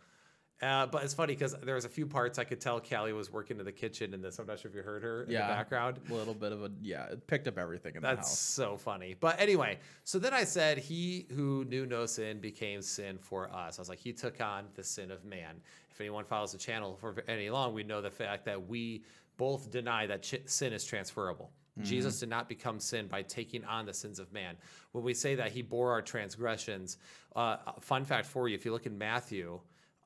Uh, 0.61 0.87
but 0.87 1.03
it's 1.03 1.13
funny 1.13 1.33
because 1.33 1.55
there 1.63 1.75
was 1.75 1.85
a 1.85 1.89
few 1.89 2.07
parts 2.07 2.39
I 2.39 2.43
could 2.43 2.59
tell 2.59 2.79
Callie 2.79 3.13
was 3.13 3.31
working 3.31 3.59
in 3.59 3.65
the 3.65 3.71
kitchen 3.71 4.13
in 4.13 4.21
this. 4.21 4.39
I'm 4.39 4.47
not 4.47 4.59
sure 4.59 4.69
if 4.69 4.75
you 4.75 4.81
heard 4.81 5.03
her 5.03 5.23
in 5.23 5.31
yeah, 5.31 5.47
the 5.47 5.53
background. 5.53 5.99
A 6.09 6.13
little 6.13 6.33
bit 6.33 6.51
of 6.51 6.63
a 6.63 6.71
yeah. 6.81 7.05
It 7.05 7.27
picked 7.27 7.47
up 7.47 7.59
everything 7.59 7.95
in 7.95 8.01
the 8.01 8.07
house. 8.07 8.17
That's 8.17 8.37
so 8.37 8.75
funny. 8.75 9.15
But 9.19 9.39
anyway, 9.39 9.77
so 10.03 10.17
then 10.17 10.33
I 10.33 10.43
said, 10.43 10.79
He 10.79 11.27
who 11.35 11.63
knew 11.65 11.85
no 11.85 12.07
sin 12.07 12.39
became 12.39 12.81
sin 12.81 13.19
for 13.19 13.53
us. 13.53 13.77
I 13.77 13.81
was 13.81 13.89
like, 13.89 13.99
He 13.99 14.13
took 14.13 14.41
on 14.41 14.65
the 14.73 14.83
sin 14.83 15.11
of 15.11 15.23
man. 15.25 15.61
If 15.91 16.01
anyone 16.01 16.25
follows 16.25 16.53
the 16.53 16.57
channel 16.57 16.97
for 16.99 17.23
any 17.27 17.51
long, 17.51 17.73
we 17.73 17.83
know 17.83 18.01
the 18.01 18.11
fact 18.11 18.45
that 18.45 18.67
we 18.67 19.03
both 19.37 19.69
deny 19.69 20.07
that 20.07 20.23
ch- 20.23 20.41
sin 20.45 20.73
is 20.73 20.83
transferable. 20.83 21.51
Jesus 21.83 22.19
did 22.19 22.29
not 22.29 22.49
become 22.49 22.79
sin 22.79 23.07
by 23.07 23.21
taking 23.21 23.63
on 23.65 23.85
the 23.85 23.93
sins 23.93 24.17
of 24.17 24.31
man. 24.33 24.55
When 24.93 25.03
we 25.03 25.13
say 25.13 25.35
that 25.35 25.51
he 25.51 25.61
bore 25.61 25.91
our 25.91 26.01
transgressions, 26.01 26.97
uh, 27.35 27.57
fun 27.81 28.03
fact 28.03 28.25
for 28.25 28.47
you 28.47 28.55
if 28.55 28.65
you 28.65 28.71
look 28.71 28.85
in 28.87 28.97
Matthew, 28.97 29.59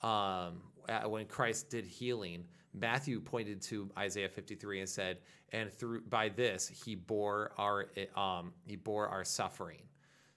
um, 0.04 0.62
when 1.06 1.26
Christ 1.26 1.70
did 1.70 1.86
healing, 1.86 2.46
Matthew 2.74 3.20
pointed 3.20 3.62
to 3.64 3.90
Isaiah 3.98 4.30
53 4.30 4.80
and 4.80 4.90
said, 4.90 5.18
"And 5.52 5.72
through 5.72 6.02
by 6.02 6.30
this 6.30 6.68
he 6.68 6.96
bore 6.96 7.52
our 7.58 7.90
um, 8.16 8.54
he 8.66 8.76
bore 8.76 9.08
our 9.08 9.24
suffering." 9.24 9.82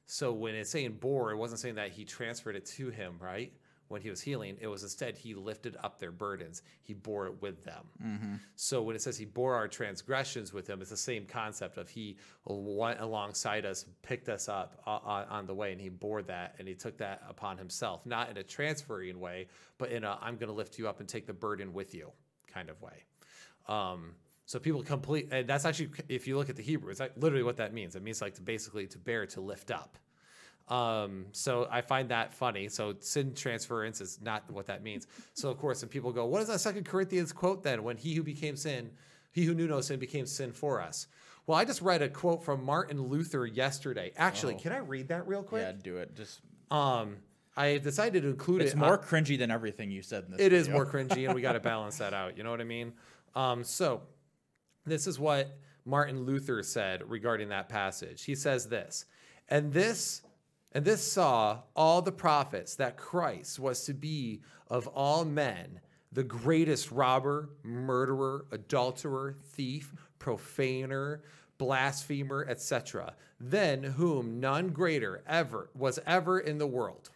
So 0.07 0.33
when 0.33 0.55
it's 0.55 0.71
saying 0.71 0.99
bore, 1.01 1.31
it 1.31 1.37
wasn't 1.37 1.61
saying 1.61 1.77
that 1.77 1.91
he 1.93 2.05
transferred 2.05 2.57
it 2.57 2.67
to 2.67 2.91
him, 2.91 3.17
right? 3.21 3.53
When 3.95 4.03
he 4.03 4.11
was 4.11 4.21
healing. 4.21 4.59
It 4.61 4.67
was 4.67 4.83
instead 4.83 5.17
he 5.17 5.35
lifted 5.35 5.77
up 5.83 5.99
their 6.01 6.11
burdens. 6.11 6.63
He 6.83 6.93
bore 6.93 7.27
it 7.29 7.41
with 7.41 7.65
them. 7.65 7.85
So 8.57 8.83
when 8.83 8.97
it 8.97 9.03
says 9.03 9.17
he 9.17 9.25
bore 9.25 9.55
our 9.55 9.69
transgressions 9.69 10.53
with 10.53 10.67
him, 10.69 10.81
it's 10.81 10.91
the 10.91 10.97
same 10.97 11.25
concept 11.25 11.79
of 11.79 11.89
he 11.89 12.19
went 12.45 13.01
alongside 13.01 13.65
us, 13.65 13.87
picked 14.03 14.29
us 14.29 14.49
up 14.49 14.83
uh, 14.87 14.99
on, 15.05 15.25
on 15.29 15.47
the 15.47 15.55
way, 15.55 15.71
and 15.71 15.81
he 15.81 15.89
bore 15.89 16.23
that 16.23 16.57
and 16.59 16.67
he 16.67 16.75
took 16.75 16.99
that 16.99 17.23
upon 17.29 17.57
himself, 17.57 18.05
not 18.05 18.29
in 18.31 18.37
a 18.37 18.43
transferring 18.43 19.21
way, 19.21 19.47
but 19.79 19.91
in 19.91 20.03
a 20.05 20.19
I'm 20.21 20.37
going 20.37 20.49
to 20.49 20.55
lift 20.55 20.79
you 20.79 20.89
up 20.89 20.99
and 21.01 21.09
take 21.09 21.27
the 21.27 21.33
burden 21.33 21.73
with 21.73 21.95
you 21.95 22.11
kind 22.53 22.69
of 22.69 22.83
way. 22.83 23.05
Um, 23.69 24.17
so 24.47 24.59
people 24.59 24.83
complete, 24.83 25.29
and 25.31 25.49
that's 25.49 25.65
actually, 25.65 25.91
if 26.09 26.27
you 26.27 26.37
look 26.37 26.51
at 26.51 26.57
the 26.57 26.63
Hebrew, 26.63 26.91
it's 26.91 27.01
like 27.01 27.13
literally 27.17 27.45
what 27.45 27.57
that 27.57 27.73
means. 27.73 27.97
It 27.97 28.03
means 28.03 28.21
like 28.21 28.35
to 28.35 28.43
basically 28.43 28.87
to 28.89 28.99
bear, 28.99 29.25
to 29.27 29.41
lift 29.41 29.71
up. 29.71 29.97
Um, 30.69 31.27
so 31.33 31.69
I 31.71 31.83
find 31.83 32.09
that 32.09 32.33
funny. 32.33 32.69
So 32.69 32.95
sin 33.01 33.35
transference 33.35 34.01
is 34.01 34.19
not 34.23 34.51
what 34.51 34.67
that 34.67 34.83
means. 34.83 35.07
So 35.35 35.51
of 35.51 35.59
course, 35.59 35.83
when 35.83 35.89
people 35.91 36.13
go, 36.13 36.25
what 36.27 36.41
is 36.43 36.49
that 36.49 36.61
Second 36.61 36.85
Corinthians 36.87 37.33
quote 37.33 37.63
then? 37.63 37.83
When 37.83 37.97
he 37.97 38.15
who 38.15 38.23
became 38.23 38.57
sin, 38.57 38.91
he 39.33 39.45
who 39.45 39.55
knew 39.55 39.67
no 39.67 39.81
sin 39.81 39.99
became 39.99 40.27
sin 40.27 40.53
for 40.53 40.81
us. 40.81 41.07
Well, 41.47 41.59
I 41.59 41.67
just 41.67 41.83
read 41.83 42.01
a 42.01 42.09
quote 42.09 42.43
from 42.43 42.65
Martin 42.65 43.03
Luther 43.09 43.45
yesterday. 43.47 44.13
Actually, 44.17 44.55
Oh. 44.55 44.59
can 44.59 44.73
I 44.73 44.79
read 44.79 45.09
that 45.09 45.29
real 45.29 45.43
quick? 45.43 45.63
Yeah, 45.63 45.73
do 45.73 45.99
it. 45.99 46.15
Just 46.17 46.41
Um, 46.71 47.17
I 47.57 47.77
decided 47.77 48.23
to 48.23 48.31
include 48.31 48.63
it's 48.63 48.71
it. 48.71 48.75
It's 48.75 48.81
more 48.81 48.99
on- 48.99 49.05
cringy 49.05 49.39
than 49.39 49.51
everything 49.51 49.91
you 49.91 50.01
said 50.03 50.25
in 50.25 50.31
this. 50.33 50.41
it 50.41 50.53
is 50.55 50.67
video. 50.67 50.83
more 50.83 50.91
cringy 50.91 51.27
and 51.27 51.35
we 51.35 51.43
got 51.43 51.53
to 51.53 51.61
balance 51.75 51.99
that 51.99 52.15
out 52.15 52.37
you 52.37 52.43
know 52.43 52.51
what 52.51 52.61
i 52.61 52.65
mean 52.65 52.93
um, 53.37 53.63
so 53.63 54.03
this 54.87 55.07
is 55.07 55.21
what 55.21 55.57
martin 55.85 56.25
luther 56.25 56.63
said 56.65 57.09
regarding 57.09 57.51
that 57.51 57.69
passage 57.69 58.25
he 58.25 58.35
says 58.35 58.67
this 58.69 59.05
and 59.51 59.73
this 59.73 60.23
and 60.75 60.85
this 60.85 61.11
saw 61.11 61.61
all 61.75 62.03
the 62.03 62.13
prophets 62.13 62.75
that 62.77 62.97
christ 62.97 63.59
was 63.59 63.85
to 63.85 63.95
be 63.95 64.41
of 64.69 64.87
all 64.89 65.25
men 65.25 65.81
the 66.13 66.25
greatest 66.25 66.91
robber 66.91 67.51
murderer 67.63 68.47
adulterer 68.53 69.37
thief 69.53 69.93
profaner 70.19 71.23
blasphemer 71.59 72.47
etc 72.49 73.15
than 73.41 73.83
whom 73.83 74.41
none 74.41 74.69
greater 74.69 75.23
ever 75.27 75.71
was 75.75 75.99
ever 76.07 76.39
in 76.39 76.59
the 76.59 76.67
world 76.67 77.11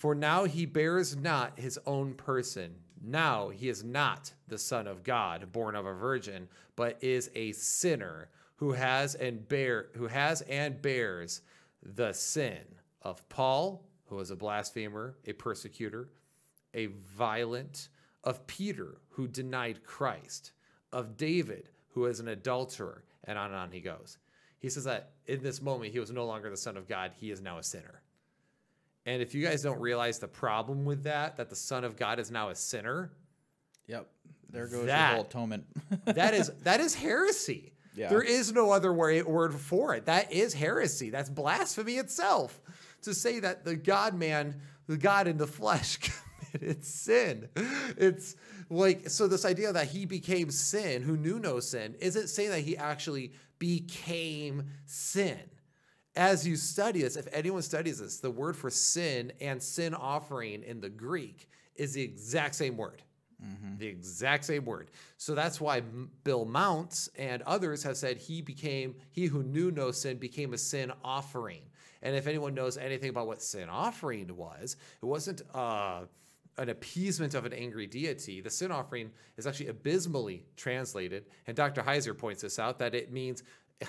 for 0.00 0.14
now 0.14 0.44
he 0.44 0.64
bears 0.64 1.14
not 1.14 1.58
his 1.58 1.78
own 1.84 2.14
person. 2.14 2.74
Now 3.02 3.50
he 3.50 3.68
is 3.68 3.84
not 3.84 4.32
the 4.48 4.56
Son 4.56 4.86
of 4.86 5.04
God, 5.04 5.52
born 5.52 5.76
of 5.76 5.84
a 5.84 5.92
virgin, 5.92 6.48
but 6.74 6.96
is 7.02 7.30
a 7.34 7.52
sinner 7.52 8.30
who 8.56 8.72
has 8.72 9.14
and 9.14 9.46
bear 9.46 9.88
who 9.96 10.06
has 10.06 10.40
and 10.40 10.80
bears 10.80 11.42
the 11.82 12.12
sin 12.12 12.60
of 13.02 13.26
Paul, 13.28 13.86
who 14.06 14.16
was 14.16 14.30
a 14.30 14.36
blasphemer, 14.36 15.16
a 15.26 15.32
persecutor, 15.32 16.10
a 16.74 16.86
violent, 17.16 17.88
of 18.22 18.46
Peter, 18.46 18.98
who 19.10 19.26
denied 19.26 19.82
Christ, 19.82 20.52
of 20.92 21.16
David, 21.16 21.70
who 21.94 22.04
is 22.06 22.20
an 22.20 22.28
adulterer, 22.28 23.04
and 23.24 23.38
on 23.38 23.46
and 23.46 23.54
on 23.56 23.70
he 23.72 23.80
goes. 23.80 24.18
He 24.58 24.68
says 24.68 24.84
that 24.84 25.12
in 25.26 25.42
this 25.42 25.62
moment 25.62 25.92
he 25.92 25.98
was 26.00 26.10
no 26.10 26.26
longer 26.26 26.50
the 26.50 26.56
Son 26.56 26.76
of 26.76 26.86
God, 26.86 27.12
he 27.16 27.30
is 27.30 27.40
now 27.40 27.56
a 27.58 27.62
sinner. 27.62 28.02
And 29.06 29.22
if 29.22 29.34
you 29.34 29.42
guys 29.42 29.62
don't 29.62 29.80
realize 29.80 30.18
the 30.18 30.28
problem 30.28 30.84
with 30.84 31.04
that, 31.04 31.38
that 31.38 31.48
the 31.48 31.56
Son 31.56 31.82
of 31.84 31.96
God 31.96 32.18
is 32.18 32.30
now 32.30 32.50
a 32.50 32.54
sinner, 32.54 33.12
Yep. 33.86 34.06
There 34.50 34.66
goes 34.66 34.86
That- 34.86 35.10
the 35.10 35.14
whole 35.16 35.24
atonement. 35.24 35.64
that 36.04 36.34
is 36.34 36.50
that 36.62 36.80
is 36.80 36.94
heresy. 36.94 37.72
Yeah. 37.94 38.08
There 38.08 38.22
is 38.22 38.52
no 38.52 38.70
other 38.70 38.92
word, 38.92 39.54
for 39.54 39.94
it. 39.94 40.06
That 40.06 40.32
is 40.32 40.54
heresy. 40.54 41.10
That's 41.10 41.28
blasphemy 41.28 41.94
itself. 41.94 42.60
To 43.02 43.14
say 43.14 43.40
that 43.40 43.64
the 43.64 43.76
God 43.76 44.14
man, 44.14 44.60
the 44.86 44.96
God 44.96 45.26
in 45.26 45.38
the 45.38 45.46
flesh 45.46 45.98
committed 46.52 46.84
sin. 46.84 47.48
It's 47.96 48.36
like 48.68 49.08
so 49.08 49.26
this 49.26 49.44
idea 49.44 49.72
that 49.72 49.88
he 49.88 50.04
became 50.04 50.50
sin 50.50 51.02
who 51.02 51.16
knew 51.16 51.38
no 51.38 51.60
sin 51.60 51.96
isn't 52.00 52.28
saying 52.28 52.50
that 52.50 52.60
he 52.60 52.76
actually 52.76 53.32
became 53.58 54.64
sin. 54.86 55.40
As 56.16 56.46
you 56.46 56.56
study 56.56 57.02
this, 57.02 57.16
if 57.16 57.28
anyone 57.32 57.62
studies 57.62 58.00
this, 58.00 58.18
the 58.18 58.30
word 58.30 58.56
for 58.56 58.68
sin 58.70 59.32
and 59.40 59.62
sin 59.62 59.94
offering 59.94 60.62
in 60.64 60.80
the 60.80 60.88
Greek 60.88 61.48
is 61.76 61.94
the 61.94 62.02
exact 62.02 62.56
same 62.56 62.76
word. 62.76 63.02
The 63.78 63.86
exact 63.86 64.44
same 64.44 64.64
word. 64.64 64.90
So 65.16 65.34
that's 65.34 65.60
why 65.60 65.80
Bill 66.24 66.44
Mounce 66.44 67.08
and 67.18 67.42
others 67.42 67.82
have 67.82 67.96
said 67.96 68.18
he 68.18 68.42
became, 68.42 68.94
he 69.10 69.26
who 69.26 69.42
knew 69.42 69.70
no 69.70 69.90
sin 69.90 70.18
became 70.18 70.52
a 70.52 70.58
sin 70.58 70.92
offering. 71.02 71.62
And 72.02 72.16
if 72.16 72.26
anyone 72.26 72.54
knows 72.54 72.76
anything 72.76 73.10
about 73.10 73.26
what 73.26 73.42
sin 73.42 73.68
offering 73.68 74.34
was, 74.36 74.76
it 75.02 75.06
wasn't 75.06 75.42
uh, 75.54 76.00
an 76.58 76.68
appeasement 76.68 77.34
of 77.34 77.44
an 77.46 77.52
angry 77.52 77.86
deity. 77.86 78.40
The 78.40 78.50
sin 78.50 78.70
offering 78.70 79.10
is 79.36 79.46
actually 79.46 79.68
abysmally 79.68 80.44
translated. 80.56 81.24
And 81.46 81.56
Dr. 81.56 81.82
Heiser 81.82 82.16
points 82.16 82.42
this 82.42 82.58
out 82.58 82.78
that 82.78 82.94
it 82.94 83.12
means. 83.12 83.42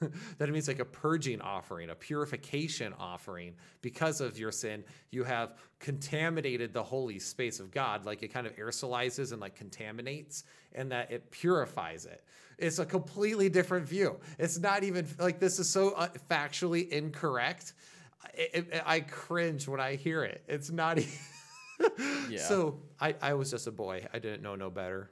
that 0.38 0.48
it 0.48 0.52
means 0.52 0.68
like 0.68 0.80
a 0.80 0.84
purging 0.84 1.40
offering, 1.40 1.90
a 1.90 1.94
purification 1.94 2.92
offering. 2.98 3.54
Because 3.82 4.20
of 4.20 4.38
your 4.38 4.52
sin, 4.52 4.84
you 5.10 5.24
have 5.24 5.54
contaminated 5.78 6.72
the 6.72 6.82
holy 6.82 7.18
space 7.18 7.60
of 7.60 7.70
God, 7.70 8.04
like 8.04 8.22
it 8.22 8.28
kind 8.28 8.46
of 8.46 8.56
aerosolizes 8.56 9.32
and 9.32 9.40
like 9.40 9.54
contaminates, 9.54 10.44
and 10.74 10.90
that 10.92 11.10
it 11.10 11.30
purifies 11.30 12.06
it. 12.06 12.24
It's 12.58 12.78
a 12.78 12.86
completely 12.86 13.48
different 13.48 13.88
view. 13.88 14.18
It's 14.38 14.58
not 14.58 14.84
even 14.84 15.06
like 15.18 15.40
this 15.40 15.58
is 15.58 15.68
so 15.68 15.90
uh, 15.92 16.08
factually 16.30 16.88
incorrect. 16.88 17.74
I, 18.22 18.48
I, 18.54 18.82
I 18.86 19.00
cringe 19.00 19.68
when 19.68 19.80
I 19.80 19.96
hear 19.96 20.24
it. 20.24 20.42
It's 20.48 20.70
not. 20.70 20.98
Even, 20.98 21.10
Yeah. 22.30 22.38
So 22.38 22.80
I, 23.00 23.14
I 23.20 23.34
was 23.34 23.50
just 23.50 23.66
a 23.66 23.72
boy. 23.72 24.06
I 24.12 24.18
didn't 24.18 24.42
know 24.42 24.54
no 24.54 24.70
better. 24.70 25.10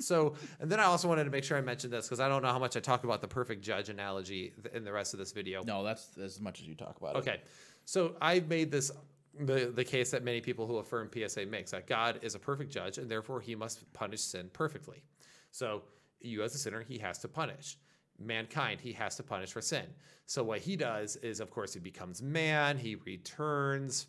So, 0.00 0.34
and 0.60 0.70
then 0.70 0.80
I 0.80 0.84
also 0.84 1.08
wanted 1.08 1.24
to 1.24 1.30
make 1.30 1.44
sure 1.44 1.56
I 1.56 1.60
mentioned 1.60 1.92
this 1.92 2.06
because 2.06 2.20
I 2.20 2.28
don't 2.28 2.42
know 2.42 2.52
how 2.52 2.58
much 2.58 2.76
I 2.76 2.80
talk 2.80 3.04
about 3.04 3.20
the 3.20 3.28
perfect 3.28 3.62
judge 3.62 3.88
analogy 3.88 4.52
th- 4.62 4.74
in 4.74 4.84
the 4.84 4.92
rest 4.92 5.14
of 5.14 5.18
this 5.18 5.32
video. 5.32 5.62
no, 5.62 5.84
that's 5.84 6.16
as 6.18 6.40
much 6.40 6.60
as 6.60 6.66
you 6.66 6.74
talk 6.74 6.96
about 6.98 7.16
it. 7.16 7.18
Okay. 7.18 7.40
So 7.84 8.14
I've 8.20 8.48
made 8.48 8.70
this 8.70 8.90
the 9.38 9.72
the 9.74 9.84
case 9.84 10.10
that 10.10 10.24
many 10.24 10.40
people 10.40 10.66
who 10.66 10.78
affirm 10.78 11.08
PSA 11.12 11.46
makes 11.46 11.70
that 11.70 11.86
God 11.86 12.18
is 12.22 12.34
a 12.34 12.38
perfect 12.38 12.72
judge 12.72 12.98
and 12.98 13.10
therefore 13.10 13.40
he 13.40 13.54
must 13.54 13.90
punish 13.92 14.20
sin 14.20 14.50
perfectly. 14.52 15.02
So 15.50 15.82
you 16.20 16.42
as 16.42 16.54
a 16.54 16.58
sinner, 16.58 16.82
he 16.82 16.98
has 16.98 17.18
to 17.18 17.28
punish. 17.28 17.78
Mankind, 18.18 18.80
he 18.80 18.92
has 18.92 19.16
to 19.16 19.22
punish 19.22 19.52
for 19.52 19.62
sin. 19.62 19.86
So 20.26 20.42
what 20.44 20.60
he 20.60 20.76
does 20.76 21.16
is 21.16 21.40
of 21.40 21.50
course 21.50 21.74
he 21.74 21.80
becomes 21.80 22.22
man, 22.22 22.76
he 22.76 22.96
returns 22.96 24.06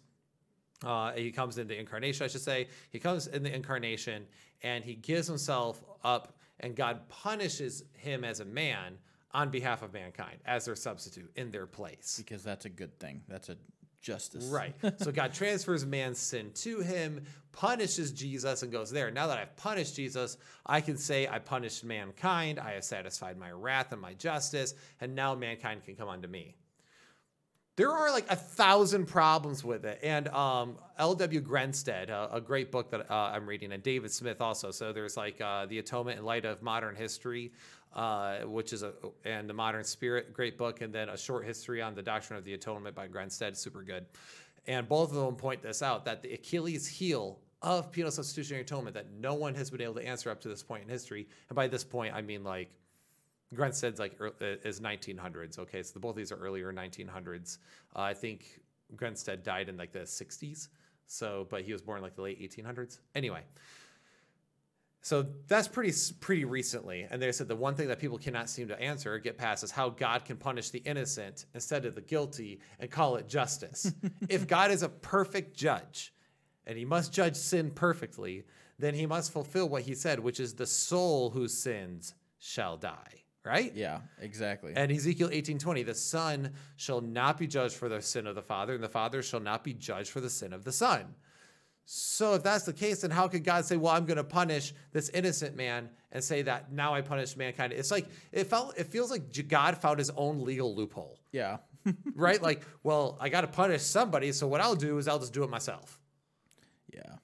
uh, 0.84 1.12
he 1.14 1.32
comes 1.32 1.58
in 1.58 1.68
the 1.68 1.78
incarnation, 1.78 2.24
I 2.24 2.28
should 2.28 2.42
say. 2.42 2.68
He 2.90 3.00
comes 3.00 3.28
in 3.28 3.44
the 3.44 3.54
incarnation 3.54 4.26
and 4.64 4.84
he 4.84 4.96
gives 4.96 5.28
himself 5.28 5.84
up, 6.04 6.34
and 6.60 6.76
God 6.76 7.08
punishes 7.10 7.84
him 7.94 8.24
as 8.24 8.40
a 8.40 8.46
man 8.46 8.98
on 9.34 9.50
behalf 9.50 9.82
of 9.82 9.94
mankind 9.94 10.40
as 10.46 10.66
their 10.66 10.76
substitute 10.76 11.32
in 11.36 11.52
their 11.52 11.66
place. 11.66 12.16
Because 12.18 12.44
that's 12.44 12.66
a 12.66 12.70
good 12.70 13.00
thing. 13.00 13.22
That's 13.28 13.50
a 13.50 13.58
justice. 14.02 14.46
Right. 14.46 14.76
so 14.98 15.12
God 15.12 15.34
transfers 15.34 15.86
man's 15.86 16.20
sin 16.20 16.52
to 16.56 16.82
him, 16.82 17.24
punishes 17.52 18.12
Jesus, 18.12 18.64
and 18.64 18.72
goes 18.72 18.92
there. 18.92 19.12
Now 19.12 19.28
that 19.28 19.38
I've 19.38 19.56
punished 19.56 19.96
Jesus, 19.96 20.38
I 20.66 20.82
can 20.82 20.98
say 20.98 21.28
I 21.28 21.40
punished 21.40 21.84
mankind. 21.84 22.60
I 22.60 22.72
have 22.72 22.84
satisfied 22.84 23.38
my 23.38 23.52
wrath 23.52 23.92
and 23.92 24.02
my 24.02 24.14
justice, 24.14 24.74
and 25.00 25.16
now 25.16 25.36
mankind 25.36 25.86
can 25.86 25.96
come 25.96 26.10
unto 26.10 26.28
me. 26.28 26.56
There 27.82 27.92
are 27.92 28.12
like 28.12 28.30
a 28.30 28.36
thousand 28.36 29.08
problems 29.08 29.64
with 29.64 29.86
it. 29.86 29.98
And 30.04 30.28
um, 30.28 30.78
L.W. 31.00 31.42
Grensted, 31.42 32.12
a, 32.12 32.40
great 32.40 32.72
book 32.72 32.92
that 32.92 33.10
uh, 33.10 33.32
I'm 33.34 33.50
reading, 33.50 33.72
and 33.72 33.82
David 33.82 34.12
Smith 34.12 34.40
also. 34.40 34.70
So 34.70 34.94
there's 34.94 35.18
like 35.18 35.42
uh, 35.42 35.66
The 35.66 35.80
Atonement 35.80 36.20
in 36.20 36.24
Light 36.24 36.46
of 36.46 36.62
Modern 36.62 36.96
History, 36.96 37.52
uh, 37.96 38.42
which 38.42 38.72
is 38.72 38.84
a, 38.84 38.94
and 39.26 39.50
The 39.50 39.56
Modern 39.56 39.84
Spirit, 39.84 40.32
great 40.32 40.60
book. 40.60 40.82
And 40.82 40.94
then 40.94 41.10
A 41.10 41.18
Short 41.18 41.44
History 41.44 41.82
on 41.82 41.96
the 41.96 42.04
Doctrine 42.04 42.38
of 42.38 42.46
the 42.46 42.54
Atonement 42.54 42.96
by 42.96 43.08
Grensted, 43.08 43.58
super 43.58 43.82
good. 43.82 44.06
And 44.68 44.88
both 44.88 45.10
of 45.10 45.16
them 45.16 45.36
point 45.36 45.64
this 45.64 45.82
out 45.82 46.06
that 46.06 46.22
the 46.22 46.34
Achilles 46.34 46.86
heel 46.86 47.40
of 47.64 47.92
penal 47.92 48.12
substitutionary 48.12 48.62
atonement 48.62 48.94
that 48.94 49.08
no 49.20 49.34
one 49.34 49.56
has 49.56 49.72
been 49.72 49.82
able 49.82 49.96
to 49.96 50.06
answer 50.06 50.30
up 50.30 50.40
to 50.42 50.50
this 50.50 50.62
point 50.62 50.84
in 50.84 50.90
history. 50.90 51.28
And 51.50 51.56
by 51.56 51.68
this 51.68 51.84
point, 51.84 52.14
I 52.14 52.22
mean 52.22 52.44
like 52.44 52.70
Grensted's 53.54 54.00
like 54.00 54.16
ear- 54.20 54.34
uh, 54.42 54.68
is 54.68 54.80
1900s. 54.80 55.60
Okay, 55.60 55.84
so 55.84 55.94
the, 55.94 56.00
both 56.00 56.16
these 56.16 56.32
are 56.32 56.38
earlier 56.38 56.72
1900s. 56.72 57.58
Uh, 57.96 58.00
I 58.00 58.14
think 58.14 58.62
Grensted 58.96 59.44
died 59.44 59.70
in 59.70 59.78
like 59.78 59.92
the 59.92 60.00
60s. 60.00 60.70
So, 61.06 61.48
but 61.50 61.64
he 61.64 61.74
was 61.74 61.82
born 61.82 62.02
like 62.02 62.16
the 62.16 62.22
late 62.22 62.40
1800s. 62.40 63.00
Anyway, 63.16 63.42
so 65.02 65.26
that's 65.48 65.68
pretty 65.68 65.92
pretty 66.20 66.46
recently. 66.46 67.08
And 67.10 67.22
they 67.22 67.32
said 67.32 67.48
the 67.48 67.56
one 67.56 67.76
thing 67.76 67.88
that 67.90 68.00
people 68.00 68.18
cannot 68.18 68.50
seem 68.50 68.68
to 68.70 68.80
answer 68.80 69.14
or 69.14 69.20
get 69.20 69.38
past 69.38 69.64
is 69.64 69.72
how 69.72 69.90
God 69.90 70.24
can 70.24 70.38
punish 70.38 70.70
the 70.70 70.80
innocent 70.80 71.46
instead 71.54 71.86
of 71.86 71.96
the 71.96 72.02
guilty 72.02 72.62
and 72.80 72.90
call 72.90 73.16
it 73.18 73.28
justice. 73.28 73.92
if 74.30 74.48
God 74.48 74.72
is 74.72 74.84
a 74.84 74.90
perfect 74.90 75.56
judge 75.58 76.14
and 76.66 76.78
he 76.78 76.86
must 76.86 77.12
judge 77.12 77.36
sin 77.36 77.72
perfectly, 77.72 78.46
then 78.78 78.94
he 78.94 79.06
must 79.06 79.32
fulfill 79.32 79.68
what 79.68 79.84
he 79.84 79.96
said, 79.96 80.20
which 80.20 80.40
is 80.40 80.54
the 80.54 80.68
soul 80.68 81.32
who 81.32 81.48
sins 81.48 82.14
shall 82.40 82.78
die. 82.78 83.21
Right? 83.44 83.74
Yeah, 83.76 84.00
exactly. 84.20 84.74
And 84.76 84.92
Ezekiel 84.92 85.30
18:20, 85.30 85.86
the 85.86 85.96
son 85.96 86.54
shall 86.76 87.02
not 87.02 87.38
be 87.38 87.48
judged 87.48 87.76
for 87.76 87.90
the 87.90 88.02
sin 88.02 88.28
of 88.28 88.36
the 88.36 88.42
father, 88.42 88.74
and 88.74 88.84
the 88.84 88.90
father 88.90 89.22
shall 89.22 89.40
not 89.40 89.64
be 89.64 89.74
judged 89.74 90.10
for 90.10 90.22
the 90.22 90.30
sin 90.30 90.54
of 90.54 90.64
the 90.64 90.72
son. 90.72 91.16
So 91.86 92.36
if 92.36 92.44
that's 92.44 92.64
the 92.64 92.74
case, 92.74 93.02
then 93.02 93.12
how 93.12 93.28
could 93.28 93.44
God 93.44 93.66
say, 93.66 93.78
"Well, 93.78 93.94
I'm 93.94 94.06
going 94.06 94.18
to 94.18 94.24
punish 94.24 94.74
this 94.92 95.10
innocent 95.10 95.56
man," 95.56 95.90
and 96.12 96.24
say 96.24 96.42
that 96.44 96.72
now 96.72 96.94
I 96.94 97.02
punish 97.02 97.36
mankind? 97.36 97.74
It's 97.74 97.92
like 97.92 98.08
it 98.32 98.46
felt, 98.46 98.78
it 98.78 98.88
feels 98.88 99.12
like 99.12 99.24
God 99.48 99.78
found 99.78 100.00
His 100.00 100.12
own 100.12 100.44
legal 100.44 100.76
loophole, 100.76 101.20
yeah. 101.32 101.58
right? 102.16 102.42
like, 102.42 102.62
well, 102.84 103.18
I 103.20 103.30
got 103.30 103.42
to 103.42 103.48
punish 103.48 103.82
somebody, 103.82 104.32
so 104.32 104.48
what 104.48 104.62
I'll 104.62 104.76
do 104.76 105.00
is 105.00 105.08
I'll 105.08 105.20
just 105.20 105.34
do 105.34 105.44
it 105.44 105.50
myself 105.50 106.00
yeah. 106.94 107.16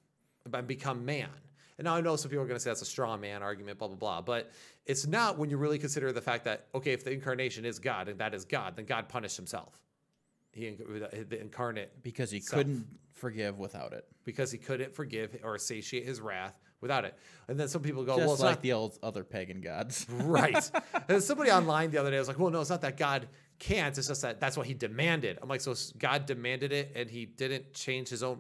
and 0.52 0.68
become 0.68 1.06
man. 1.06 1.30
And 1.78 1.86
now 1.86 1.96
I 1.96 2.02
know 2.02 2.16
some 2.16 2.30
people 2.32 2.44
are 2.44 2.48
going 2.48 2.58
to 2.58 2.64
say 2.64 2.70
that's 2.70 2.82
a 2.82 2.86
straw 2.86 3.16
man 3.18 3.44
argument, 3.44 3.78
blah 3.78 3.88
blah 3.88 3.98
blah. 3.98 4.22
But 4.22 4.52
it's 4.86 5.06
not 5.06 5.38
when 5.38 5.50
you 5.50 5.58
really 5.58 5.78
consider 5.80 6.12
the 6.12 6.22
fact 6.22 6.46
that 6.46 6.68
okay, 6.74 6.94
if 6.94 7.04
the 7.04 7.12
incarnation 7.12 7.66
is 7.66 7.80
God 7.80 8.08
and 8.10 8.20
that 8.20 8.34
is 8.34 8.46
God, 8.46 8.76
then 8.76 8.86
God 8.86 9.10
punished 9.10 9.38
Himself. 9.38 9.82
He 10.52 10.72
the 10.72 11.40
incarnate 11.40 12.02
Because 12.04 12.32
he 12.32 12.40
self. 12.40 12.58
couldn't 12.58 12.88
forgive 13.14 13.60
without 13.60 13.94
it. 13.94 14.06
because 14.24 14.52
He 14.52 14.58
couldn't 14.58 14.96
forgive 14.96 15.38
or 15.44 15.58
satiate 15.60 16.06
His 16.06 16.20
wrath 16.20 16.58
without 16.82 17.06
it. 17.06 17.16
And 17.48 17.60
then 17.60 17.68
some 17.68 17.82
people 17.82 18.04
go, 18.04 18.16
Just 18.16 18.26
well, 18.26 18.34
it's 18.34 18.42
like 18.44 18.56
not 18.56 18.62
the 18.62 18.74
old 18.74 18.98
other 19.04 19.24
pagan 19.24 19.62
gods. 19.62 20.08
right. 20.12 20.70
and 21.10 21.22
somebody 21.22 21.52
online 21.52 21.92
the 21.92 21.98
other 22.00 22.12
day 22.12 22.18
was 22.18 22.28
like, 22.28 22.40
well, 22.40 22.50
no, 22.50 22.62
it's 22.62 22.70
not 22.70 22.82
that 22.82 22.98
God 22.98 23.28
can't. 23.60 23.96
It's 23.98 24.08
just 24.08 24.22
that 24.24 24.40
that's 24.40 24.58
what 24.58 24.66
He 24.66 24.74
demanded. 24.74 25.38
I'm 25.42 25.50
like, 25.50 25.62
so 25.62 25.76
God 25.98 26.26
demanded 26.26 26.72
it 26.72 26.92
and 26.96 27.10
He 27.10 27.26
didn't 27.26 27.74
change 27.74 28.10
His 28.10 28.24
own. 28.24 28.40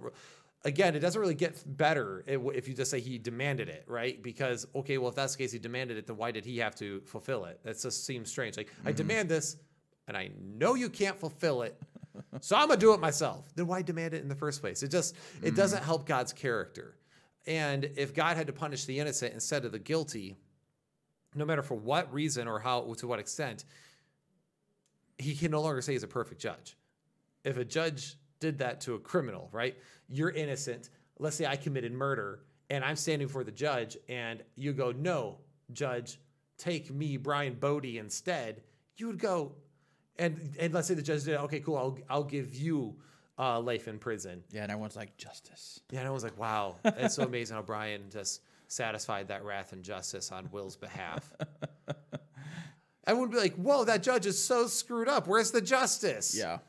Again, 0.67 0.95
it 0.95 0.99
doesn't 0.99 1.19
really 1.19 1.33
get 1.33 1.63
better 1.77 2.25
if 2.27 2.67
you 2.67 2.73
just 2.73 2.91
say 2.91 2.99
He 2.99 3.17
demanded 3.17 3.69
it, 3.69 3.85
right? 3.87 4.21
Because 4.21 4.67
okay, 4.75 4.97
well, 4.97 5.07
if 5.09 5.15
that's 5.15 5.33
the 5.33 5.43
case, 5.43 5.53
He 5.53 5.59
demanded 5.59 5.97
it, 5.97 6.05
then 6.05 6.17
why 6.17 6.31
did 6.31 6.43
He 6.43 6.57
have 6.57 6.75
to 6.75 6.99
fulfill 7.05 7.45
it? 7.45 7.59
That 7.63 7.79
just 7.79 8.05
seems 8.05 8.29
strange. 8.29 8.57
Like 8.57 8.73
I 8.83 8.89
mm-hmm. 8.89 8.97
demand 8.97 9.29
this, 9.29 9.55
and 10.07 10.17
I 10.17 10.29
know 10.39 10.75
you 10.75 10.89
can't 10.89 11.17
fulfill 11.17 11.61
it. 11.61 11.81
So 12.41 12.55
I'm 12.55 12.67
gonna 12.67 12.79
do 12.79 12.93
it 12.93 12.99
myself. 12.99 13.45
Then 13.55 13.67
why 13.67 13.81
demand 13.81 14.13
it 14.13 14.21
in 14.21 14.27
the 14.27 14.35
first 14.35 14.59
place? 14.59 14.83
It 14.83 14.91
just 14.91 15.15
it 15.15 15.47
mm-hmm. 15.47 15.55
doesn't 15.55 15.83
help 15.83 16.05
God's 16.05 16.33
character. 16.33 16.97
And 17.45 17.85
if 17.95 18.13
God 18.13 18.35
had 18.35 18.47
to 18.47 18.53
punish 18.53 18.83
the 18.85 18.99
innocent 18.99 19.33
instead 19.33 19.63
of 19.63 19.71
the 19.71 19.79
guilty, 19.79 20.35
no 21.33 21.45
matter 21.45 21.61
for 21.61 21.75
what 21.75 22.13
reason 22.13 22.47
or 22.47 22.59
how 22.59 22.93
to 22.97 23.07
what 23.07 23.19
extent, 23.19 23.63
he 25.17 25.33
can 25.33 25.51
no 25.51 25.61
longer 25.61 25.81
say 25.81 25.93
he's 25.93 26.03
a 26.03 26.07
perfect 26.07 26.41
judge. 26.41 26.75
If 27.45 27.57
a 27.57 27.63
judge 27.63 28.17
did 28.39 28.59
that 28.59 28.81
to 28.81 28.95
a 28.95 28.99
criminal, 28.99 29.49
right? 29.51 29.77
You're 30.07 30.29
innocent. 30.29 30.89
Let's 31.19 31.35
say 31.35 31.45
I 31.45 31.55
committed 31.55 31.91
murder 31.91 32.41
and 32.69 32.83
I'm 32.83 32.95
standing 32.95 33.27
for 33.27 33.43
the 33.43 33.51
judge 33.51 33.97
and 34.07 34.43
you 34.55 34.73
go, 34.73 34.91
"No, 34.91 35.39
judge, 35.71 36.19
take 36.57 36.91
me, 36.91 37.17
Brian 37.17 37.55
Bodie 37.55 37.97
instead." 37.97 38.61
You 38.97 39.07
would 39.07 39.19
go 39.19 39.55
and 40.19 40.55
and 40.59 40.73
let's 40.73 40.87
say 40.87 40.93
the 40.93 41.01
judge 41.01 41.23
did, 41.23 41.35
"Okay, 41.35 41.59
cool. 41.59 41.77
I'll 41.77 41.97
I'll 42.09 42.23
give 42.23 42.55
you 42.55 42.95
uh, 43.37 43.59
life 43.59 43.87
in 43.87 43.99
prison." 43.99 44.43
yeah, 44.51 44.63
and 44.63 44.71
everyone's 44.71 44.95
like, 44.95 45.17
justice. 45.17 45.79
Yeah, 45.91 45.99
and 45.99 46.07
I 46.07 46.11
was 46.11 46.23
like, 46.23 46.37
"Wow, 46.37 46.77
it's 46.83 47.15
so 47.15 47.23
amazing 47.23 47.55
how 47.55 47.61
Brian 47.61 48.09
just 48.09 48.41
satisfied 48.67 49.29
that 49.29 49.45
wrath 49.45 49.73
and 49.73 49.83
justice 49.83 50.31
on 50.31 50.49
Will's 50.51 50.75
behalf." 50.75 51.33
Everyone 53.07 53.29
would 53.29 53.35
be 53.35 53.41
like, 53.41 53.55
"Whoa, 53.55 53.85
that 53.85 54.03
judge 54.03 54.25
is 54.25 54.43
so 54.43 54.67
screwed 54.67 55.07
up. 55.07 55.27
Where's 55.27 55.51
the 55.51 55.61
justice?" 55.61 56.35
Yeah. 56.37 56.59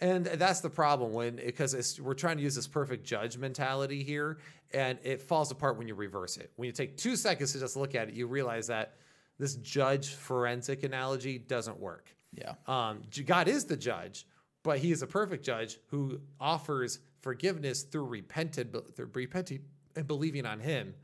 And 0.00 0.26
that's 0.26 0.60
the 0.60 0.70
problem 0.70 1.12
when 1.12 1.36
because 1.36 1.98
we're 2.00 2.14
trying 2.14 2.36
to 2.36 2.42
use 2.42 2.54
this 2.54 2.68
perfect 2.68 3.04
judge 3.04 3.36
mentality 3.36 4.04
here, 4.04 4.38
and 4.72 4.98
it 5.02 5.20
falls 5.20 5.50
apart 5.50 5.76
when 5.76 5.88
you 5.88 5.94
reverse 5.94 6.36
it. 6.36 6.52
When 6.56 6.66
you 6.66 6.72
take 6.72 6.96
two 6.96 7.16
seconds 7.16 7.52
to 7.52 7.60
just 7.60 7.76
look 7.76 7.94
at 7.96 8.08
it, 8.08 8.14
you 8.14 8.28
realize 8.28 8.68
that 8.68 8.94
this 9.38 9.56
judge 9.56 10.14
forensic 10.14 10.84
analogy 10.84 11.38
doesn't 11.38 11.78
work. 11.80 12.14
Yeah. 12.32 12.54
Um, 12.66 13.02
God 13.26 13.48
is 13.48 13.64
the 13.64 13.76
judge, 13.76 14.26
but 14.62 14.78
He 14.78 14.92
is 14.92 15.02
a 15.02 15.06
perfect 15.06 15.44
judge 15.44 15.78
who 15.88 16.20
offers 16.38 17.00
forgiveness 17.20 17.82
through 17.82 18.06
repented, 18.06 18.76
through 18.94 19.10
repenting 19.12 19.62
and 19.96 20.06
believing 20.06 20.46
on 20.46 20.60
Him, 20.60 20.94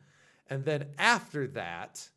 and 0.51 0.65
then 0.65 0.87
after 0.99 1.49
that, 1.49 2.09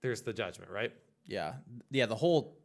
there's 0.00 0.22
the 0.22 0.32
judgment, 0.32 0.70
right? 0.70 0.92
Yeah, 1.26 1.54
yeah. 1.90 2.06
The 2.06 2.14
whole 2.14 2.56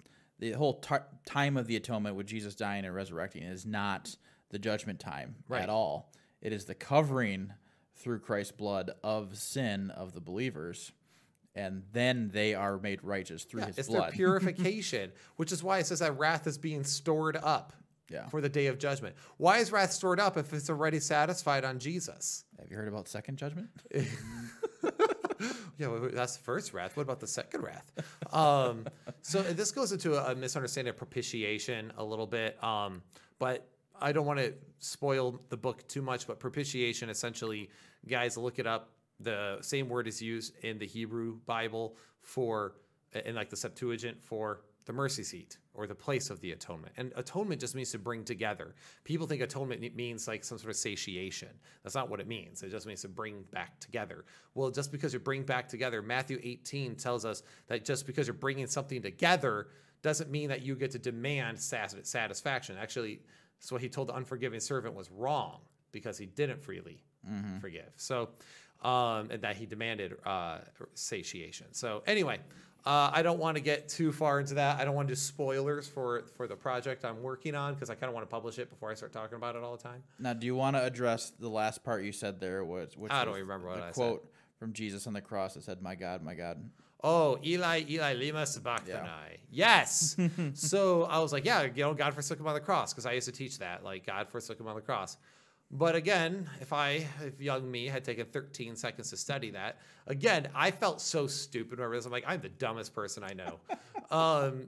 the 0.51 0.57
whole 0.57 0.79
ti 0.79 0.95
time 1.25 1.55
of 1.57 1.67
the 1.67 1.75
atonement 1.75 2.15
with 2.15 2.27
Jesus 2.27 2.55
dying 2.55 2.85
and 2.85 2.93
resurrecting 2.93 3.43
is 3.43 3.65
not 3.65 4.15
the 4.49 4.59
judgment 4.59 4.99
time 4.99 5.35
Right. 5.47 5.61
at 5.63 5.69
all. 5.69 6.11
It 6.41 6.51
is 6.53 6.65
the 6.65 6.75
covering 6.75 7.53
through 7.95 8.19
Christ's 8.19 8.51
blood 8.51 8.91
of 9.03 9.37
sin 9.37 9.89
of 9.91 10.13
the 10.13 10.19
believers, 10.19 10.91
and 11.55 11.83
then 11.93 12.29
they 12.33 12.53
are 12.53 12.77
made 12.77 13.03
righteous 13.03 13.43
through 13.45 13.61
Yeah, 13.61 13.67
His 13.67 13.77
it's 13.79 13.87
blood. 13.87 14.03
their 14.03 14.11
purification, 14.11 15.11
which 15.37 15.51
is 15.51 15.63
why 15.63 15.79
it 15.79 15.85
says 15.85 15.99
that 15.99 16.17
wrath 16.17 16.45
is 16.47 16.57
being 16.57 16.83
stored 16.83 17.37
up 17.37 17.71
Yeah. 18.09 18.27
for 18.27 18.41
the 18.41 18.49
day 18.49 18.67
of 18.67 18.77
judgment. 18.79 19.15
Why 19.37 19.59
is 19.59 19.71
wrath 19.71 19.91
stored 19.93 20.19
up 20.19 20.35
if 20.37 20.51
it's 20.53 20.69
already 20.69 20.99
satisfied 20.99 21.63
on 21.63 21.79
Jesus? 21.79 22.43
Have 22.59 22.69
you 22.69 22.75
heard 22.75 22.87
about 22.89 23.07
second 23.07 23.37
judgment? 23.37 23.69
Yeah, 25.83 26.09
that's 26.13 26.37
the 26.37 26.43
first 26.43 26.73
wrath. 26.73 26.95
What 26.95 27.03
about 27.03 27.19
the 27.19 27.27
second 27.27 27.61
wrath? 27.61 27.91
Um, 28.31 28.87
so 29.21 29.41
this 29.41 29.71
goes 29.71 29.91
into 29.91 30.15
a, 30.15 30.31
a 30.31 30.35
misunderstanding 30.35 30.89
of 30.89 30.97
propitiation 30.97 31.93
a 31.97 32.03
little 32.03 32.25
bit, 32.25 32.61
um, 32.63 33.01
but 33.37 33.67
I 34.01 34.11
don't 34.11 34.25
want 34.25 34.39
to 34.39 34.53
spoil 34.79 35.39
the 35.49 35.57
book 35.57 35.87
too 35.87 36.01
much. 36.01 36.25
But 36.25 36.39
propitiation, 36.39 37.09
essentially, 37.09 37.69
guys, 38.07 38.37
look 38.37 38.59
it 38.59 38.67
up. 38.67 38.89
The 39.19 39.57
same 39.61 39.89
word 39.89 40.07
is 40.07 40.21
used 40.21 40.57
in 40.63 40.79
the 40.79 40.87
Hebrew 40.87 41.37
Bible 41.45 41.97
for, 42.21 42.75
in 43.13 43.35
like 43.35 43.49
the 43.49 43.57
Septuagint 43.57 44.23
for 44.23 44.61
the 44.85 44.93
mercy 44.93 45.23
seat 45.23 45.57
or 45.75 45.87
the 45.87 45.95
place 45.95 46.29
of 46.29 46.39
the 46.41 46.51
atonement. 46.51 46.93
And 46.97 47.11
atonement 47.15 47.59
just 47.59 47.73
means 47.73 47.91
to 47.91 47.99
bring 47.99 48.23
together. 48.23 48.75
People 49.03 49.25
think 49.25 49.41
atonement 49.41 49.95
means 49.95 50.27
like 50.27 50.43
some 50.43 50.57
sort 50.57 50.69
of 50.69 50.75
satiation. 50.75 51.49
That's 51.83 51.95
not 51.95 52.09
what 52.09 52.19
it 52.19 52.27
means. 52.27 52.61
It 52.61 52.69
just 52.69 52.85
means 52.85 53.01
to 53.01 53.07
bring 53.07 53.43
back 53.51 53.79
together. 53.79 54.25
Well, 54.53 54.69
just 54.69 54.91
because 54.91 55.13
you 55.13 55.19
bring 55.19 55.43
back 55.43 55.67
together, 55.67 56.01
Matthew 56.01 56.39
18 56.43 56.95
tells 56.95 57.25
us 57.25 57.41
that 57.67 57.85
just 57.85 58.05
because 58.05 58.27
you're 58.27 58.35
bringing 58.35 58.67
something 58.67 59.01
together 59.01 59.67
doesn't 60.03 60.29
mean 60.29 60.49
that 60.49 60.61
you 60.61 60.75
get 60.75 60.91
to 60.91 60.99
demand 60.99 61.59
satisfaction. 61.59 62.77
Actually, 62.79 63.21
that's 63.59 63.71
what 63.71 63.81
he 63.81 63.89
told 63.89 64.09
the 64.09 64.15
unforgiving 64.15 64.59
servant 64.59 64.93
was 64.93 65.09
wrong 65.09 65.61
because 65.91 66.17
he 66.17 66.25
didn't 66.25 66.61
freely 66.61 67.03
forgive. 67.61 67.89
So, 67.95 68.29
um, 68.81 69.29
and 69.31 69.41
that 69.41 69.55
he 69.55 69.65
demanded 69.65 70.15
uh, 70.25 70.57
satiation. 70.93 71.67
So, 71.71 72.03
anyway, 72.05 72.39
uh, 72.85 73.09
I 73.13 73.21
don't 73.21 73.39
want 73.39 73.55
to 73.55 73.63
get 73.63 73.87
too 73.87 74.11
far 74.11 74.39
into 74.39 74.55
that. 74.55 74.79
I 74.79 74.85
don't 74.85 74.93
want 74.93 75.07
to 75.07 75.13
do 75.13 75.15
spoilers 75.15 75.87
for 75.87 76.23
for 76.35 76.47
the 76.47 76.55
project 76.55 77.05
I'm 77.05 77.21
working 77.23 77.55
on 77.55 77.73
because 77.73 77.89
I 77.89 77.95
kind 77.95 78.09
of 78.09 78.13
want 78.13 78.27
to 78.27 78.31
publish 78.31 78.59
it 78.59 78.69
before 78.69 78.91
I 78.91 78.93
start 78.93 79.13
talking 79.13 79.37
about 79.37 79.55
it 79.55 79.63
all 79.63 79.77
the 79.77 79.83
time. 79.83 80.03
Now, 80.19 80.33
do 80.33 80.45
you 80.45 80.55
want 80.55 80.75
to 80.75 80.83
address 80.83 81.31
the 81.39 81.49
last 81.49 81.83
part 81.83 82.03
you 82.03 82.11
said 82.11 82.39
there? 82.39 82.63
Was 82.65 82.97
which 82.97 83.11
I 83.11 83.23
don't 83.23 83.35
remember 83.35 83.67
what 83.67 83.77
the 83.77 83.83
I 83.83 83.91
said. 83.91 83.93
The 83.93 83.93
quote 83.93 84.33
from 84.59 84.73
Jesus 84.73 85.07
on 85.07 85.13
the 85.13 85.21
cross 85.21 85.53
that 85.53 85.63
said, 85.63 85.81
"My 85.81 85.95
God, 85.95 86.23
my 86.23 86.33
God." 86.33 86.69
Oh, 87.05 87.37
Eli, 87.43 87.83
Eli, 87.89 88.13
lama 88.13 88.45
sabachthani. 88.45 89.39
Yes. 89.51 90.15
so 90.53 91.03
I 91.03 91.19
was 91.19 91.33
like, 91.33 91.43
yeah, 91.43 91.63
you 91.63 91.83
know, 91.83 91.93
God 91.93 92.13
forsook 92.13 92.39
him 92.39 92.47
on 92.47 92.53
the 92.53 92.61
cross 92.61 92.93
because 92.93 93.05
I 93.05 93.11
used 93.11 93.27
to 93.27 93.33
teach 93.33 93.59
that, 93.59 93.83
like 93.83 94.05
God 94.05 94.29
forsook 94.29 94.57
him 94.57 94.67
on 94.67 94.75
the 94.75 94.81
cross. 94.81 95.17
But 95.75 95.95
again, 95.95 96.47
if 96.61 96.71
I, 96.71 97.07
if 97.25 97.41
young 97.41 97.69
me 97.69 97.87
had 97.87 98.03
taken 98.03 98.27
13 98.27 98.75
seconds 98.75 99.09
to 99.09 99.17
study 99.17 99.49
that, 99.51 99.79
again, 100.05 100.49
I 100.53 100.69
felt 100.69 101.01
so 101.01 101.25
stupid. 101.25 101.79
When 101.79 101.87
I 101.87 101.89
was 101.89 102.05
I'm 102.05 102.11
like, 102.11 102.25
I'm 102.27 102.41
the 102.41 102.49
dumbest 102.49 102.93
person 102.93 103.23
I 103.23 103.33
know. 103.33 103.59
um, 104.15 104.67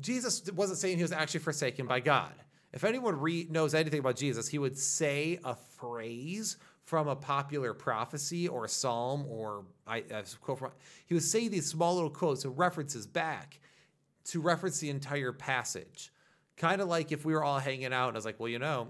Jesus 0.00 0.50
wasn't 0.52 0.78
saying 0.78 0.96
he 0.96 1.02
was 1.02 1.12
actually 1.12 1.40
forsaken 1.40 1.86
by 1.86 2.00
God. 2.00 2.32
If 2.72 2.84
anyone 2.84 3.20
re- 3.20 3.46
knows 3.50 3.74
anything 3.74 4.00
about 4.00 4.16
Jesus, 4.16 4.48
he 4.48 4.58
would 4.58 4.78
say 4.78 5.38
a 5.44 5.54
phrase 5.54 6.56
from 6.84 7.06
a 7.06 7.14
popular 7.14 7.74
prophecy 7.74 8.48
or 8.48 8.66
psalm 8.68 9.26
or 9.28 9.64
I, 9.86 9.98
I 9.98 10.22
quote 10.40 10.60
from, 10.60 10.70
he 11.04 11.14
would 11.14 11.22
say 11.22 11.48
these 11.48 11.66
small 11.66 11.94
little 11.94 12.08
quotes 12.08 12.46
and 12.46 12.56
references 12.56 13.06
back 13.06 13.60
to 14.24 14.40
reference 14.40 14.78
the 14.78 14.88
entire 14.88 15.32
passage. 15.32 16.10
Kind 16.56 16.80
of 16.80 16.88
like 16.88 17.12
if 17.12 17.26
we 17.26 17.34
were 17.34 17.44
all 17.44 17.58
hanging 17.58 17.92
out 17.92 18.08
and 18.08 18.16
I 18.16 18.18
was 18.18 18.24
like, 18.24 18.40
well, 18.40 18.48
you 18.48 18.58
know, 18.58 18.88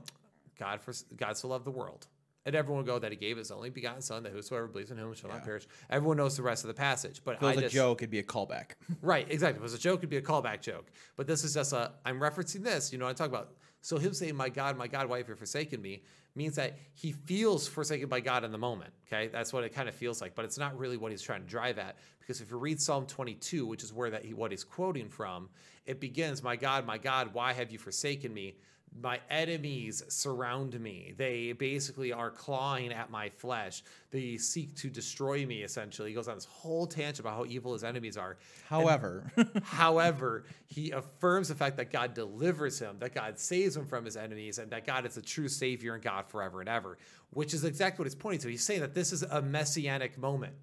God 0.61 0.81
for 0.81 0.93
God 1.17 1.37
so 1.37 1.49
loved 1.49 1.65
the 1.65 1.71
world. 1.73 2.07
And 2.47 2.55
everyone 2.55 2.85
would 2.85 2.91
go 2.91 2.99
that 2.99 3.11
he 3.11 3.17
gave 3.19 3.37
his 3.37 3.51
only 3.51 3.69
begotten 3.69 4.01
son 4.01 4.23
that 4.23 4.33
whosoever 4.33 4.67
believes 4.67 4.91
in 4.91 4.97
him 4.97 5.13
shall 5.13 5.29
not 5.29 5.45
perish. 5.45 5.67
Everyone 5.91 6.17
knows 6.17 6.37
the 6.37 6.43
rest 6.43 6.65
of 6.65 6.69
the 6.69 6.75
passage. 6.75 7.21
But 7.23 7.37
If 7.37 7.43
it 7.43 7.47
was 7.47 7.57
I 7.57 7.59
a 7.59 7.63
just, 7.65 7.75
joke, 7.75 8.01
it'd 8.01 8.11
be 8.11 8.19
a 8.19 8.23
callback. 8.23 8.71
Right, 9.03 9.27
exactly. 9.29 9.57
If 9.57 9.61
it 9.61 9.63
was 9.63 9.75
a 9.75 9.79
joke, 9.79 10.01
it'd 10.01 10.09
be 10.09 10.17
a 10.17 10.23
callback 10.23 10.63
joke. 10.63 10.91
But 11.17 11.27
this 11.27 11.45
is 11.45 11.53
just 11.53 11.75
a, 11.75 11.93
I'm 12.05 12.19
referencing 12.19 12.63
this, 12.63 12.93
you 12.93 12.99
know, 12.99 13.07
I 13.07 13.13
talk 13.13 13.29
about. 13.29 13.53
So 13.83 13.99
him 13.99 14.15
saying, 14.15 14.37
My 14.37 14.49
God, 14.49 14.79
my 14.79 14.87
God, 14.87 15.09
why 15.09 15.19
have 15.19 15.29
you 15.29 15.35
forsaken 15.35 15.83
me? 15.83 16.03
means 16.37 16.55
that 16.55 16.79
he 16.95 17.11
feels 17.13 17.67
forsaken 17.67 18.09
by 18.09 18.21
God 18.21 18.45
in 18.45 18.53
the 18.53 18.59
moment. 18.59 18.93
Okay. 19.07 19.29
That's 19.29 19.53
what 19.53 19.65
it 19.65 19.71
kind 19.75 19.89
of 19.89 19.95
feels 19.95 20.21
like. 20.21 20.35
But 20.35 20.45
it's 20.45 20.59
not 20.59 20.79
really 20.79 20.97
what 20.97 21.11
he's 21.11 21.23
trying 21.23 21.41
to 21.43 21.47
drive 21.47 21.79
at. 21.79 21.97
Because 22.21 22.41
if 22.41 22.51
you 22.51 22.57
read 22.57 22.81
Psalm 22.81 23.05
22, 23.07 23.67
which 23.67 23.83
is 23.83 23.93
where 23.93 24.11
that 24.11 24.25
he, 24.25 24.33
what 24.33 24.51
he's 24.53 24.63
quoting 24.65 25.09
from, 25.09 25.49
it 25.87 26.01
begins, 26.01 26.43
My 26.43 26.57
God, 26.57 26.87
my 26.87 26.99
God, 26.99 27.35
why 27.35 27.53
have 27.53 27.71
you 27.73 27.79
forsaken 27.79 28.33
me? 28.33 28.55
My 29.01 29.21
enemies 29.31 30.03
surround 30.09 30.79
me. 30.81 31.15
They 31.17 31.53
basically 31.53 32.13
are 32.13 32.31
clawing 32.31 32.93
at 32.93 33.11
my 33.11 33.29
flesh. 33.29 33.83
They 34.11 34.37
seek 34.37 34.75
to 34.77 34.91
destroy 34.91 35.47
me, 35.47 35.63
essentially. 35.63 36.11
He 36.11 36.15
goes 36.15 36.29
on 36.29 36.35
this 36.35 36.45
whole 36.45 36.87
tangent 36.87 37.21
about 37.21 37.37
how 37.37 37.45
evil 37.45 37.73
his 37.73 37.85
enemies 37.85 38.17
are. 38.17 38.37
However, 38.69 39.31
However, 39.63 40.45
he 40.67 40.91
affirms 40.91 41.49
the 41.49 41.55
fact 41.55 41.77
that 41.77 41.91
God 41.91 42.15
delivers 42.15 42.79
him, 42.79 42.97
that 43.01 43.15
God 43.15 43.39
saves 43.39 43.77
him 43.77 43.87
from 43.87 44.05
his 44.05 44.17
enemies, 44.17 44.59
and 44.59 44.71
that 44.71 44.87
God 44.87 45.07
is 45.07 45.15
the 45.15 45.23
true 45.23 45.49
Savior 45.49 45.95
and 45.95 46.03
God 46.03 46.27
forever 46.29 46.61
and 46.61 46.69
ever, 46.69 46.99
which 47.31 47.55
is 47.55 47.65
exactly 47.65 48.03
what 48.03 48.07
he's 48.07 48.15
pointing 48.15 48.41
to. 48.41 48.49
He's 48.49 48.65
saying 48.65 48.81
that 48.81 48.95
this 48.95 49.13
is 49.13 49.23
a 49.23 49.41
messianic 49.41 50.19
moment. 50.19 50.55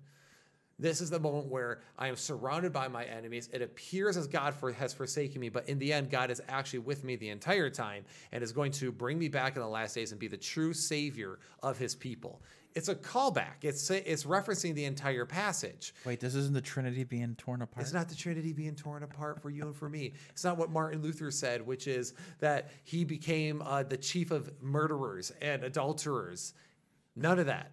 This 0.79 1.01
is 1.01 1.09
the 1.09 1.19
moment 1.19 1.47
where 1.47 1.81
I 1.97 2.07
am 2.07 2.15
surrounded 2.15 2.71
by 2.71 2.87
my 2.87 3.03
enemies. 3.05 3.49
It 3.51 3.63
appears 3.63 4.15
as 4.15 4.27
God 4.27 4.53
for, 4.53 4.71
has 4.71 4.93
forsaken 4.93 5.41
me, 5.41 5.49
but 5.49 5.67
in 5.67 5.79
the 5.79 5.91
end, 5.91 6.11
God 6.11 6.29
is 6.29 6.41
actually 6.47 6.79
with 6.79 7.03
me 7.03 7.15
the 7.15 7.29
entire 7.29 7.69
time 7.71 8.05
and 8.31 8.43
is 8.43 8.51
going 8.51 8.71
to 8.73 8.91
bring 8.91 9.17
me 9.17 9.27
back 9.27 9.55
in 9.55 9.61
the 9.61 9.67
last 9.67 9.95
days 9.95 10.11
and 10.11 10.19
be 10.19 10.27
the 10.27 10.37
true 10.37 10.73
Savior 10.73 11.39
of 11.63 11.79
his 11.79 11.95
people. 11.95 12.43
It's 12.75 12.89
a 12.89 12.95
callback. 12.95 13.63
It's 13.63 13.89
it's 13.89 14.25
referencing 14.25 14.75
the 14.75 14.85
entire 14.85 15.25
passage. 15.25 15.95
wait, 16.05 16.19
this 16.19 16.35
isn't 16.35 16.53
the 16.53 16.61
Trinity 16.61 17.03
being 17.03 17.33
torn 17.33 17.63
apart. 17.63 17.83
It's 17.83 17.93
not 17.93 18.07
the 18.07 18.13
Trinity 18.13 18.53
being 18.53 18.75
torn 18.75 19.01
apart 19.01 19.41
for 19.41 19.49
you 19.49 19.63
and 19.63 19.75
for 19.75 19.89
me. 19.89 20.13
It's 20.29 20.43
not 20.43 20.57
what 20.57 20.69
Martin 20.69 21.01
Luther 21.01 21.31
said, 21.31 21.65
which 21.65 21.87
is 21.87 22.13
that 22.37 22.69
he 22.83 23.03
became 23.03 23.63
uh, 23.63 23.81
the 23.81 23.97
chief 23.97 24.29
of 24.29 24.51
murderers 24.61 25.31
and 25.41 25.63
adulterers. 25.63 26.53
None 27.15 27.39
of 27.39 27.47
that. 27.47 27.71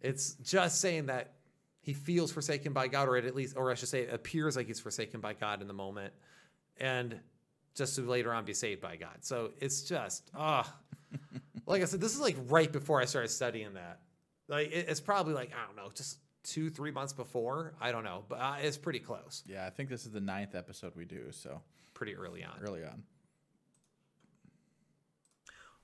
It's 0.00 0.34
just 0.34 0.80
saying 0.80 1.06
that 1.06 1.32
he 1.84 1.92
feels 1.92 2.32
forsaken 2.32 2.72
by 2.72 2.88
God, 2.88 3.08
or 3.08 3.16
at 3.16 3.34
least, 3.36 3.56
or 3.56 3.70
I 3.70 3.74
should 3.74 3.88
say, 3.88 4.00
it 4.00 4.12
appears 4.12 4.56
like 4.56 4.66
he's 4.66 4.80
forsaken 4.80 5.20
by 5.20 5.34
God 5.34 5.60
in 5.60 5.68
the 5.68 5.74
moment, 5.74 6.12
and 6.78 7.20
just 7.74 7.94
to 7.96 8.02
later 8.02 8.32
on 8.32 8.44
be 8.44 8.54
saved 8.54 8.80
by 8.80 8.96
God. 8.96 9.18
So 9.20 9.50
it's 9.60 9.82
just, 9.82 10.30
ah, 10.34 10.74
like 11.66 11.82
I 11.82 11.84
said, 11.84 12.00
this 12.00 12.14
is 12.14 12.20
like 12.20 12.36
right 12.48 12.72
before 12.72 13.00
I 13.00 13.04
started 13.04 13.28
studying 13.28 13.74
that. 13.74 14.00
Like 14.48 14.68
it- 14.72 14.88
it's 14.88 15.00
probably 15.00 15.34
like 15.34 15.52
I 15.54 15.66
don't 15.66 15.76
know, 15.76 15.90
just 15.94 16.18
two, 16.42 16.70
three 16.70 16.90
months 16.90 17.12
before. 17.12 17.74
I 17.80 17.92
don't 17.92 18.04
know, 18.04 18.24
but 18.28 18.36
uh, 18.40 18.56
it's 18.60 18.76
pretty 18.78 18.98
close, 19.00 19.42
yeah, 19.46 19.66
I 19.66 19.70
think 19.70 19.88
this 19.88 20.04
is 20.06 20.12
the 20.12 20.20
ninth 20.20 20.54
episode 20.54 20.92
we 20.96 21.04
do, 21.04 21.30
so 21.32 21.60
pretty 21.94 22.14
early 22.16 22.42
on. 22.44 22.54
early 22.60 22.82
on. 22.84 23.02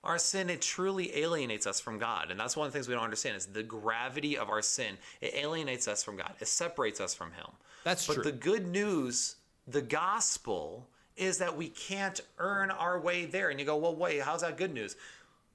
Our 0.02 0.18
sin, 0.18 0.48
it 0.48 0.62
truly 0.62 1.16
alienates 1.18 1.66
us 1.66 1.78
from 1.78 1.98
God. 1.98 2.30
And 2.30 2.40
that's 2.40 2.56
one 2.56 2.66
of 2.66 2.72
the 2.72 2.76
things 2.78 2.88
we 2.88 2.94
don't 2.94 3.04
understand 3.04 3.36
is 3.36 3.46
the 3.46 3.62
gravity 3.62 4.38
of 4.38 4.48
our 4.48 4.62
sin. 4.62 4.96
It 5.20 5.34
alienates 5.34 5.88
us 5.88 6.02
from 6.02 6.16
God. 6.16 6.32
It 6.40 6.48
separates 6.48 7.00
us 7.00 7.14
from 7.14 7.32
Him. 7.32 7.46
That's 7.84 8.06
true. 8.06 8.14
but 8.14 8.22
true. 8.22 8.32
the 8.32 8.38
good 8.38 8.66
news, 8.66 9.36
the 9.68 9.82
gospel, 9.82 10.86
is 11.16 11.38
that 11.38 11.54
we 11.54 11.68
can't 11.68 12.20
earn 12.38 12.70
our 12.70 12.98
way 12.98 13.26
there. 13.26 13.50
And 13.50 13.60
you 13.60 13.66
go, 13.66 13.76
well, 13.76 13.94
wait, 13.94 14.22
how's 14.22 14.40
that 14.40 14.56
good 14.56 14.72
news? 14.72 14.96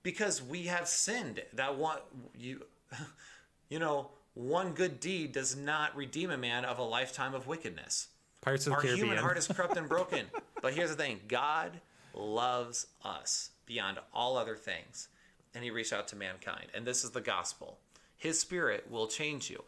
Because 0.04 0.44
we 0.44 0.64
have 0.64 0.88
sinned. 0.88 1.42
That 1.54 1.76
one, 1.76 1.98
you, 2.38 2.62
you 3.70 3.80
know, 3.80 4.10
one 4.36 4.74
good 4.74 5.00
deed 5.00 5.32
does 5.32 5.56
not 5.56 5.96
redeem 5.96 6.30
a 6.30 6.38
man 6.38 6.66
of 6.66 6.78
a 6.78 6.84
lifetime 6.84 7.34
of 7.34 7.48
wickedness. 7.48 8.10
Pirates 8.42 8.68
of 8.68 8.72
the 8.72 8.76
Our 8.76 8.82
Caribbean. 8.82 9.08
human 9.08 9.24
heart 9.24 9.40
is 9.40 9.48
corrupt 9.48 9.76
and 9.76 9.90
broken. 9.90 10.28
but 10.62 10.76
here's 10.76 10.92
the 10.92 10.96
thing 10.96 11.22
God 11.28 11.72
loves 12.14 12.86
us 13.04 13.50
beyond 13.66 14.00
all 14.14 14.38
other 14.38 14.56
things. 14.56 15.10
And 15.54 15.64
he 15.64 15.72
reached 15.72 15.94
out 15.94 16.08
to 16.10 16.16
mankind. 16.16 16.68
And 16.74 16.86
this 16.86 17.04
is 17.04 17.12
the 17.12 17.22
gospel. 17.22 17.78
His 18.18 18.40
spirit 18.40 18.90
will 18.90 19.08
change 19.08 19.50
you. 19.50 19.64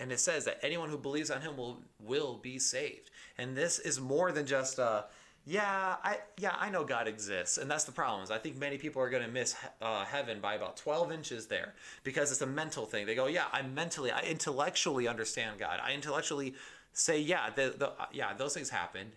And 0.00 0.12
it 0.12 0.20
says 0.20 0.44
that 0.44 0.58
anyone 0.62 0.88
who 0.88 0.98
believes 0.98 1.30
on 1.30 1.40
him 1.40 1.56
will, 1.56 1.82
will 2.00 2.38
be 2.42 2.58
saved. 2.58 3.10
And 3.38 3.56
this 3.56 3.78
is 3.78 4.00
more 4.00 4.32
than 4.32 4.46
just 4.46 4.78
uh 4.78 5.02
yeah, 5.44 5.96
I 6.04 6.18
yeah, 6.38 6.54
I 6.56 6.70
know 6.70 6.84
God 6.84 7.08
exists. 7.08 7.58
And 7.58 7.68
that's 7.68 7.82
the 7.82 7.90
problem. 7.90 8.22
Is 8.22 8.30
I 8.30 8.38
think 8.38 8.56
many 8.56 8.78
people 8.78 9.02
are 9.02 9.10
going 9.10 9.24
to 9.24 9.28
miss 9.28 9.56
uh, 9.80 10.04
heaven 10.04 10.38
by 10.40 10.54
about 10.54 10.76
12 10.76 11.10
inches 11.10 11.48
there 11.48 11.74
because 12.04 12.30
it's 12.30 12.42
a 12.42 12.46
mental 12.46 12.86
thing. 12.86 13.06
They 13.06 13.16
go, 13.16 13.26
"Yeah, 13.26 13.46
I 13.52 13.62
mentally, 13.62 14.12
I 14.12 14.20
intellectually 14.20 15.08
understand 15.08 15.58
God. 15.58 15.80
I 15.82 15.94
intellectually 15.94 16.54
say, 16.92 17.18
yeah, 17.18 17.50
the, 17.50 17.74
the 17.76 17.92
yeah, 18.12 18.34
those 18.34 18.54
things 18.54 18.70
happened." 18.70 19.10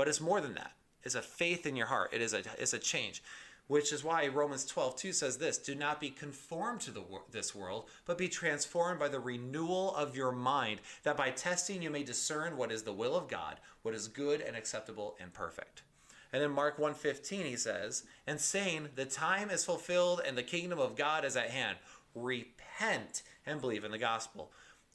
but 0.00 0.08
it's 0.08 0.18
more 0.18 0.40
than 0.40 0.54
that 0.54 0.72
it's 1.04 1.14
a 1.14 1.22
faith 1.22 1.66
in 1.66 1.76
your 1.76 1.86
heart. 1.86 2.10
It 2.12 2.20
is 2.20 2.34
a 2.34 2.42
it's 2.58 2.72
a 2.72 2.78
change 2.78 3.22
which 3.70 3.92
is 3.92 4.02
why 4.02 4.26
romans 4.26 4.66
12 4.66 4.96
2 4.96 5.12
says 5.12 5.38
this 5.38 5.56
do 5.56 5.76
not 5.76 6.00
be 6.00 6.10
conformed 6.10 6.80
to 6.80 6.90
the 6.90 7.04
this 7.30 7.54
world 7.54 7.88
but 8.04 8.18
be 8.18 8.28
transformed 8.28 8.98
by 8.98 9.06
the 9.06 9.20
renewal 9.20 9.94
of 9.94 10.16
your 10.16 10.32
mind 10.32 10.80
that 11.04 11.16
by 11.16 11.30
testing 11.30 11.80
you 11.80 11.88
may 11.88 12.02
discern 12.02 12.56
what 12.56 12.72
is 12.72 12.82
the 12.82 12.92
will 12.92 13.14
of 13.14 13.28
god 13.28 13.60
what 13.82 13.94
is 13.94 14.08
good 14.08 14.40
and 14.40 14.56
acceptable 14.56 15.16
and 15.20 15.32
perfect. 15.32 15.82
And 16.32 16.42
then 16.42 16.50
mark 16.50 16.78
1.15 16.78 17.44
he 17.44 17.56
says 17.56 18.02
and 18.26 18.40
saying 18.40 18.88
the 18.96 19.04
time 19.04 19.50
is 19.50 19.64
fulfilled 19.64 20.20
and 20.26 20.36
the 20.36 20.42
kingdom 20.42 20.80
of 20.80 20.96
god 20.96 21.24
is 21.24 21.36
at 21.36 21.50
hand 21.50 21.78
repent 22.16 23.22
and 23.46 23.60
believe 23.60 23.84
in 23.84 23.92
the 23.92 23.98
gospel 23.98 24.50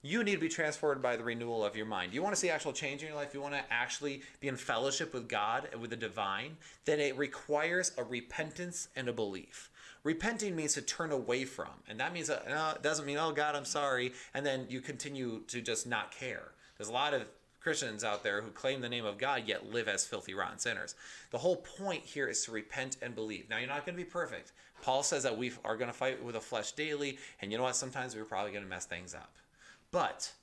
you 0.05 0.23
need 0.23 0.35
to 0.35 0.39
be 0.39 0.49
transformed 0.49 1.01
by 1.01 1.15
the 1.15 1.23
renewal 1.23 1.65
of 1.65 1.75
your 1.75 1.87
mind. 1.87 2.13
You 2.13 2.21
want 2.21 2.35
to 2.35 2.39
see 2.39 2.51
actual 2.51 2.73
change 2.73 3.01
in 3.01 3.07
your 3.07 3.17
life? 3.17 3.33
You 3.33 3.41
want 3.41 3.55
to 3.55 3.63
actually 3.71 4.21
be 4.39 4.47
in 4.47 4.55
fellowship 4.55 5.15
with 5.15 5.27
God 5.27 5.67
and 5.71 5.81
with 5.81 5.89
the 5.89 5.95
divine? 5.95 6.57
Then 6.85 6.99
it 6.99 7.17
requires 7.17 7.91
a 7.97 8.03
repentance 8.03 8.87
and 8.95 9.09
a 9.09 9.13
belief. 9.13 9.71
Repenting 10.03 10.55
means 10.55 10.75
to 10.75 10.83
turn 10.83 11.11
away 11.11 11.43
from, 11.43 11.71
and 11.89 11.99
that 11.99 12.13
means 12.13 12.27
that 12.27 12.47
no, 12.47 12.73
it 12.75 12.83
doesn't 12.83 13.07
mean 13.07 13.17
oh 13.17 13.31
God 13.31 13.55
I'm 13.55 13.65
sorry, 13.65 14.13
and 14.35 14.45
then 14.45 14.67
you 14.69 14.79
continue 14.79 15.41
to 15.47 15.59
just 15.59 15.87
not 15.87 16.11
care. 16.11 16.51
There's 16.77 16.89
a 16.89 16.93
lot 16.93 17.15
of 17.15 17.23
Christians 17.59 18.03
out 18.03 18.21
there 18.21 18.43
who 18.43 18.51
claim 18.51 18.81
the 18.81 18.89
name 18.89 19.05
of 19.05 19.17
God 19.17 19.43
yet 19.47 19.71
live 19.73 19.87
as 19.87 20.05
filthy, 20.05 20.35
rotten 20.35 20.59
sinners. 20.59 20.93
The 21.31 21.39
whole 21.39 21.55
point 21.55 22.03
here 22.03 22.27
is 22.27 22.45
to 22.45 22.51
repent 22.51 22.97
and 23.01 23.15
believe. 23.15 23.49
Now, 23.49 23.57
you're 23.57 23.67
not 23.67 23.87
going 23.87 23.97
to 23.97 24.03
be 24.03 24.07
perfect. 24.07 24.51
Paul 24.83 25.01
says 25.01 25.23
that 25.23 25.35
we 25.35 25.51
are 25.63 25.75
going 25.75 25.89
to 25.89 25.97
fight 25.97 26.23
with 26.23 26.35
the 26.35 26.41
flesh 26.41 26.73
daily, 26.73 27.17
and 27.41 27.51
you 27.51 27.57
know 27.57 27.63
what? 27.63 27.75
Sometimes 27.75 28.15
we're 28.15 28.23
probably 28.23 28.51
going 28.51 28.63
to 28.63 28.69
mess 28.69 28.85
things 28.85 29.15
up. 29.15 29.31
But 29.95 30.33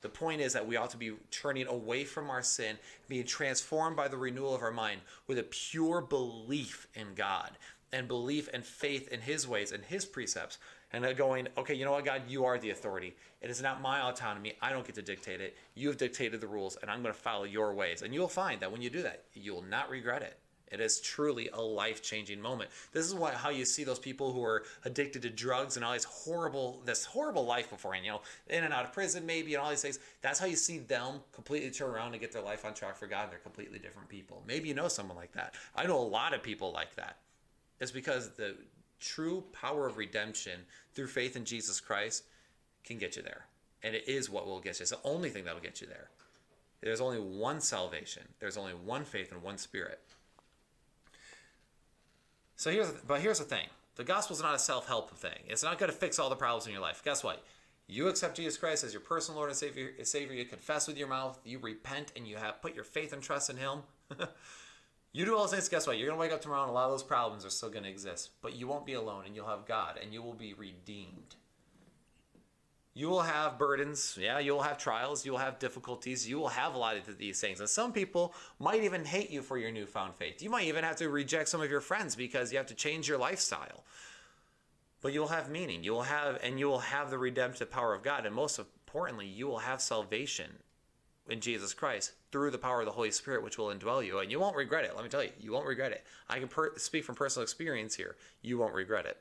the 0.00 0.08
point 0.08 0.40
is 0.40 0.54
that 0.54 0.66
we 0.66 0.76
ought 0.76 0.88
to 0.88 0.96
be 0.96 1.12
turning 1.30 1.66
away 1.66 2.04
from 2.04 2.30
our 2.30 2.42
sin, 2.42 2.78
being 3.08 3.26
transformed 3.26 3.94
by 3.94 4.08
the 4.08 4.16
renewal 4.16 4.54
of 4.54 4.62
our 4.62 4.70
mind 4.70 5.02
with 5.26 5.38
a 5.38 5.42
pure 5.42 6.00
belief 6.00 6.86
in 6.94 7.08
God 7.14 7.50
and 7.92 8.08
belief 8.08 8.48
and 8.54 8.64
faith 8.64 9.08
in 9.08 9.20
His 9.20 9.46
ways 9.46 9.70
and 9.70 9.84
His 9.84 10.06
precepts. 10.06 10.56
And 10.94 11.04
going, 11.14 11.48
okay, 11.58 11.74
you 11.74 11.84
know 11.84 11.92
what, 11.92 12.06
God, 12.06 12.22
you 12.26 12.46
are 12.46 12.56
the 12.56 12.70
authority. 12.70 13.14
It 13.42 13.50
is 13.50 13.60
not 13.60 13.82
my 13.82 14.00
autonomy. 14.00 14.54
I 14.62 14.70
don't 14.70 14.86
get 14.86 14.94
to 14.94 15.02
dictate 15.02 15.42
it. 15.42 15.58
You 15.74 15.88
have 15.88 15.98
dictated 15.98 16.40
the 16.40 16.46
rules, 16.46 16.78
and 16.80 16.90
I'm 16.90 17.02
going 17.02 17.12
to 17.12 17.20
follow 17.20 17.44
your 17.44 17.74
ways. 17.74 18.00
And 18.00 18.14
you'll 18.14 18.28
find 18.28 18.60
that 18.60 18.72
when 18.72 18.80
you 18.80 18.88
do 18.88 19.02
that, 19.02 19.24
you'll 19.34 19.60
not 19.60 19.90
regret 19.90 20.22
it. 20.22 20.38
It 20.72 20.80
is 20.80 21.00
truly 21.00 21.50
a 21.52 21.60
life-changing 21.60 22.40
moment. 22.40 22.70
This 22.92 23.06
is 23.06 23.14
why 23.14 23.32
how 23.32 23.50
you 23.50 23.64
see 23.64 23.84
those 23.84 23.98
people 23.98 24.32
who 24.32 24.42
are 24.42 24.64
addicted 24.84 25.22
to 25.22 25.30
drugs 25.30 25.76
and 25.76 25.84
all 25.84 25.92
these 25.92 26.04
horrible, 26.04 26.80
this 26.84 27.04
horrible 27.04 27.44
life 27.44 27.70
beforehand, 27.70 28.06
you 28.06 28.12
know, 28.12 28.22
in 28.48 28.64
and 28.64 28.72
out 28.72 28.84
of 28.84 28.92
prison 28.92 29.26
maybe 29.26 29.54
and 29.54 29.62
all 29.62 29.70
these 29.70 29.82
things. 29.82 29.98
That's 30.22 30.38
how 30.38 30.46
you 30.46 30.56
see 30.56 30.78
them 30.78 31.20
completely 31.32 31.70
turn 31.70 31.90
around 31.90 32.12
and 32.12 32.20
get 32.20 32.32
their 32.32 32.42
life 32.42 32.64
on 32.64 32.72
track 32.72 32.96
for 32.96 33.06
God. 33.06 33.30
They're 33.30 33.38
completely 33.38 33.78
different 33.78 34.08
people. 34.08 34.42
Maybe 34.46 34.68
you 34.68 34.74
know 34.74 34.88
someone 34.88 35.16
like 35.16 35.32
that. 35.32 35.54
I 35.76 35.86
know 35.86 35.98
a 35.98 36.00
lot 36.00 36.32
of 36.32 36.42
people 36.42 36.72
like 36.72 36.94
that. 36.96 37.18
It's 37.78 37.90
because 37.90 38.30
the 38.30 38.56
true 38.98 39.44
power 39.52 39.86
of 39.86 39.98
redemption 39.98 40.60
through 40.94 41.08
faith 41.08 41.36
in 41.36 41.44
Jesus 41.44 41.80
Christ 41.80 42.24
can 42.84 42.98
get 42.98 43.16
you 43.16 43.22
there. 43.22 43.46
And 43.82 43.94
it 43.94 44.08
is 44.08 44.30
what 44.30 44.46
will 44.46 44.60
get 44.60 44.78
you. 44.78 44.84
It's 44.84 44.90
the 44.90 44.98
only 45.04 45.28
thing 45.28 45.44
that 45.44 45.54
will 45.54 45.60
get 45.60 45.80
you 45.80 45.86
there. 45.86 46.08
There's 46.80 47.00
only 47.00 47.18
one 47.18 47.60
salvation. 47.60 48.22
There's 48.40 48.56
only 48.56 48.72
one 48.72 49.04
faith 49.04 49.32
and 49.32 49.42
one 49.42 49.58
spirit. 49.58 50.00
So 52.62 52.70
here's, 52.70 52.92
the, 52.92 53.00
but 53.08 53.20
here's 53.20 53.40
the 53.40 53.44
thing: 53.44 53.66
the 53.96 54.04
gospel 54.04 54.36
is 54.36 54.40
not 54.40 54.54
a 54.54 54.58
self-help 54.58 55.10
thing. 55.16 55.40
It's 55.48 55.64
not 55.64 55.80
going 55.80 55.90
to 55.90 55.98
fix 55.98 56.20
all 56.20 56.30
the 56.30 56.36
problems 56.36 56.64
in 56.64 56.72
your 56.72 56.80
life. 56.80 57.02
Guess 57.04 57.24
what? 57.24 57.42
You 57.88 58.06
accept 58.06 58.36
Jesus 58.36 58.56
Christ 58.56 58.84
as 58.84 58.92
your 58.92 59.00
personal 59.00 59.38
Lord 59.38 59.50
and 59.50 59.58
Savior. 59.58 59.90
Savior. 60.04 60.36
You 60.36 60.44
confess 60.44 60.86
with 60.86 60.96
your 60.96 61.08
mouth. 61.08 61.40
You 61.44 61.58
repent, 61.58 62.12
and 62.14 62.24
you 62.24 62.36
have 62.36 62.62
put 62.62 62.76
your 62.76 62.84
faith 62.84 63.12
and 63.12 63.20
trust 63.20 63.50
in 63.50 63.56
Him. 63.56 63.80
you 65.12 65.24
do 65.24 65.34
all 65.34 65.40
those 65.40 65.50
things. 65.50 65.68
Guess 65.68 65.88
what? 65.88 65.98
You're 65.98 66.06
going 66.06 66.16
to 66.16 66.20
wake 66.20 66.30
up 66.30 66.40
tomorrow, 66.40 66.62
and 66.62 66.70
a 66.70 66.72
lot 66.72 66.84
of 66.84 66.92
those 66.92 67.02
problems 67.02 67.44
are 67.44 67.50
still 67.50 67.68
going 67.68 67.82
to 67.82 67.90
exist. 67.90 68.30
But 68.42 68.54
you 68.54 68.68
won't 68.68 68.86
be 68.86 68.92
alone, 68.92 69.24
and 69.26 69.34
you'll 69.34 69.48
have 69.48 69.66
God, 69.66 69.98
and 70.00 70.14
you 70.14 70.22
will 70.22 70.32
be 70.32 70.54
redeemed. 70.54 71.34
You 72.94 73.08
will 73.08 73.22
have 73.22 73.58
burdens. 73.58 74.18
Yeah, 74.20 74.38
you'll 74.38 74.62
have 74.62 74.76
trials. 74.76 75.24
You'll 75.24 75.38
have 75.38 75.58
difficulties. 75.58 76.28
You 76.28 76.38
will 76.38 76.48
have 76.48 76.74
a 76.74 76.78
lot 76.78 76.96
of 76.96 77.16
these 77.16 77.40
things. 77.40 77.60
And 77.60 77.68
some 77.68 77.92
people 77.92 78.34
might 78.58 78.84
even 78.84 79.04
hate 79.04 79.30
you 79.30 79.40
for 79.40 79.56
your 79.56 79.70
newfound 79.70 80.14
faith. 80.14 80.42
You 80.42 80.50
might 80.50 80.66
even 80.66 80.84
have 80.84 80.96
to 80.96 81.08
reject 81.08 81.48
some 81.48 81.62
of 81.62 81.70
your 81.70 81.80
friends 81.80 82.14
because 82.14 82.52
you 82.52 82.58
have 82.58 82.66
to 82.66 82.74
change 82.74 83.08
your 83.08 83.18
lifestyle. 83.18 83.84
But 85.00 85.14
you'll 85.14 85.28
have 85.28 85.50
meaning. 85.50 85.82
You 85.82 85.92
will 85.92 86.02
have, 86.02 86.38
and 86.42 86.58
you 86.58 86.66
will 86.66 86.80
have 86.80 87.10
the 87.10 87.18
redemptive 87.18 87.70
power 87.70 87.94
of 87.94 88.02
God. 88.02 88.26
And 88.26 88.34
most 88.34 88.58
importantly, 88.58 89.26
you 89.26 89.46
will 89.46 89.58
have 89.58 89.80
salvation 89.80 90.50
in 91.28 91.40
Jesus 91.40 91.72
Christ 91.72 92.12
through 92.30 92.50
the 92.50 92.58
power 92.58 92.80
of 92.80 92.86
the 92.86 92.92
Holy 92.92 93.10
Spirit, 93.10 93.42
which 93.42 93.56
will 93.56 93.74
indwell 93.74 94.04
you. 94.04 94.18
And 94.18 94.30
you 94.30 94.38
won't 94.38 94.56
regret 94.56 94.84
it. 94.84 94.94
Let 94.94 95.02
me 95.02 95.08
tell 95.08 95.24
you, 95.24 95.30
you 95.40 95.52
won't 95.52 95.66
regret 95.66 95.92
it. 95.92 96.04
I 96.28 96.38
can 96.38 96.48
per- 96.48 96.76
speak 96.76 97.04
from 97.04 97.14
personal 97.14 97.42
experience 97.42 97.94
here. 97.94 98.16
You 98.42 98.58
won't 98.58 98.74
regret 98.74 99.06
it. 99.06 99.16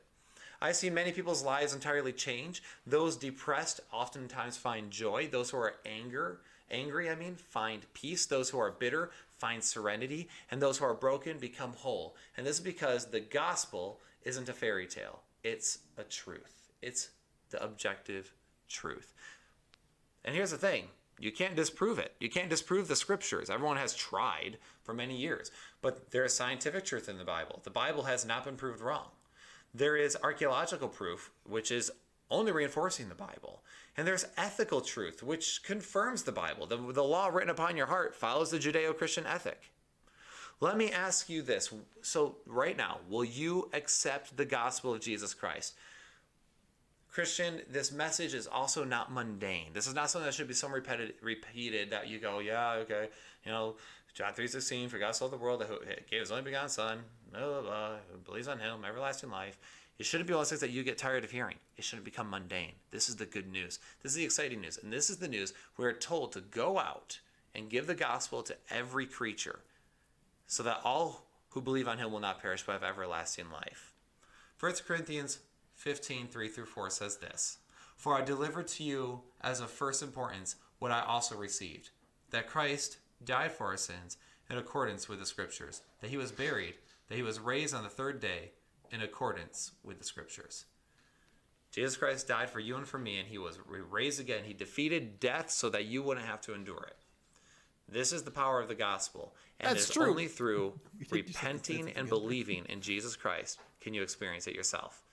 I've 0.61 0.75
seen 0.75 0.93
many 0.93 1.11
people's 1.11 1.43
lives 1.43 1.73
entirely 1.73 2.13
change. 2.13 2.61
Those 2.85 3.15
depressed 3.15 3.81
oftentimes 3.91 4.57
find 4.57 4.91
joy. 4.91 5.27
Those 5.27 5.49
who 5.49 5.57
are 5.57 5.75
anger, 5.85 6.41
angry, 6.69 7.09
I 7.09 7.15
mean, 7.15 7.35
find 7.35 7.85
peace. 7.93 8.27
Those 8.27 8.49
who 8.49 8.59
are 8.59 8.71
bitter 8.71 9.09
find 9.39 9.63
serenity, 9.63 10.29
and 10.51 10.61
those 10.61 10.77
who 10.77 10.85
are 10.85 10.93
broken 10.93 11.39
become 11.39 11.73
whole. 11.73 12.15
And 12.37 12.45
this 12.45 12.57
is 12.57 12.63
because 12.63 13.07
the 13.07 13.19
gospel 13.19 13.99
isn't 14.23 14.49
a 14.49 14.53
fairy 14.53 14.85
tale, 14.85 15.21
it's 15.43 15.79
a 15.97 16.03
truth. 16.03 16.69
It's 16.83 17.09
the 17.49 17.63
objective 17.63 18.31
truth. 18.69 19.15
And 20.23 20.35
here's 20.35 20.51
the 20.51 20.57
thing 20.57 20.85
you 21.19 21.31
can't 21.31 21.55
disprove 21.55 21.97
it. 21.97 22.13
You 22.19 22.29
can't 22.29 22.49
disprove 22.49 22.87
the 22.87 22.95
scriptures. 22.95 23.49
Everyone 23.49 23.77
has 23.77 23.95
tried 23.95 24.57
for 24.83 24.93
many 24.93 25.17
years, 25.17 25.51
but 25.81 26.11
there 26.11 26.23
is 26.23 26.33
scientific 26.33 26.85
truth 26.85 27.09
in 27.09 27.17
the 27.17 27.23
Bible. 27.23 27.61
The 27.63 27.71
Bible 27.71 28.03
has 28.03 28.25
not 28.25 28.45
been 28.45 28.55
proved 28.55 28.81
wrong. 28.81 29.07
There 29.73 29.95
is 29.95 30.17
archaeological 30.21 30.87
proof, 30.87 31.31
which 31.43 31.71
is 31.71 31.91
only 32.29 32.51
reinforcing 32.51 33.09
the 33.09 33.15
Bible. 33.15 33.61
And 33.97 34.07
there's 34.07 34.25
ethical 34.37 34.81
truth, 34.81 35.21
which 35.21 35.63
confirms 35.63 36.23
the 36.23 36.31
Bible. 36.31 36.65
The, 36.65 36.77
the 36.77 37.03
law 37.03 37.27
written 37.27 37.49
upon 37.49 37.75
your 37.75 37.87
heart 37.87 38.15
follows 38.15 38.51
the 38.51 38.57
Judeo 38.57 38.97
Christian 38.97 39.25
ethic. 39.25 39.71
Let 40.61 40.77
me 40.77 40.91
ask 40.91 41.29
you 41.29 41.41
this. 41.41 41.73
So, 42.01 42.37
right 42.45 42.77
now, 42.77 42.99
will 43.09 43.25
you 43.25 43.69
accept 43.73 44.37
the 44.37 44.45
gospel 44.45 44.93
of 44.93 45.01
Jesus 45.01 45.33
Christ? 45.33 45.73
Christian, 47.11 47.61
this 47.69 47.91
message 47.91 48.33
is 48.33 48.47
also 48.47 48.85
not 48.85 49.11
mundane. 49.11 49.73
This 49.73 49.87
is 49.87 49.93
not 49.93 50.09
something 50.09 50.25
that 50.25 50.33
should 50.33 50.47
be 50.47 50.53
so 50.53 50.69
repeated, 50.69 51.15
repeated 51.21 51.89
that 51.89 52.07
you 52.07 52.19
go, 52.19 52.39
yeah, 52.39 52.73
okay, 52.73 53.09
you 53.43 53.51
know, 53.51 53.75
John 54.13 54.33
3.16, 54.33 54.89
for 54.89 54.97
God 54.97 55.15
so 55.15 55.25
loved 55.25 55.33
the 55.33 55.43
world 55.43 55.61
that 55.61 55.69
he 55.69 55.95
gave 56.09 56.21
his 56.21 56.31
only 56.31 56.43
begotten 56.43 56.69
son, 56.69 56.99
blah, 57.31 57.41
blah, 57.41 57.61
blah, 57.61 57.89
believes 58.25 58.47
on 58.47 58.59
him, 58.59 58.85
everlasting 58.85 59.31
life. 59.31 59.57
It 59.99 60.05
shouldn't 60.05 60.27
be 60.27 60.33
of 60.33 60.47
things 60.47 60.61
that 60.61 60.71
you 60.71 60.83
get 60.83 60.97
tired 60.97 61.23
of 61.23 61.31
hearing. 61.31 61.57
It 61.77 61.83
shouldn't 61.83 62.05
become 62.05 62.29
mundane. 62.29 62.73
This 62.89 63.07
is 63.07 63.17
the 63.17 63.25
good 63.25 63.51
news. 63.51 63.79
This 64.01 64.13
is 64.13 64.15
the 64.15 64.23
exciting 64.23 64.61
news. 64.61 64.79
And 64.81 64.91
this 64.91 65.09
is 65.09 65.17
the 65.17 65.27
news 65.27 65.53
we're 65.77 65.93
told 65.93 66.31
to 66.33 66.41
go 66.41 66.79
out 66.79 67.19
and 67.53 67.69
give 67.69 67.87
the 67.87 67.95
gospel 67.95 68.41
to 68.43 68.55
every 68.69 69.05
creature 69.05 69.59
so 70.47 70.63
that 70.63 70.81
all 70.83 71.27
who 71.49 71.61
believe 71.61 71.87
on 71.87 71.97
him 71.97 72.11
will 72.11 72.19
not 72.19 72.41
perish 72.41 72.63
but 72.65 72.73
have 72.73 72.83
everlasting 72.83 73.51
life. 73.51 73.93
1 74.59 74.73
Corinthians 74.87 75.39
15, 75.75 76.27
3 76.27 76.47
through 76.47 76.65
4 76.65 76.89
says 76.89 77.17
this 77.17 77.59
For 77.95 78.15
I 78.15 78.21
delivered 78.21 78.67
to 78.69 78.83
you 78.83 79.21
as 79.41 79.59
of 79.59 79.69
first 79.69 80.01
importance 80.01 80.55
what 80.79 80.91
I 80.91 81.01
also 81.01 81.35
received 81.35 81.89
that 82.31 82.47
Christ 82.47 82.97
died 83.23 83.51
for 83.51 83.67
our 83.67 83.77
sins 83.77 84.17
in 84.49 84.57
accordance 84.57 85.07
with 85.07 85.19
the 85.19 85.25
Scriptures, 85.25 85.81
that 86.01 86.09
he 86.09 86.17
was 86.17 86.31
buried, 86.31 86.75
that 87.11 87.17
he 87.17 87.23
was 87.23 87.41
raised 87.41 87.75
on 87.75 87.83
the 87.83 87.89
third 87.89 88.21
day 88.21 88.51
in 88.89 89.01
accordance 89.01 89.73
with 89.83 89.99
the 89.99 90.05
Scriptures. 90.05 90.63
Jesus 91.69 91.97
Christ 91.97 92.29
died 92.29 92.49
for 92.49 92.61
you 92.61 92.77
and 92.77 92.87
for 92.87 92.97
me, 92.97 93.19
and 93.19 93.27
he 93.27 93.37
was 93.37 93.59
raised 93.67 94.21
again. 94.21 94.45
He 94.45 94.53
defeated 94.53 95.19
death 95.19 95.49
so 95.49 95.69
that 95.71 95.83
you 95.83 96.01
wouldn't 96.03 96.25
have 96.25 96.39
to 96.41 96.53
endure 96.53 96.87
it. 96.87 96.95
This 97.91 98.13
is 98.13 98.23
the 98.23 98.31
power 98.31 98.61
of 98.61 98.69
the 98.69 98.75
gospel. 98.75 99.35
And 99.59 99.71
That's 99.71 99.87
it's 99.87 99.93
true. 99.93 100.09
only 100.09 100.29
through 100.29 100.79
repenting 101.11 101.89
and 101.97 102.07
believing 102.07 102.63
in 102.69 102.79
Jesus 102.79 103.17
Christ 103.17 103.59
can 103.81 103.93
you 103.93 104.03
experience 104.03 104.47
it 104.47 104.55
yourself. 104.55 105.03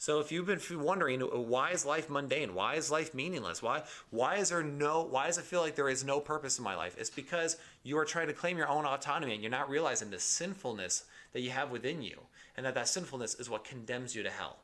So 0.00 0.20
if 0.20 0.30
you've 0.30 0.46
been 0.46 0.60
wondering 0.80 1.20
uh, 1.24 1.26
why 1.26 1.70
is 1.70 1.84
life 1.84 2.08
mundane? 2.08 2.54
Why 2.54 2.76
is 2.76 2.88
life 2.88 3.14
meaningless? 3.14 3.60
Why 3.60 3.82
why 4.10 4.36
is 4.36 4.50
there 4.50 4.62
no 4.62 5.02
why 5.02 5.26
does 5.26 5.38
it 5.38 5.44
feel 5.44 5.60
like 5.60 5.74
there 5.74 5.88
is 5.88 6.04
no 6.04 6.20
purpose 6.20 6.56
in 6.56 6.64
my 6.64 6.76
life? 6.76 6.94
It's 6.96 7.10
because 7.10 7.56
you 7.82 7.98
are 7.98 8.04
trying 8.04 8.28
to 8.28 8.32
claim 8.32 8.56
your 8.56 8.68
own 8.68 8.86
autonomy 8.86 9.34
and 9.34 9.42
you're 9.42 9.50
not 9.50 9.68
realizing 9.68 10.10
the 10.10 10.20
sinfulness 10.20 11.04
that 11.32 11.40
you 11.40 11.50
have 11.50 11.70
within 11.70 12.02
you 12.02 12.18
and 12.56 12.64
that 12.66 12.74
that 12.74 12.88
sinfulness 12.88 13.34
is 13.34 13.50
what 13.50 13.64
condemns 13.64 14.14
you 14.14 14.22
to 14.22 14.30
hell. 14.30 14.58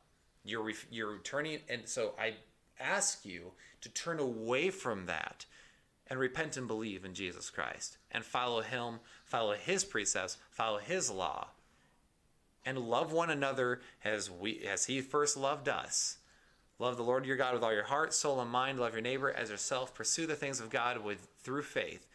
You're 0.45 0.63
re- 0.63 0.75
you're 0.91 1.19
turning 1.19 1.61
and 1.69 1.89
so 1.89 2.15
I 2.19 2.35
ask 2.81 3.25
you 3.25 3.53
to 3.81 3.89
turn 3.89 4.19
away 4.19 4.71
from 4.71 5.07
that 5.07 5.47
and 6.09 6.19
repent 6.19 6.57
and 6.57 6.67
believe 6.67 7.05
in 7.05 7.15
Jesus 7.15 7.51
Christ 7.51 7.99
and 8.11 8.25
follow 8.25 8.61
him, 8.61 9.01
follow 9.25 9.55
his 9.55 9.85
precepts, 9.85 10.37
follow 10.51 10.79
his 10.79 11.11
law 11.11 11.49
and 12.65 12.79
love 12.79 13.13
one 13.13 13.31
another 13.31 13.81
as 14.05 14.31
we 14.31 14.67
as 14.67 14.87
he 14.87 15.01
first 15.01 15.37
loved 15.37 15.69
us. 15.69 16.19
Love 16.79 16.97
the 16.97 17.05
Lord 17.05 17.25
your 17.25 17.37
God 17.37 17.55
with 17.55 17.63
all 17.63 17.73
your 17.73 17.85
heart, 17.85 18.13
soul, 18.13 18.41
and 18.41 18.51
mind. 18.51 18.81
Love 18.81 18.95
your 18.95 19.03
neighbor 19.03 19.31
as 19.31 19.51
yourself. 19.51 19.95
Pursue 19.95 20.27
the 20.27 20.35
things 20.35 20.61
of 20.61 20.71
God 20.71 20.99
with 21.05 21.29
through 21.43 21.63
faith, 21.63 22.07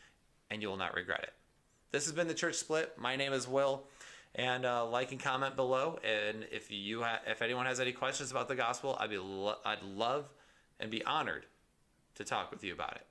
and 0.49 0.61
you 0.61 0.67
will 0.67 0.77
not 0.77 0.95
regret 0.95 1.23
it. 1.23 1.33
This 1.91 2.05
has 2.05 2.13
been 2.13 2.27
the 2.27 2.33
Church 2.33 2.55
Split. 2.55 2.97
My 2.97 3.15
name 3.15 3.31
is 3.31 3.47
Will, 3.47 3.83
and 4.35 4.65
uh, 4.65 4.85
like 4.85 5.11
and 5.11 5.19
comment 5.19 5.55
below. 5.55 5.99
And 6.03 6.45
if 6.51 6.71
you 6.71 7.03
ha- 7.03 7.21
if 7.27 7.41
anyone 7.41 7.65
has 7.65 7.79
any 7.79 7.91
questions 7.91 8.31
about 8.31 8.47
the 8.47 8.55
gospel, 8.55 8.97
I'd 8.99 9.09
be 9.09 9.17
lo- 9.17 9.57
I'd 9.65 9.83
love 9.83 10.33
and 10.79 10.89
be 10.91 11.03
honored 11.03 11.45
to 12.15 12.23
talk 12.23 12.51
with 12.51 12.63
you 12.63 12.73
about 12.73 12.95
it. 12.95 13.05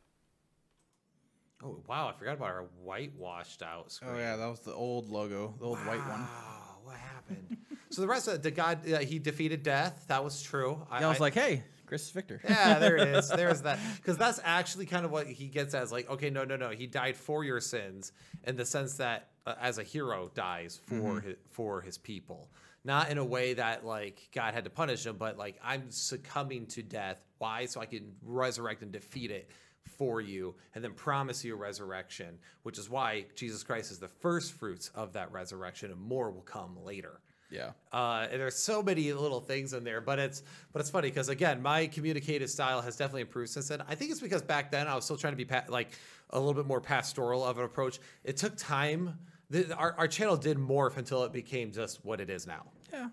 Oh 1.62 1.80
wow, 1.88 2.08
I 2.08 2.18
forgot 2.18 2.34
about 2.34 2.50
our 2.50 2.66
whitewashed 2.82 3.62
out 3.62 3.90
screen. 3.90 4.12
Oh 4.14 4.18
yeah, 4.18 4.36
that 4.36 4.46
was 4.46 4.60
the 4.60 4.72
old 4.72 5.08
logo, 5.08 5.54
the 5.58 5.64
old 5.64 5.78
white 5.78 5.98
one. 5.98 6.20
Wow, 6.20 6.78
what 6.84 6.96
happened? 6.96 7.56
so 7.90 8.00
the 8.00 8.06
rest 8.06 8.28
of 8.28 8.42
the 8.42 8.50
God, 8.50 8.90
uh, 8.90 8.98
he 8.98 9.18
defeated 9.18 9.62
death. 9.64 10.04
That 10.08 10.22
was 10.22 10.40
true. 10.40 10.80
Yeah, 10.92 11.06
I 11.06 11.08
was 11.08 11.18
like, 11.18 11.34
hey, 11.34 11.64
Christus 11.86 12.12
Victor. 12.12 12.40
yeah, 12.44 12.78
there 12.78 12.96
it 12.96 13.08
is. 13.08 13.28
There's 13.36 13.62
that. 13.62 13.80
Because 13.96 14.16
that's 14.16 14.38
actually 14.44 14.86
kind 14.86 15.04
of 15.04 15.10
what 15.10 15.26
he 15.26 15.48
gets 15.48 15.74
as 15.74 15.90
like, 15.90 16.08
okay, 16.08 16.30
no, 16.30 16.44
no, 16.44 16.54
no. 16.54 16.70
He 16.70 16.86
died 16.86 17.16
for 17.16 17.42
your 17.42 17.60
sins 17.60 18.12
in 18.44 18.54
the 18.54 18.64
sense 18.64 18.94
that 18.98 19.30
uh, 19.48 19.54
as 19.60 19.78
a 19.78 19.82
hero 19.82 20.30
dies 20.34 20.80
for 20.86 21.20
his, 21.20 21.36
for 21.48 21.80
his 21.80 21.96
people. 21.96 22.50
Not 22.84 23.10
in 23.10 23.18
a 23.18 23.24
way 23.24 23.54
that 23.54 23.84
like 23.84 24.28
God 24.34 24.54
had 24.54 24.64
to 24.64 24.70
punish 24.70 25.06
him, 25.06 25.16
but 25.16 25.38
like 25.38 25.58
I'm 25.64 25.90
succumbing 25.90 26.66
to 26.66 26.82
death. 26.82 27.18
Why? 27.38 27.66
So 27.66 27.80
I 27.80 27.86
can 27.86 28.12
resurrect 28.22 28.82
and 28.82 28.92
defeat 28.92 29.30
it 29.30 29.50
for 29.96 30.20
you 30.20 30.54
and 30.74 30.84
then 30.84 30.92
promise 30.92 31.44
you 31.44 31.54
a 31.54 31.56
resurrection, 31.56 32.38
which 32.62 32.78
is 32.78 32.90
why 32.90 33.24
Jesus 33.34 33.62
Christ 33.62 33.90
is 33.90 33.98
the 33.98 34.08
first 34.08 34.52
fruits 34.52 34.90
of 34.94 35.14
that 35.14 35.32
resurrection 35.32 35.90
and 35.90 36.00
more 36.00 36.30
will 36.30 36.42
come 36.42 36.76
later. 36.84 37.20
Yeah. 37.50 37.70
Uh, 37.92 38.26
and 38.30 38.40
there's 38.40 38.58
so 38.58 38.82
many 38.82 39.12
little 39.12 39.40
things 39.40 39.72
in 39.72 39.82
there, 39.82 40.02
but 40.02 40.18
it's 40.18 40.42
but 40.72 40.80
it's 40.80 40.90
funny 40.90 41.08
because 41.08 41.30
again, 41.30 41.62
my 41.62 41.86
communicative 41.86 42.50
style 42.50 42.82
has 42.82 42.96
definitely 42.96 43.22
improved 43.22 43.50
since 43.50 43.68
then. 43.68 43.82
I 43.88 43.94
think 43.94 44.10
it's 44.10 44.20
because 44.20 44.42
back 44.42 44.70
then 44.70 44.86
I 44.86 44.94
was 44.94 45.04
still 45.04 45.16
trying 45.16 45.32
to 45.32 45.38
be 45.38 45.46
pa- 45.46 45.64
like 45.68 45.88
a 46.30 46.38
little 46.38 46.54
bit 46.54 46.66
more 46.66 46.80
pastoral 46.80 47.44
of 47.44 47.58
an 47.58 47.64
approach. 47.64 48.00
It 48.24 48.36
took 48.36 48.56
time. 48.56 49.18
The, 49.50 49.74
our, 49.76 49.94
our 49.98 50.08
channel 50.08 50.36
did 50.36 50.58
morph 50.58 50.96
until 50.96 51.24
it 51.24 51.32
became 51.32 51.72
just 51.72 52.04
what 52.04 52.20
it 52.20 52.28
is 52.30 52.46
now. 52.46 52.66
Yeah. 52.92 53.08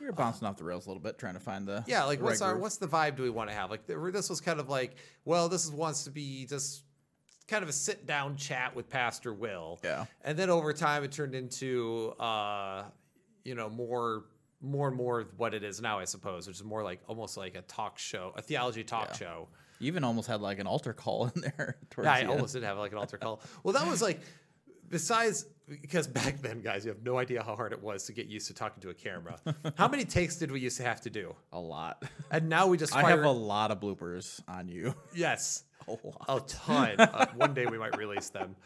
We 0.00 0.06
were 0.06 0.12
bouncing 0.12 0.46
off 0.46 0.56
the 0.56 0.64
rails 0.64 0.86
a 0.86 0.90
little 0.90 1.02
bit, 1.02 1.18
trying 1.18 1.34
to 1.34 1.40
find 1.40 1.66
the 1.66 1.82
Yeah, 1.86 2.04
like 2.04 2.18
the 2.20 2.24
what's 2.24 2.40
right 2.40 2.48
our 2.48 2.58
what's 2.58 2.76
the 2.76 2.86
vibe 2.86 3.16
do 3.16 3.22
we 3.24 3.30
want 3.30 3.50
to 3.50 3.54
have? 3.56 3.70
Like 3.70 3.86
th- 3.86 3.98
this 4.12 4.28
was 4.30 4.40
kind 4.40 4.60
of 4.60 4.68
like, 4.68 4.94
well, 5.24 5.48
this 5.48 5.64
is 5.64 5.72
wants 5.72 6.04
to 6.04 6.10
be 6.10 6.46
just 6.46 6.84
kind 7.48 7.62
of 7.62 7.68
a 7.68 7.72
sit 7.72 8.06
down 8.06 8.36
chat 8.36 8.76
with 8.76 8.88
Pastor 8.88 9.32
Will. 9.34 9.80
Yeah. 9.82 10.04
And 10.22 10.38
then 10.38 10.50
over 10.50 10.72
time 10.72 11.02
it 11.04 11.10
turned 11.12 11.34
into 11.34 12.14
uh, 12.20 12.84
you 13.44 13.54
know, 13.54 13.68
more 13.68 14.24
more 14.60 14.88
and 14.88 14.96
more 14.96 15.26
what 15.36 15.54
it 15.54 15.62
is 15.64 15.80
now, 15.80 15.98
I 16.00 16.04
suppose, 16.04 16.46
which 16.48 16.56
is 16.56 16.64
more 16.64 16.82
like 16.82 17.00
almost 17.06 17.36
like 17.36 17.56
a 17.56 17.62
talk 17.62 17.98
show, 17.98 18.32
a 18.36 18.42
theology 18.42 18.82
talk 18.84 19.08
Yeah. 19.12 19.16
show. 19.16 19.48
You 19.80 19.86
even 19.88 20.02
almost 20.04 20.26
had 20.28 20.40
like 20.40 20.58
an 20.58 20.66
altar 20.66 20.92
call 20.92 21.26
in 21.34 21.40
there. 21.40 21.76
Towards 21.90 22.06
Yeah, 22.06 22.12
I 22.12 22.16
the 22.18 22.22
end. 22.22 22.30
almost 22.32 22.54
did 22.54 22.62
have 22.64 22.78
like 22.78 22.92
an 22.92 22.98
altar 22.98 23.16
call. 23.18 23.40
Well, 23.64 23.74
that 23.74 23.86
was 23.88 24.00
like 24.02 24.20
besides 24.90 25.46
because 25.68 26.06
back 26.06 26.40
then, 26.40 26.60
guys, 26.60 26.84
you 26.84 26.90
have 26.90 27.02
no 27.02 27.18
idea 27.18 27.42
how 27.42 27.54
hard 27.54 27.72
it 27.72 27.82
was 27.82 28.04
to 28.04 28.12
get 28.12 28.26
used 28.26 28.46
to 28.46 28.54
talking 28.54 28.80
to 28.82 28.90
a 28.90 28.94
camera. 28.94 29.36
how 29.76 29.88
many 29.88 30.04
takes 30.04 30.36
did 30.36 30.50
we 30.50 30.60
used 30.60 30.78
to 30.78 30.82
have 30.82 31.00
to 31.02 31.10
do? 31.10 31.34
a 31.52 31.60
lot. 31.60 32.02
And 32.30 32.48
now 32.48 32.66
we 32.66 32.78
just 32.78 32.94
I 32.94 33.08
have 33.08 33.24
a 33.24 33.30
lot 33.30 33.70
of 33.70 33.80
bloopers 33.80 34.40
on 34.48 34.68
you. 34.68 34.94
yes. 35.14 35.64
a 35.86 35.90
lot. 35.90 36.24
a 36.28 36.40
ton. 36.46 36.94
Uh, 36.98 37.26
one 37.36 37.54
day 37.54 37.66
we 37.66 37.78
might 37.78 37.96
release 37.96 38.30
them. 38.30 38.56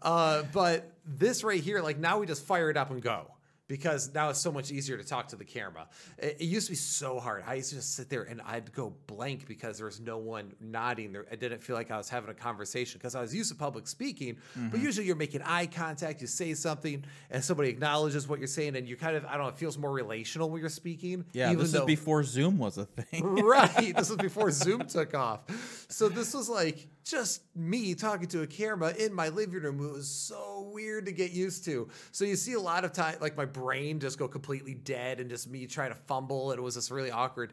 Uh, 0.00 0.42
but 0.52 0.92
this 1.04 1.44
right 1.44 1.60
here, 1.60 1.80
like 1.80 1.98
now 1.98 2.18
we 2.18 2.26
just 2.26 2.44
fire 2.44 2.70
it 2.70 2.76
up 2.76 2.90
and 2.90 3.02
go 3.02 3.26
because 3.72 4.12
now 4.12 4.28
it's 4.28 4.38
so 4.38 4.52
much 4.52 4.70
easier 4.70 4.98
to 4.98 5.02
talk 5.04 5.28
to 5.28 5.36
the 5.36 5.46
camera. 5.46 5.88
It, 6.18 6.36
it 6.40 6.44
used 6.44 6.66
to 6.66 6.72
be 6.72 6.76
so 6.76 7.18
hard. 7.18 7.42
I 7.46 7.54
used 7.54 7.70
to 7.70 7.76
just 7.76 7.94
sit 7.94 8.10
there 8.10 8.24
and 8.24 8.42
I'd 8.42 8.70
go 8.74 8.92
blank 9.06 9.48
because 9.48 9.78
there 9.78 9.86
was 9.86 9.98
no 9.98 10.18
one 10.18 10.52
nodding. 10.60 11.12
There, 11.12 11.24
I 11.32 11.36
didn't 11.36 11.62
feel 11.62 11.74
like 11.74 11.90
I 11.90 11.96
was 11.96 12.10
having 12.10 12.28
a 12.28 12.34
conversation 12.34 12.98
because 12.98 13.14
I 13.14 13.22
was 13.22 13.34
used 13.34 13.50
to 13.50 13.56
public 13.56 13.86
speaking. 13.88 14.36
But 14.54 14.60
Mm-hmm. 14.62 14.84
usually 14.84 15.06
you're 15.06 15.16
making 15.16 15.40
eye 15.42 15.66
contact, 15.66 16.20
you 16.20 16.26
say 16.26 16.52
something, 16.52 17.02
and 17.30 17.42
somebody 17.42 17.70
acknowledges 17.70 18.28
what 18.28 18.38
you're 18.38 18.46
saying, 18.46 18.76
and 18.76 18.86
you 18.86 18.96
kind 18.96 19.16
of 19.16 19.24
I 19.24 19.32
don't 19.38 19.44
know, 19.44 19.48
it 19.48 19.56
feels 19.56 19.78
more 19.78 19.90
relational 19.90 20.50
when 20.50 20.60
you're 20.60 20.68
speaking. 20.68 21.24
Yeah, 21.32 21.46
even 21.50 21.64
this 21.64 21.72
is 21.74 21.80
before 21.82 22.22
Zoom 22.24 22.58
was 22.58 22.76
a 22.76 22.84
thing. 22.84 23.24
right. 23.44 23.96
This 23.96 24.10
was 24.10 24.18
before 24.18 24.50
Zoom 24.50 24.86
took 24.86 25.14
off. 25.14 25.40
So 25.88 26.08
this 26.10 26.34
was 26.34 26.48
like 26.50 26.88
just 27.04 27.40
me 27.56 27.94
talking 27.94 28.28
to 28.28 28.42
a 28.42 28.46
camera 28.46 28.92
in 28.98 29.12
my 29.14 29.28
living 29.30 29.62
room. 29.62 29.84
It 29.84 29.92
was 29.92 30.08
so 30.08 30.70
weird 30.72 31.06
to 31.06 31.12
get 31.12 31.32
used 31.32 31.64
to. 31.64 31.88
So 32.12 32.24
you 32.24 32.36
see 32.36 32.52
a 32.52 32.60
lot 32.60 32.84
of 32.84 32.92
time, 32.92 33.16
like 33.20 33.36
my 33.36 33.44
brain 33.62 34.00
just 34.00 34.18
go 34.18 34.28
completely 34.28 34.74
dead 34.74 35.20
and 35.20 35.30
just 35.30 35.48
me 35.48 35.66
trying 35.66 35.90
to 35.90 36.00
fumble. 36.08 36.50
And 36.50 36.58
it 36.58 36.62
was 36.62 36.74
just 36.74 36.90
really 36.90 37.10
awkward. 37.10 37.52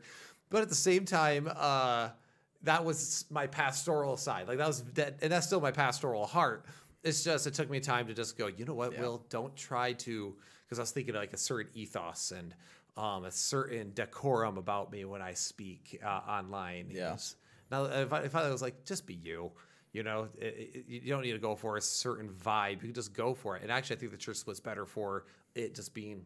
But 0.49 0.61
at 0.61 0.69
the 0.69 0.75
same 0.75 1.05
time, 1.05 1.49
uh, 1.55 2.09
that 2.63 2.83
was 2.83 3.25
my 3.29 3.47
pastoral 3.47 4.17
side. 4.17 4.47
Like 4.47 4.57
that 4.57 4.67
was 4.67 4.83
that, 4.95 5.19
and 5.21 5.31
that's 5.31 5.47
still 5.47 5.61
my 5.61 5.71
pastoral 5.71 6.25
heart. 6.25 6.65
It's 7.03 7.23
just 7.23 7.47
it 7.47 7.53
took 7.53 7.69
me 7.69 7.79
time 7.79 8.07
to 8.07 8.13
just 8.13 8.37
go. 8.37 8.47
You 8.47 8.65
know 8.65 8.73
what, 8.73 8.93
Yeah. 8.93 9.01
Will? 9.01 9.23
Don't 9.29 9.55
try 9.55 9.93
to 9.93 10.35
because 10.65 10.79
I 10.79 10.81
was 10.81 10.91
thinking 10.91 11.15
like 11.15 11.33
a 11.33 11.37
certain 11.37 11.71
ethos 11.73 12.31
and 12.31 12.53
um, 12.97 13.23
a 13.25 13.31
certain 13.31 13.91
decorum 13.93 14.57
about 14.57 14.91
me 14.91 15.05
when 15.05 15.21
I 15.21 15.33
speak 15.33 15.99
uh, 16.03 16.21
online. 16.27 16.87
Yeah. 16.91 17.17
Now, 17.71 17.85
if 17.85 18.11
I, 18.11 18.19
if 18.21 18.35
I 18.35 18.49
was 18.49 18.61
like, 18.61 18.83
just 18.83 19.05
be 19.05 19.13
you, 19.13 19.51
You 19.91 20.03
know, 20.03 20.27
it, 20.37 20.53
it, 20.75 20.85
you 20.87 21.09
don't 21.13 21.23
need 21.23 21.31
to 21.31 21.39
go 21.39 21.55
for 21.55 21.77
a 21.77 21.81
certain 21.81 22.29
vibe. 22.29 22.81
You 22.81 22.89
can 22.89 22.93
just 22.93 23.13
go 23.13 23.33
for 23.33 23.55
it. 23.57 23.63
And 23.63 23.71
actually, 23.71 23.95
I 23.95 23.99
think 23.99 24.11
the 24.11 24.17
church 24.17 24.37
split's 24.37 24.59
better 24.59 24.85
for 24.85 25.25
it 25.59 25.75
just 25.75 25.93
being 25.93 26.25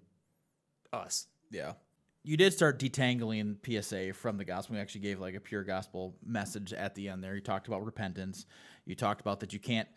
us. 0.92 1.28
Yeah. 1.52 1.74
You 2.24 2.38
did 2.38 2.54
start 2.54 2.80
detangling 2.80 3.58
PSA 3.66 4.14
from 4.14 4.38
the 4.38 4.46
gospel. 4.46 4.76
You 4.76 4.82
actually 4.82 5.02
gave 5.02 5.20
like 5.20 5.36
a 5.36 5.42
pure 5.42 5.64
gospel 5.64 6.16
message 6.26 6.72
at 6.72 6.96
the 6.96 7.10
end 7.10 7.24
there. 7.24 7.36
You 7.36 7.42
talked 7.42 7.68
about 7.68 7.86
repentance. 7.86 8.46
You 8.86 8.96
talked 8.96 9.20
about 9.20 9.42
that 9.42 9.52
you 9.52 9.60
can't 9.60 9.90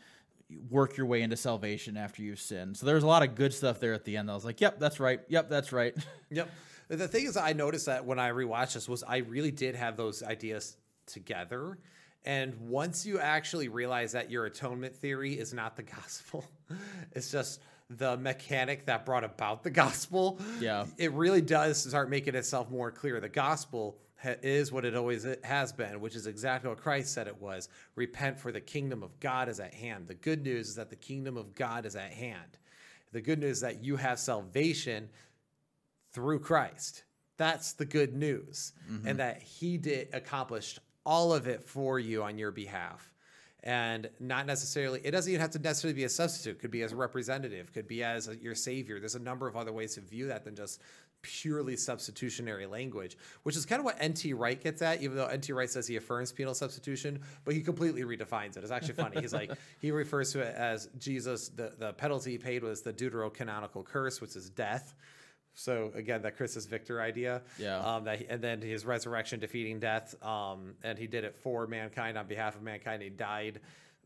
work 0.70 0.96
your 0.96 1.06
way 1.06 1.22
into 1.22 1.36
salvation 1.36 1.96
after 1.96 2.22
you've 2.22 2.40
sinned. 2.40 2.76
So 2.76 2.86
there's 2.86 3.02
a 3.02 3.06
lot 3.06 3.22
of 3.22 3.34
good 3.34 3.52
stuff 3.52 3.80
there 3.80 3.94
at 3.94 4.04
the 4.04 4.16
end. 4.16 4.30
I 4.30 4.34
was 4.34 4.44
like, 4.44 4.60
yep, 4.60 4.78
that's 4.78 5.00
right. 5.00 5.20
Yep, 5.28 5.48
that's 5.48 5.72
right. 5.72 5.94
Yep. 6.30 6.50
The 6.88 7.08
thing 7.08 7.26
is, 7.26 7.36
I 7.36 7.52
noticed 7.52 7.86
that 7.86 8.04
when 8.04 8.18
I 8.18 8.30
rewatched 8.30 8.74
this 8.74 8.88
was 8.88 9.02
I 9.02 9.18
really 9.18 9.50
did 9.50 9.74
have 9.74 9.96
those 9.96 10.22
ideas 10.22 10.76
together. 11.06 11.78
And 12.24 12.54
once 12.60 13.06
you 13.06 13.20
actually 13.20 13.68
realize 13.68 14.12
that 14.12 14.30
your 14.30 14.46
atonement 14.46 14.96
theory 14.96 15.34
is 15.34 15.54
not 15.54 15.76
the 15.76 15.84
gospel, 15.84 16.44
it's 17.12 17.30
just 17.30 17.60
the 17.90 18.16
mechanic 18.16 18.86
that 18.86 19.06
brought 19.06 19.24
about 19.24 19.62
the 19.62 19.70
gospel. 19.84 20.38
Yeah. 20.60 20.86
It 20.98 21.12
really 21.12 21.40
does 21.40 21.82
start 21.82 22.10
making 22.10 22.34
itself 22.34 22.70
more 22.70 22.90
clear. 22.90 23.20
The 23.20 23.28
gospel 23.28 23.98
ha- 24.22 24.36
is 24.42 24.72
what 24.72 24.84
it 24.84 24.96
always 24.96 25.26
has 25.44 25.72
been, 25.72 26.00
which 26.00 26.16
is 26.16 26.26
exactly 26.26 26.68
what 26.68 26.78
Christ 26.78 27.12
said 27.12 27.26
it 27.26 27.40
was. 27.40 27.68
Repent 27.94 28.38
for 28.38 28.52
the 28.52 28.60
kingdom 28.60 29.02
of 29.02 29.18
God 29.20 29.48
is 29.48 29.60
at 29.60 29.74
hand. 29.74 30.08
The 30.08 30.14
good 30.14 30.42
news 30.42 30.68
is 30.68 30.74
that 30.76 30.90
the 30.90 30.96
kingdom 30.96 31.36
of 31.36 31.54
God 31.54 31.86
is 31.86 31.96
at 31.96 32.12
hand. 32.12 32.58
The 33.12 33.20
good 33.20 33.38
news 33.38 33.58
is 33.58 33.60
that 33.60 33.84
you 33.84 33.96
have 33.96 34.18
salvation 34.18 35.08
through 36.12 36.40
Christ. 36.40 37.04
That's 37.36 37.74
the 37.74 37.84
good 37.84 38.14
news. 38.14 38.72
Mm-hmm. 38.90 39.08
And 39.08 39.18
that 39.20 39.42
he 39.42 39.78
did 39.78 40.08
accomplished 40.12 40.80
all 41.04 41.32
of 41.32 41.46
it 41.46 41.62
for 41.62 41.98
you 41.98 42.24
on 42.24 42.36
your 42.36 42.50
behalf. 42.50 43.12
And 43.66 44.08
not 44.20 44.46
necessarily, 44.46 45.00
it 45.02 45.10
doesn't 45.10 45.28
even 45.28 45.40
have 45.40 45.50
to 45.50 45.58
necessarily 45.58 45.96
be 45.96 46.04
a 46.04 46.08
substitute. 46.08 46.60
Could 46.60 46.70
be 46.70 46.82
as 46.82 46.92
a 46.92 46.96
representative, 46.96 47.72
could 47.72 47.88
be 47.88 48.04
as 48.04 48.28
a, 48.28 48.36
your 48.36 48.54
savior. 48.54 49.00
There's 49.00 49.16
a 49.16 49.20
number 49.20 49.48
of 49.48 49.56
other 49.56 49.72
ways 49.72 49.96
to 49.96 50.00
view 50.00 50.28
that 50.28 50.44
than 50.44 50.54
just 50.54 50.80
purely 51.22 51.76
substitutionary 51.76 52.66
language, 52.66 53.18
which 53.42 53.56
is 53.56 53.66
kind 53.66 53.80
of 53.80 53.84
what 53.84 53.96
N.T. 53.98 54.34
Wright 54.34 54.62
gets 54.62 54.82
at, 54.82 55.02
even 55.02 55.16
though 55.16 55.26
N.T. 55.26 55.52
Wright 55.52 55.68
says 55.68 55.88
he 55.88 55.96
affirms 55.96 56.30
penal 56.30 56.54
substitution, 56.54 57.18
but 57.44 57.54
he 57.54 57.60
completely 57.60 58.02
redefines 58.02 58.56
it. 58.56 58.62
It's 58.62 58.70
actually 58.70 58.94
funny. 58.94 59.20
He's 59.20 59.34
like, 59.34 59.50
he 59.80 59.90
refers 59.90 60.30
to 60.34 60.42
it 60.42 60.54
as 60.54 60.88
Jesus, 61.00 61.48
the, 61.48 61.72
the 61.76 61.92
penalty 61.94 62.30
he 62.30 62.38
paid 62.38 62.62
was 62.62 62.82
the 62.82 62.92
deuterocanonical 62.92 63.84
curse, 63.84 64.20
which 64.20 64.36
is 64.36 64.48
death. 64.48 64.94
So 65.56 65.90
again, 65.94 66.22
that 66.22 66.36
Christus 66.36 66.66
Victor 66.66 67.00
idea. 67.00 67.42
Yeah. 67.58 67.78
Um, 67.78 68.04
that 68.04 68.18
he, 68.18 68.26
and 68.28 68.42
then 68.42 68.60
his 68.60 68.84
resurrection 68.84 69.40
defeating 69.40 69.80
death. 69.80 70.14
Um, 70.22 70.74
and 70.84 70.98
he 70.98 71.06
did 71.06 71.24
it 71.24 71.34
for 71.34 71.66
mankind 71.66 72.16
on 72.18 72.26
behalf 72.26 72.54
of 72.54 72.62
mankind. 72.62 73.02
He 73.02 73.08
died 73.08 73.60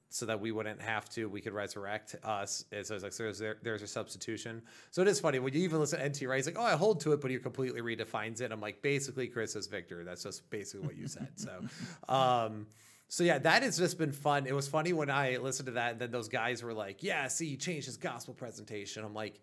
so 0.09 0.27
that 0.27 0.41
we 0.41 0.53
wouldn't 0.53 0.81
have 0.81 1.09
to. 1.11 1.29
We 1.29 1.41
could 1.41 1.53
resurrect 1.53 2.15
us. 2.23 2.65
And 2.71 2.87
so 2.87 2.95
it's 2.95 3.03
like 3.03 3.13
so 3.13 3.25
there's 3.25 3.41
there, 3.41 3.57
there's 3.63 3.83
a 3.83 3.89
substitution. 3.89 4.63
So 4.93 5.03
it 5.03 5.09
is 5.09 5.19
funny 5.19 5.41
when 5.41 5.53
you 5.53 5.61
even 5.61 5.81
listen 5.81 5.99
to 5.99 6.09
NT 6.09 6.29
Wright. 6.29 6.39
He's 6.39 6.47
like, 6.47 6.59
oh, 6.59 6.65
I 6.65 6.77
hold 6.77 7.01
to 7.01 7.13
it, 7.13 7.21
but 7.21 7.33
he 7.33 7.39
completely 7.39 7.81
redefines 7.81 8.41
it. 8.41 8.53
I'm 8.53 8.61
like, 8.61 8.81
basically, 8.81 9.27
Christus 9.27 9.67
Victor. 9.67 10.05
That's 10.05 10.23
just 10.23 10.49
basically 10.51 10.87
what 10.87 10.97
you 10.97 11.09
said. 11.09 11.29
So. 11.37 11.61
Um, 12.09 12.67
so 13.09 13.25
yeah, 13.25 13.39
that 13.39 13.65
has 13.65 13.77
just 13.77 13.99
been 13.99 14.13
fun. 14.13 14.47
It 14.47 14.55
was 14.55 14.69
funny 14.69 14.93
when 14.93 15.11
I 15.11 15.37
listened 15.39 15.67
to 15.67 15.73
that, 15.73 15.93
and 15.93 16.01
then 16.01 16.13
those 16.13 16.29
guys 16.29 16.63
were 16.63 16.73
like, 16.73 17.03
"Yeah, 17.03 17.27
see, 17.27 17.49
he 17.49 17.57
changed 17.57 17.87
his 17.87 17.97
gospel 17.97 18.35
presentation." 18.35 19.05
I'm 19.05 19.15
like, 19.15 19.41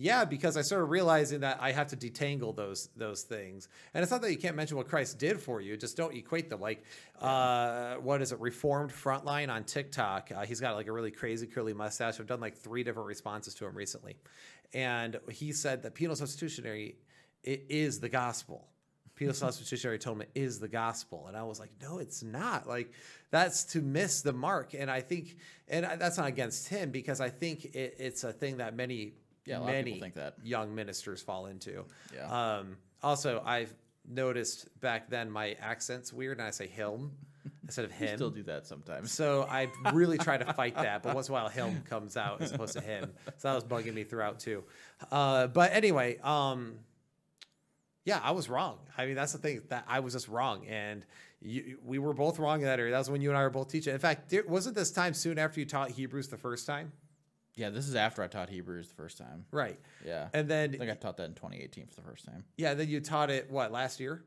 yeah, 0.00 0.24
because 0.24 0.56
I 0.56 0.62
started 0.62 0.84
realizing 0.84 1.40
that 1.40 1.58
I 1.60 1.72
have 1.72 1.88
to 1.88 1.96
detangle 1.96 2.54
those 2.54 2.88
those 2.96 3.22
things, 3.22 3.68
and 3.92 4.02
it's 4.02 4.12
not 4.12 4.22
that 4.22 4.30
you 4.30 4.38
can't 4.38 4.54
mention 4.54 4.76
what 4.76 4.88
Christ 4.88 5.18
did 5.18 5.40
for 5.40 5.60
you. 5.60 5.76
Just 5.76 5.96
don't 5.96 6.14
equate 6.14 6.48
them. 6.48 6.60
Like, 6.60 6.84
uh, 7.20 7.96
what 7.96 8.22
is 8.22 8.30
it? 8.30 8.38
Reformed 8.38 8.92
Frontline 8.92 9.50
on 9.50 9.64
TikTok. 9.64 10.30
Uh, 10.34 10.46
he's 10.46 10.60
got 10.60 10.76
like 10.76 10.86
a 10.86 10.92
really 10.92 11.10
crazy 11.10 11.48
curly 11.48 11.74
mustache. 11.74 12.20
I've 12.20 12.28
done 12.28 12.40
like 12.40 12.56
three 12.56 12.84
different 12.84 13.08
responses 13.08 13.54
to 13.54 13.66
him 13.66 13.74
recently, 13.74 14.16
and 14.72 15.18
he 15.30 15.52
said 15.52 15.82
that 15.82 15.94
penal 15.94 16.14
substitutionary 16.14 16.94
it 17.42 17.66
is 17.68 17.98
the 17.98 18.08
gospel. 18.08 18.68
Penal 19.16 19.34
substitutionary 19.34 19.96
atonement 19.96 20.30
is 20.34 20.60
the 20.60 20.68
gospel, 20.68 21.26
and 21.26 21.36
I 21.36 21.42
was 21.42 21.58
like, 21.58 21.70
no, 21.82 21.98
it's 21.98 22.22
not. 22.22 22.68
Like, 22.68 22.92
that's 23.30 23.64
to 23.72 23.80
miss 23.80 24.22
the 24.22 24.32
mark. 24.32 24.74
And 24.74 24.90
I 24.90 25.00
think, 25.00 25.38
and 25.66 25.84
that's 26.00 26.18
not 26.18 26.28
against 26.28 26.68
him 26.68 26.90
because 26.90 27.20
I 27.20 27.30
think 27.30 27.64
it, 27.74 27.96
it's 27.98 28.22
a 28.22 28.32
thing 28.32 28.58
that 28.58 28.76
many 28.76 29.14
Yeah, 29.48 29.58
a 29.58 29.60
lot 29.60 29.70
of 29.70 29.74
people 29.76 29.90
many 29.90 30.00
think 30.00 30.14
that. 30.14 30.34
young 30.42 30.74
ministers 30.74 31.22
fall 31.22 31.46
into. 31.46 31.84
Yeah. 32.14 32.58
Um, 32.58 32.76
also, 33.02 33.42
I've 33.44 33.72
noticed 34.08 34.68
back 34.80 35.08
then 35.10 35.30
my 35.30 35.56
accent's 35.60 36.12
weird, 36.12 36.38
and 36.38 36.46
I 36.46 36.50
say 36.50 36.66
him 36.66 37.12
instead 37.62 37.84
of 37.84 37.92
him. 38.02 38.16
Still 38.16 38.30
do 38.30 38.42
that 38.44 38.66
sometimes. 38.66 39.12
So 39.12 39.46
I 39.48 39.68
really 39.92 40.18
try 40.18 40.36
to 40.38 40.52
fight 40.52 40.74
that, 40.76 41.02
but 41.02 41.14
once 41.14 41.28
in 41.28 41.32
a 41.32 41.34
while, 41.34 41.48
him 41.48 41.82
comes 41.88 42.16
out 42.16 42.40
as 42.40 42.52
opposed 42.52 42.74
to 42.74 42.80
him. 42.80 43.12
So 43.38 43.48
that 43.48 43.54
was 43.54 43.64
bugging 43.64 43.94
me 43.94 44.04
throughout 44.04 44.40
too. 44.40 44.64
Uh, 45.10 45.46
but 45.46 45.72
anyway, 45.72 46.18
um, 46.22 46.74
yeah, 48.04 48.20
I 48.22 48.30
was 48.32 48.48
wrong. 48.48 48.78
I 48.96 49.06
mean, 49.06 49.14
that's 49.14 49.32
the 49.32 49.38
thing 49.38 49.62
that 49.68 49.84
I 49.86 50.00
was 50.00 50.14
just 50.14 50.28
wrong, 50.28 50.66
and 50.66 51.04
you, 51.40 51.78
we 51.84 51.98
were 51.98 52.14
both 52.14 52.38
wrong 52.38 52.60
in 52.60 52.66
that 52.66 52.80
area. 52.80 52.90
That 52.90 52.98
was 52.98 53.10
when 53.10 53.20
you 53.20 53.28
and 53.28 53.38
I 53.38 53.42
were 53.42 53.50
both 53.50 53.70
teaching. 53.70 53.92
In 53.92 54.00
fact, 54.00 54.30
there, 54.30 54.44
wasn't 54.46 54.74
this 54.74 54.90
time 54.90 55.14
soon 55.14 55.38
after 55.38 55.60
you 55.60 55.66
taught 55.66 55.90
Hebrews 55.90 56.28
the 56.28 56.38
first 56.38 56.66
time? 56.66 56.92
Yeah, 57.58 57.70
this 57.70 57.88
is 57.88 57.94
after 57.96 58.22
I 58.22 58.28
taught 58.28 58.48
Hebrews 58.48 58.88
the 58.88 58.94
first 58.94 59.18
time. 59.18 59.44
Right. 59.50 59.78
Yeah. 60.06 60.28
And 60.32 60.48
then 60.48 60.74
I 60.74 60.78
think 60.78 60.90
I 60.90 60.94
taught 60.94 61.16
that 61.16 61.24
in 61.24 61.34
2018 61.34 61.88
for 61.88 61.96
the 61.96 62.02
first 62.02 62.24
time. 62.24 62.44
Yeah, 62.56 62.74
then 62.74 62.88
you 62.88 63.00
taught 63.00 63.30
it 63.30 63.50
what 63.50 63.72
last 63.72 63.98
year, 63.98 64.22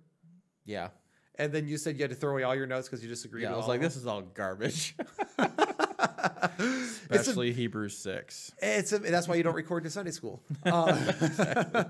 Yeah. 0.66 0.90
and 1.36 1.54
then 1.54 1.68
you 1.68 1.78
said 1.78 1.96
you 1.96 2.02
had 2.02 2.10
to 2.12 2.16
throw 2.16 2.32
away 2.32 2.44
all 2.44 2.54
your 2.56 2.68
notes 2.68 2.90
because 2.90 3.02
you 3.02 3.10
disagreed. 3.10 3.44
Yeah, 3.44 3.54
I 3.54 3.58
was 3.58 3.68
like, 3.70 3.80
this 3.82 3.96
is 3.96 4.06
all 4.06 4.22
garbage. 4.22 4.96
It's 6.64 7.10
a- 7.10 7.16
Especially 7.16 7.52
Hebrews 7.54 7.98
6. 7.98 8.52
It's 8.62 8.92
a, 8.94 9.00
that's 9.00 9.28
why 9.28 9.36
you 9.36 9.44
don't 9.44 9.56
record 9.56 9.84
to 9.84 9.90
Sunday 9.90 10.12
school. 10.12 10.42
Uh, 10.66 10.94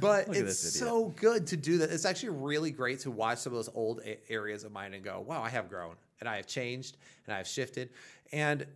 but 0.00 0.28
Look 0.28 0.36
it's 0.36 0.58
so 0.58 1.08
good 1.16 1.46
to 1.48 1.56
do 1.56 1.78
that. 1.78 1.90
It's 1.90 2.04
actually 2.04 2.30
really 2.30 2.70
great 2.70 3.00
to 3.00 3.10
watch 3.10 3.38
some 3.38 3.52
of 3.52 3.56
those 3.58 3.68
old 3.74 4.00
a- 4.04 4.18
areas 4.32 4.64
of 4.64 4.72
mine 4.72 4.94
and 4.94 5.02
go, 5.04 5.20
wow, 5.26 5.42
I 5.42 5.48
have 5.50 5.68
grown 5.68 5.94
and 6.20 6.28
I 6.28 6.36
have 6.36 6.46
changed 6.46 6.96
and 7.26 7.34
I 7.34 7.38
have 7.38 7.46
shifted. 7.46 7.90
And 8.32 8.66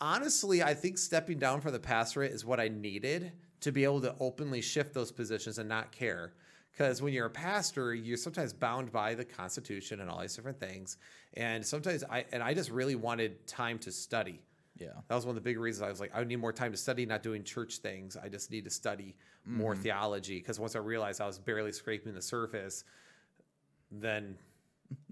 honestly, 0.00 0.62
I 0.62 0.74
think 0.74 0.98
stepping 0.98 1.38
down 1.38 1.60
from 1.60 1.72
the 1.72 1.78
pastorate 1.78 2.32
is 2.32 2.44
what 2.44 2.60
I 2.60 2.68
needed 2.68 3.32
to 3.60 3.72
be 3.72 3.84
able 3.84 4.00
to 4.02 4.14
openly 4.20 4.60
shift 4.60 4.94
those 4.94 5.12
positions 5.12 5.58
and 5.58 5.68
not 5.68 5.92
care. 5.92 6.32
Because 6.72 7.02
when 7.02 7.12
you're 7.12 7.26
a 7.26 7.30
pastor, 7.30 7.94
you're 7.94 8.16
sometimes 8.16 8.52
bound 8.52 8.90
by 8.92 9.14
the 9.14 9.24
Constitution 9.24 10.00
and 10.00 10.08
all 10.08 10.20
these 10.20 10.34
different 10.34 10.58
things. 10.58 10.96
And 11.34 11.64
sometimes 11.64 12.04
I 12.04 12.24
and 12.32 12.42
I 12.42 12.54
just 12.54 12.70
really 12.70 12.94
wanted 12.94 13.46
time 13.46 13.78
to 13.80 13.92
study. 13.92 14.40
Yeah. 14.78 14.88
That 15.08 15.14
was 15.14 15.26
one 15.26 15.36
of 15.36 15.42
the 15.42 15.46
big 15.46 15.58
reasons 15.58 15.82
I 15.82 15.90
was 15.90 16.00
like, 16.00 16.10
I 16.14 16.24
need 16.24 16.36
more 16.36 16.54
time 16.54 16.72
to 16.72 16.78
study, 16.78 17.04
not 17.04 17.22
doing 17.22 17.44
church 17.44 17.78
things. 17.78 18.16
I 18.16 18.28
just 18.28 18.50
need 18.50 18.64
to 18.64 18.70
study 18.70 19.14
more 19.44 19.74
mm-hmm. 19.74 19.82
theology 19.82 20.38
because 20.38 20.58
once 20.58 20.74
I 20.74 20.78
realized 20.78 21.20
I 21.20 21.26
was 21.26 21.38
barely 21.38 21.72
scraping 21.72 22.14
the 22.14 22.22
surface, 22.22 22.84
then 23.90 24.36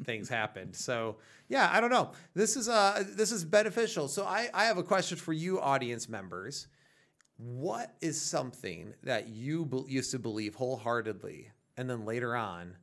things 0.04 0.28
happened. 0.28 0.74
So 0.74 1.16
yeah, 1.48 1.70
I 1.72 1.80
don't 1.80 1.90
know. 1.90 2.12
This 2.34 2.56
is 2.56 2.68
uh 2.68 3.04
this 3.06 3.32
is 3.32 3.44
beneficial. 3.44 4.08
So 4.08 4.24
I 4.24 4.48
I 4.54 4.64
have 4.64 4.78
a 4.78 4.82
question 4.82 5.16
for 5.16 5.32
you, 5.32 5.60
audience 5.60 6.08
members. 6.08 6.68
What 7.36 7.94
is 8.00 8.20
something 8.20 8.94
that 9.04 9.28
you 9.28 9.64
be- 9.64 9.84
used 9.86 10.10
to 10.10 10.18
believe 10.18 10.56
wholeheartedly 10.56 11.52
and 11.76 11.88
then 11.88 12.04
later 12.04 12.34
on 12.34 12.76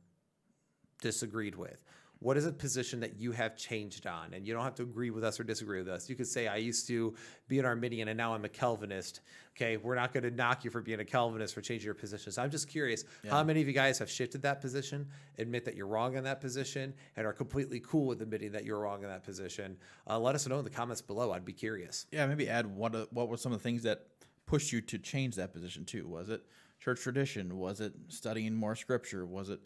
disagreed 1.02 1.54
with? 1.56 1.82
What 2.18 2.38
is 2.38 2.46
a 2.46 2.52
position 2.52 3.00
that 3.00 3.20
you 3.20 3.32
have 3.32 3.56
changed 3.56 4.06
on? 4.06 4.32
And 4.32 4.46
you 4.46 4.54
don't 4.54 4.64
have 4.64 4.74
to 4.76 4.82
agree 4.82 5.10
with 5.10 5.22
us 5.22 5.38
or 5.38 5.44
disagree 5.44 5.78
with 5.78 5.88
us. 5.88 6.08
You 6.08 6.16
could 6.16 6.26
say, 6.26 6.48
I 6.48 6.56
used 6.56 6.86
to 6.88 7.14
be 7.46 7.58
an 7.58 7.66
Arminian 7.66 8.08
and 8.08 8.16
now 8.16 8.34
I'm 8.34 8.44
a 8.46 8.48
Calvinist. 8.48 9.20
Okay, 9.54 9.76
we're 9.76 9.94
not 9.94 10.12
going 10.12 10.22
to 10.24 10.30
knock 10.30 10.64
you 10.64 10.70
for 10.70 10.80
being 10.80 11.00
a 11.00 11.04
Calvinist 11.04 11.54
for 11.54 11.60
changing 11.60 11.84
your 11.84 11.94
positions. 11.94 12.38
I'm 12.38 12.50
just 12.50 12.68
curious 12.68 13.04
how 13.28 13.42
many 13.42 13.60
of 13.60 13.66
you 13.66 13.74
guys 13.74 13.98
have 13.98 14.10
shifted 14.10 14.42
that 14.42 14.60
position, 14.60 15.06
admit 15.38 15.64
that 15.66 15.76
you're 15.76 15.86
wrong 15.86 16.16
in 16.16 16.24
that 16.24 16.40
position, 16.40 16.94
and 17.16 17.26
are 17.26 17.32
completely 17.32 17.80
cool 17.80 18.06
with 18.06 18.22
admitting 18.22 18.52
that 18.52 18.64
you're 18.64 18.80
wrong 18.80 19.02
in 19.02 19.08
that 19.08 19.22
position? 19.22 19.76
Uh, 20.08 20.18
let 20.18 20.34
us 20.34 20.46
know 20.46 20.58
in 20.58 20.64
the 20.64 20.70
comments 20.70 21.02
below. 21.02 21.32
I'd 21.32 21.44
be 21.44 21.52
curious. 21.52 22.06
Yeah, 22.12 22.26
maybe 22.26 22.48
add 22.48 22.66
what 22.66 22.94
uh, 22.94 23.06
what 23.10 23.28
were 23.28 23.36
some 23.36 23.52
of 23.52 23.58
the 23.58 23.62
things 23.62 23.82
that 23.82 24.06
pushed 24.46 24.72
you 24.72 24.80
to 24.80 24.98
change 24.98 25.36
that 25.36 25.52
position 25.52 25.84
too? 25.84 26.06
Was 26.06 26.28
it 26.30 26.42
church 26.80 27.00
tradition? 27.00 27.58
Was 27.58 27.80
it 27.80 27.94
studying 28.08 28.54
more 28.54 28.76
scripture? 28.76 29.26
Was 29.26 29.50
it 29.50 29.60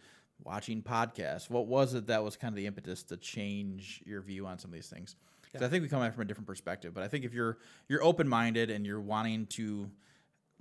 watching 0.45 0.82
podcasts? 0.82 1.51
What 1.51 1.66
was 1.66 1.95
it 1.95 2.07
that 2.07 2.22
was 2.22 2.36
kind 2.36 2.53
of 2.53 2.57
the 2.57 2.66
impetus 2.66 3.03
to 3.05 3.16
change 3.16 4.03
your 4.05 4.20
view 4.20 4.47
on 4.47 4.59
some 4.59 4.70
of 4.70 4.74
these 4.74 4.88
things? 4.88 5.16
'Cause 5.53 5.62
I 5.62 5.68
think 5.68 5.82
we 5.82 5.88
come 5.88 6.03
at 6.03 6.12
from 6.14 6.22
a 6.22 6.24
different 6.26 6.47
perspective, 6.47 6.95
but 6.95 7.03
I 7.03 7.09
think 7.09 7.24
if 7.24 7.34
you're 7.34 7.59
you're 7.88 8.03
open 8.05 8.28
minded 8.28 8.70
and 8.70 8.86
you're 8.86 9.01
wanting 9.01 9.47
to 9.49 9.91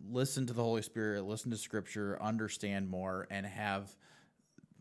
listen 0.10 0.48
to 0.48 0.54
the 0.54 0.64
Holy 0.64 0.82
Spirit, 0.82 1.24
listen 1.26 1.52
to 1.52 1.58
Scripture, 1.58 2.20
understand 2.22 2.90
more, 2.90 3.28
and 3.30 3.46
have 3.46 3.96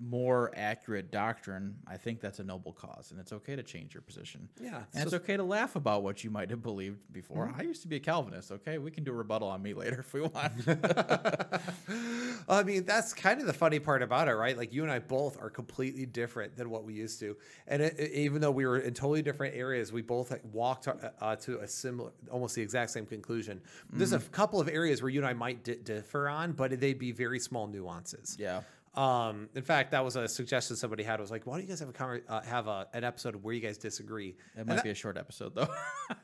more 0.00 0.52
accurate 0.56 1.10
doctrine, 1.10 1.74
I 1.86 1.96
think 1.96 2.20
that's 2.20 2.38
a 2.38 2.44
noble 2.44 2.72
cause, 2.72 3.10
and 3.10 3.18
it's 3.18 3.32
okay 3.32 3.56
to 3.56 3.62
change 3.62 3.94
your 3.94 4.00
position. 4.02 4.48
Yeah, 4.60 4.82
and 4.94 5.04
it's 5.04 5.12
okay 5.14 5.36
to 5.36 5.42
laugh 5.42 5.74
about 5.76 6.02
what 6.02 6.22
you 6.22 6.30
might 6.30 6.50
have 6.50 6.62
believed 6.62 6.98
before. 7.12 7.52
I 7.58 7.62
used 7.62 7.82
to 7.82 7.88
be 7.88 7.96
a 7.96 8.00
Calvinist. 8.00 8.52
Okay, 8.52 8.78
we 8.78 8.90
can 8.90 9.02
do 9.04 9.10
a 9.10 9.14
rebuttal 9.14 9.48
on 9.48 9.60
me 9.62 9.74
later 9.74 10.00
if 10.00 10.12
we 10.12 10.20
want. 10.20 10.52
I 12.48 12.62
mean, 12.64 12.84
that's 12.84 13.12
kind 13.12 13.40
of 13.40 13.46
the 13.46 13.52
funny 13.52 13.78
part 13.78 14.02
about 14.02 14.28
it, 14.28 14.34
right? 14.34 14.56
Like 14.56 14.72
you 14.72 14.82
and 14.82 14.90
I 14.92 14.98
both 15.00 15.40
are 15.40 15.50
completely 15.50 16.06
different 16.06 16.56
than 16.56 16.70
what 16.70 16.84
we 16.84 16.94
used 16.94 17.20
to, 17.20 17.36
and 17.66 17.82
it, 17.82 17.94
it- 17.98 18.12
even 18.12 18.40
though 18.40 18.50
we 18.50 18.66
were 18.66 18.78
in 18.78 18.94
totally 18.94 19.22
different 19.22 19.54
areas, 19.54 19.92
we 19.92 20.02
both 20.02 20.32
walked 20.52 20.88
uh, 20.88 20.94
uh, 21.20 21.36
to 21.36 21.58
a 21.60 21.68
similar, 21.68 22.10
almost 22.30 22.54
the 22.54 22.62
exact 22.62 22.90
same 22.90 23.06
conclusion. 23.06 23.60
There's 23.92 24.12
a 24.12 24.18
couple 24.20 24.60
of 24.60 24.68
areas 24.68 25.02
where 25.02 25.08
you 25.10 25.20
and 25.20 25.26
I 25.28 25.32
might 25.34 25.64
di- 25.64 25.76
differ 25.76 26.28
on, 26.28 26.52
but 26.52 26.78
they'd 26.80 26.98
be 26.98 27.12
very 27.12 27.38
small 27.38 27.66
nuances. 27.66 28.36
Yeah. 28.38 28.62
Um, 28.94 29.48
in 29.54 29.62
fact, 29.62 29.92
that 29.92 30.04
was 30.04 30.16
a 30.16 30.26
suggestion 30.28 30.76
somebody 30.76 31.02
had. 31.02 31.20
Was 31.20 31.30
like, 31.30 31.46
why 31.46 31.54
don't 31.54 31.62
you 31.62 31.68
guys 31.68 31.80
have 31.80 31.88
a 31.88 31.92
conver- 31.92 32.22
uh, 32.28 32.40
have 32.42 32.66
a, 32.66 32.86
an 32.92 33.04
episode 33.04 33.36
where 33.36 33.54
you 33.54 33.60
guys 33.60 33.78
disagree? 33.78 34.36
It 34.56 34.66
might 34.66 34.82
be 34.82 34.90
a 34.90 34.94
short 34.94 35.16
episode 35.16 35.54
though. 35.54 35.68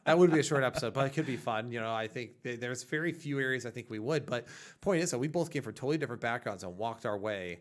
That 0.07 0.19
would 0.19 0.31
be 0.31 0.39
a 0.39 0.43
short 0.43 0.65
episode, 0.65 0.93
but 0.93 1.07
it 1.07 1.15
could 1.15 1.25
be 1.27 1.37
fun. 1.37 1.71
You 1.73 1.81
know, 1.81 1.95
I 1.95 2.09
think 2.09 2.43
th- 2.43 2.61
there's 2.61 2.83
very 2.83 3.13
few 3.13 3.41
areas 3.41 3.65
I 3.65 3.71
think 3.71 3.89
we 3.89 3.99
would. 3.99 4.27
But 4.27 4.47
point 4.83 5.03
is 5.03 5.11
that 5.13 5.19
we 5.19 5.29
both 5.29 5.51
came 5.51 5.63
from 5.63 5.73
totally 5.73 5.97
different 5.97 6.21
backgrounds 6.21 6.63
and 6.63 6.77
walked 6.77 7.07
our 7.07 7.17
way 7.17 7.61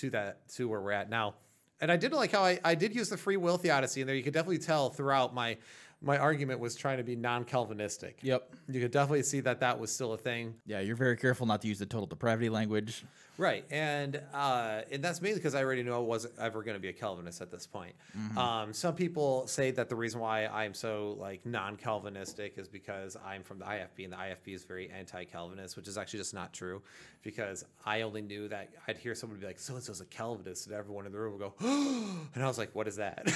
to 0.00 0.10
that 0.10 0.48
to 0.54 0.66
where 0.68 0.80
we're 0.80 0.92
at 0.92 1.10
now. 1.10 1.34
And 1.80 1.92
I 1.92 1.96
did 1.96 2.12
like 2.12 2.32
how 2.32 2.42
I, 2.42 2.58
I 2.64 2.74
did 2.74 2.94
use 2.94 3.10
the 3.10 3.18
free 3.18 3.36
will 3.36 3.58
theodicy 3.58 4.00
in 4.00 4.06
there. 4.06 4.16
You 4.16 4.22
could 4.22 4.32
definitely 4.32 4.58
tell 4.58 4.88
throughout 4.90 5.34
my 5.34 5.58
my 6.00 6.18
argument 6.18 6.60
was 6.60 6.74
trying 6.74 6.98
to 6.98 7.02
be 7.02 7.16
non-Calvinistic. 7.16 8.18
yep. 8.22 8.54
You 8.68 8.80
could 8.80 8.90
definitely 8.90 9.22
see 9.22 9.40
that 9.40 9.60
that 9.60 9.78
was 9.78 9.90
still 9.90 10.12
a 10.12 10.18
thing. 10.18 10.54
Yeah, 10.66 10.80
you're 10.80 10.96
very 10.96 11.16
careful 11.16 11.46
not 11.46 11.62
to 11.62 11.68
use 11.68 11.78
the 11.78 11.86
total 11.86 12.06
depravity 12.06 12.50
language. 12.50 13.04
Right, 13.36 13.64
and 13.70 14.20
uh, 14.32 14.82
and 14.92 15.02
that's 15.02 15.20
mainly 15.20 15.38
because 15.38 15.56
I 15.56 15.64
already 15.64 15.82
knew 15.82 15.92
I 15.92 15.98
wasn't 15.98 16.34
ever 16.38 16.62
going 16.62 16.76
to 16.76 16.80
be 16.80 16.88
a 16.88 16.92
Calvinist 16.92 17.40
at 17.40 17.50
this 17.50 17.66
point. 17.66 17.94
Um, 18.36 18.72
some 18.72 18.94
people 18.94 19.46
say 19.48 19.72
that 19.72 19.88
the 19.88 19.96
reason 19.96 20.20
why 20.20 20.46
I'm 20.46 20.72
so 20.72 21.16
like 21.18 21.44
non-Calvinistic 21.44 22.58
is 22.58 22.68
because 22.68 23.16
I'm 23.26 23.42
from 23.42 23.58
the 23.58 23.64
IFB, 23.64 24.04
and 24.04 24.12
the 24.12 24.16
IFB 24.16 24.54
is 24.54 24.64
very 24.64 24.88
anti-Calvinist, 24.88 25.76
which 25.76 25.88
is 25.88 25.98
actually 25.98 26.20
just 26.20 26.32
not 26.34 26.52
true. 26.52 26.80
Because 27.22 27.64
I 27.86 28.02
only 28.02 28.20
knew 28.20 28.48
that 28.48 28.68
I'd 28.86 28.98
hear 28.98 29.14
someone 29.14 29.40
be 29.40 29.46
like, 29.46 29.58
"So 29.58 29.74
and 29.74 29.82
so's 29.82 30.00
a 30.00 30.04
Calvinist," 30.04 30.66
and 30.66 30.76
everyone 30.76 31.06
in 31.06 31.12
the 31.12 31.18
room 31.18 31.32
would 31.32 31.40
go, 31.40 31.54
and 32.34 32.44
I 32.44 32.46
was 32.46 32.58
like, 32.58 32.70
"What 32.74 32.86
is 32.86 32.96
that?" 32.96 33.26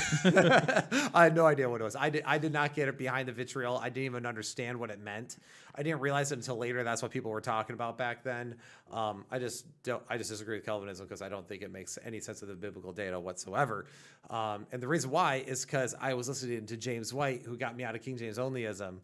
I 1.15 1.25
had 1.25 1.35
no 1.35 1.47
idea 1.47 1.69
what 1.69 1.81
it 1.81 1.85
was. 1.85 1.97
I 1.97 2.11
did 2.11 2.23
I 2.25 2.39
did 2.39 2.53
not 2.53 2.75
get 2.75 2.89
it 2.89 2.99
behind 2.99 3.29
the 3.29 3.33
vitriol. 3.33 3.79
I 3.79 3.89
didn't 3.89 4.05
even 4.05 4.27
understand 4.27 4.79
what 4.79 4.91
it 4.91 5.01
meant. 5.01 5.39
I 5.75 5.83
didn't 5.83 6.01
realize 6.01 6.33
it 6.33 6.39
until 6.39 6.57
later. 6.57 6.83
That's 6.83 7.03
what 7.03 7.13
people 7.13 7.31
were 7.31 7.41
talking 7.41 7.75
about 7.75 7.97
back 7.97 8.25
then. 8.25 8.57
Um, 8.93 9.25
I 9.31 9.39
just 9.39 9.65
don't. 9.89 10.03
I 10.09 10.17
just 10.17 10.31
disagree 10.31 10.57
with 10.57 10.65
Calvinism 10.65 11.07
because 11.07 11.23
I 11.23 11.29
don't 11.29 11.49
think 11.49 11.63
it 11.63 11.73
makes 11.73 11.99
any 12.05 12.21
sense 12.21 12.43
of 12.43 12.49
the 12.49 12.55
biblical 12.55 12.93
data 12.93 13.19
whatsoever. 13.19 13.87
Um, 14.31 14.67
and 14.71 14.81
the 14.81 14.87
reason 14.87 15.11
why 15.11 15.37
is 15.47 15.65
because 15.65 15.97
I 16.01 16.15
was 16.15 16.29
listening 16.29 16.67
to 16.67 16.77
James 16.77 17.13
White, 17.13 17.43
who 17.43 17.57
got 17.57 17.77
me 17.77 17.83
out 17.83 17.97
of 17.97 18.03
King 18.03 18.17
James 18.17 18.39
onlyism, 18.39 18.99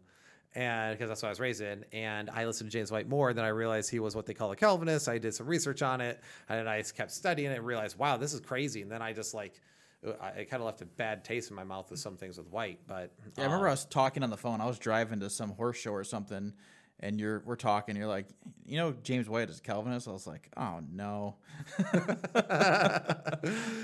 and 0.53 0.97
because 0.97 1.09
that's 1.09 1.21
what 1.21 1.27
I 1.27 1.31
was 1.31 1.41
raised 1.41 1.61
in. 1.61 1.83
And 1.91 2.29
I 2.29 2.45
listened 2.45 2.71
to 2.71 2.77
James 2.77 2.91
White 2.91 3.09
more, 3.09 3.33
then 3.33 3.43
I 3.43 3.49
realized 3.49 3.91
he 3.91 3.99
was 3.99 4.15
what 4.15 4.25
they 4.25 4.33
call 4.33 4.51
a 4.51 4.55
Calvinist. 4.55 5.09
I 5.09 5.17
did 5.17 5.33
some 5.35 5.47
research 5.47 5.81
on 5.81 5.99
it, 5.99 6.21
and 6.47 6.69
I 6.69 6.81
kept 6.83 7.11
studying 7.11 7.51
it 7.51 7.57
and 7.57 7.65
realized, 7.65 7.97
wow, 7.97 8.15
this 8.15 8.33
is 8.33 8.39
crazy. 8.39 8.81
And 8.81 8.89
then 8.89 9.01
I 9.01 9.11
just 9.11 9.33
like. 9.33 9.59
I 10.21 10.27
it 10.41 10.51
kind 10.51 10.61
of 10.61 10.67
left 10.67 10.81
a 10.81 10.85
bad 10.85 11.25
taste 11.25 11.49
in 11.49 11.55
my 11.55 11.63
mouth 11.63 11.89
with 11.89 11.99
some 11.99 12.15
things 12.15 12.37
with 12.37 12.47
White, 12.51 12.79
but 12.85 13.11
Yeah, 13.35 13.41
I 13.41 13.45
remember 13.45 13.67
I 13.67 13.71
was 13.71 13.85
talking 13.85 14.21
on 14.21 14.29
the 14.29 14.37
phone. 14.37 14.61
I 14.61 14.67
was 14.67 14.77
driving 14.77 15.19
to 15.21 15.31
some 15.31 15.49
horse 15.49 15.77
show 15.77 15.93
or 15.93 16.03
something, 16.03 16.53
and 16.99 17.19
you're 17.19 17.41
we're 17.45 17.55
talking. 17.55 17.95
You're 17.95 18.07
like, 18.07 18.27
you 18.65 18.77
know, 18.77 18.93
James 19.03 19.27
White 19.27 19.49
is 19.49 19.59
a 19.59 19.61
Calvinist. 19.61 20.07
I 20.07 20.11
was 20.11 20.27
like, 20.27 20.49
oh 20.57 20.79
no. 20.91 21.35
I 22.35 23.37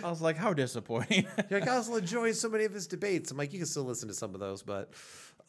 was 0.04 0.22
like, 0.22 0.38
how 0.38 0.54
disappointing. 0.54 1.28
You're 1.50 1.60
like, 1.60 1.70
I 1.70 1.78
was 1.78 1.90
enjoying 1.90 2.34
so 2.34 2.50
many 2.50 2.66
of 2.66 2.74
his 2.74 2.88
debates. 2.88 3.32
I'm 3.32 3.38
like, 3.38 3.54
you 3.54 3.60
can 3.60 3.68
still 3.68 3.84
listen 3.84 4.08
to 4.08 4.14
some 4.14 4.34
of 4.34 4.40
those, 4.40 4.64
but 4.64 4.94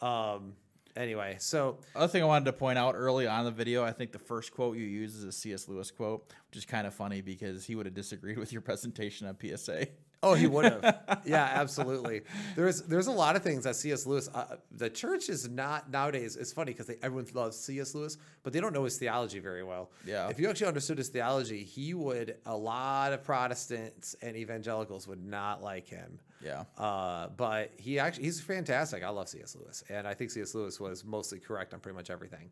um, 0.01 0.55
anyway. 0.97 1.37
So 1.39 1.79
Other 1.95 2.09
thing 2.09 2.23
I 2.23 2.27
wanted 2.27 2.47
to 2.47 2.53
point 2.53 2.79
out 2.79 2.95
early 2.97 3.27
on 3.27 3.41
in 3.41 3.45
the 3.47 3.51
video, 3.53 3.85
I 3.85 3.93
think 3.93 4.13
the 4.13 4.19
first 4.19 4.53
quote 4.53 4.77
you 4.77 4.85
use 4.85 5.15
is 5.15 5.25
a 5.25 5.33
C.S. 5.33 5.69
Lewis 5.69 5.91
quote, 5.91 6.33
which 6.51 6.59
is 6.59 6.65
kind 6.65 6.87
of 6.87 6.95
funny 6.95 7.21
because 7.21 7.65
he 7.65 7.75
would 7.75 7.87
have 7.87 7.95
disagreed 7.95 8.39
with 8.39 8.53
your 8.53 8.63
presentation 8.63 9.27
on 9.27 9.37
PSA. 9.41 9.87
Oh, 10.23 10.35
he 10.35 10.47
would 10.47 10.65
have. 10.65 11.23
yeah, 11.25 11.51
absolutely. 11.55 12.23
There's 12.55 12.83
there's 12.83 13.09
a 13.09 13.13
lot 13.13 13.35
of 13.35 13.43
things 13.43 13.65
that 13.65 13.75
C.S. 13.75 14.07
Lewis. 14.07 14.29
Uh, 14.33 14.57
the 14.71 14.89
church 14.89 15.29
is 15.29 15.49
not 15.49 15.91
nowadays. 15.91 16.37
It's 16.37 16.53
funny 16.53 16.73
because 16.73 16.91
everyone 17.03 17.27
loves 17.35 17.59
C.S. 17.59 17.95
Lewis, 17.95 18.19
but 18.45 18.53
they 18.53 18.61
don't 18.61 18.73
know 18.73 18.85
his 18.85 18.99
theology 18.99 19.41
very 19.41 19.65
well. 19.65 19.91
Yeah. 20.07 20.29
If 20.29 20.39
you 20.39 20.49
actually 20.49 20.69
understood 20.69 20.99
his 20.99 21.09
theology, 21.09 21.65
he 21.65 21.95
would. 21.95 22.37
A 22.47 22.57
lot 22.57 23.13
of 23.13 23.25
Protestants 23.25 24.15
and 24.23 24.37
evangelicals 24.37 25.09
would 25.09 25.25
not 25.25 25.63
like 25.63 25.89
him. 25.89 26.21
Yeah. 26.45 26.65
Uh, 26.79 27.29
but 27.37 27.73
he 27.77 27.99
actually 27.99 28.25
he's 28.25 28.41
fantastic. 28.41 29.03
I 29.03 29.09
love 29.09 29.29
C.S. 29.29 29.57
Lewis, 29.59 29.83
and 29.89 30.07
I 30.07 30.15
think 30.15 30.31
C.S. 30.31 30.55
Lewis 30.55 30.79
was 30.79 31.05
mostly 31.05 31.41
correct 31.41 31.75
on 31.75 31.81
pretty 31.81 31.97
much 31.97 32.11
everything. 32.11 32.51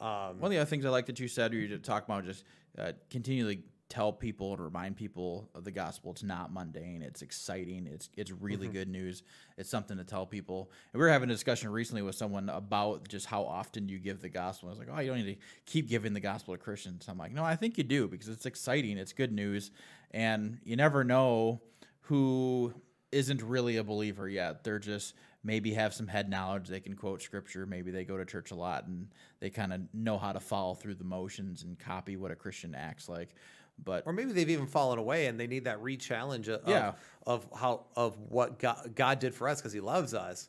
Um, 0.00 0.38
One 0.38 0.44
of 0.44 0.50
the 0.50 0.58
other 0.58 0.70
things 0.70 0.84
I 0.84 0.90
like 0.90 1.06
that 1.06 1.18
you 1.18 1.26
said, 1.26 1.52
or 1.52 1.56
you 1.56 1.76
talked 1.78 2.08
about, 2.08 2.24
just 2.24 2.44
uh, 2.78 2.92
continually 3.10 3.64
tell 3.88 4.12
people 4.12 4.52
and 4.52 4.62
remind 4.62 4.96
people 4.96 5.48
of 5.54 5.64
the 5.64 5.70
gospel. 5.70 6.10
It's 6.10 6.22
not 6.22 6.52
mundane. 6.52 7.02
It's 7.02 7.22
exciting. 7.22 7.86
It's 7.86 8.10
it's 8.16 8.30
really 8.30 8.66
mm-hmm. 8.66 8.74
good 8.74 8.88
news. 8.88 9.22
It's 9.56 9.70
something 9.70 9.96
to 9.96 10.04
tell 10.04 10.26
people. 10.26 10.70
And 10.92 11.00
we 11.00 11.06
were 11.06 11.12
having 11.12 11.30
a 11.30 11.32
discussion 11.32 11.70
recently 11.70 12.02
with 12.02 12.14
someone 12.14 12.48
about 12.50 13.08
just 13.08 13.26
how 13.26 13.44
often 13.44 13.88
you 13.88 13.98
give 13.98 14.20
the 14.20 14.28
gospel. 14.28 14.68
I 14.68 14.72
was 14.72 14.78
like, 14.78 14.88
oh, 14.92 15.00
you 15.00 15.08
don't 15.08 15.24
need 15.24 15.34
to 15.34 15.40
keep 15.64 15.88
giving 15.88 16.12
the 16.12 16.20
gospel 16.20 16.54
to 16.54 16.58
Christians. 16.58 17.06
I'm 17.08 17.18
like, 17.18 17.32
no, 17.32 17.44
I 17.44 17.56
think 17.56 17.78
you 17.78 17.84
do 17.84 18.08
because 18.08 18.28
it's 18.28 18.46
exciting. 18.46 18.98
It's 18.98 19.12
good 19.12 19.32
news, 19.32 19.70
and 20.10 20.58
you 20.64 20.76
never 20.76 21.02
know 21.02 21.62
who 22.02 22.74
isn't 23.10 23.42
really 23.42 23.78
a 23.78 23.84
believer 23.84 24.28
yet. 24.28 24.64
They're 24.64 24.78
just 24.78 25.14
maybe 25.44 25.72
have 25.74 25.94
some 25.94 26.06
head 26.06 26.28
knowledge. 26.28 26.68
They 26.68 26.80
can 26.80 26.94
quote 26.94 27.22
scripture. 27.22 27.64
Maybe 27.64 27.90
they 27.90 28.04
go 28.04 28.16
to 28.16 28.24
church 28.24 28.50
a 28.50 28.54
lot 28.54 28.86
and 28.86 29.08
they 29.40 29.50
kind 29.50 29.72
of 29.72 29.80
know 29.94 30.18
how 30.18 30.32
to 30.32 30.40
follow 30.40 30.74
through 30.74 30.96
the 30.96 31.04
motions 31.04 31.62
and 31.62 31.78
copy 31.78 32.16
what 32.16 32.30
a 32.30 32.36
Christian 32.36 32.74
acts 32.74 33.08
like. 33.08 33.34
But 33.84 34.04
or 34.06 34.12
maybe 34.12 34.32
they've 34.32 34.50
even 34.50 34.66
fallen 34.66 34.98
away 34.98 35.26
and 35.26 35.38
they 35.38 35.46
need 35.46 35.64
that 35.64 35.80
re-challenge 35.80 36.48
of, 36.48 36.62
Yeah. 36.66 36.92
of 37.26 37.46
how 37.56 37.86
of 37.96 38.18
what 38.28 38.58
God, 38.58 38.92
God 38.94 39.18
did 39.18 39.34
for 39.34 39.48
us 39.48 39.60
because 39.60 39.72
He 39.72 39.80
loves 39.80 40.14
us. 40.14 40.48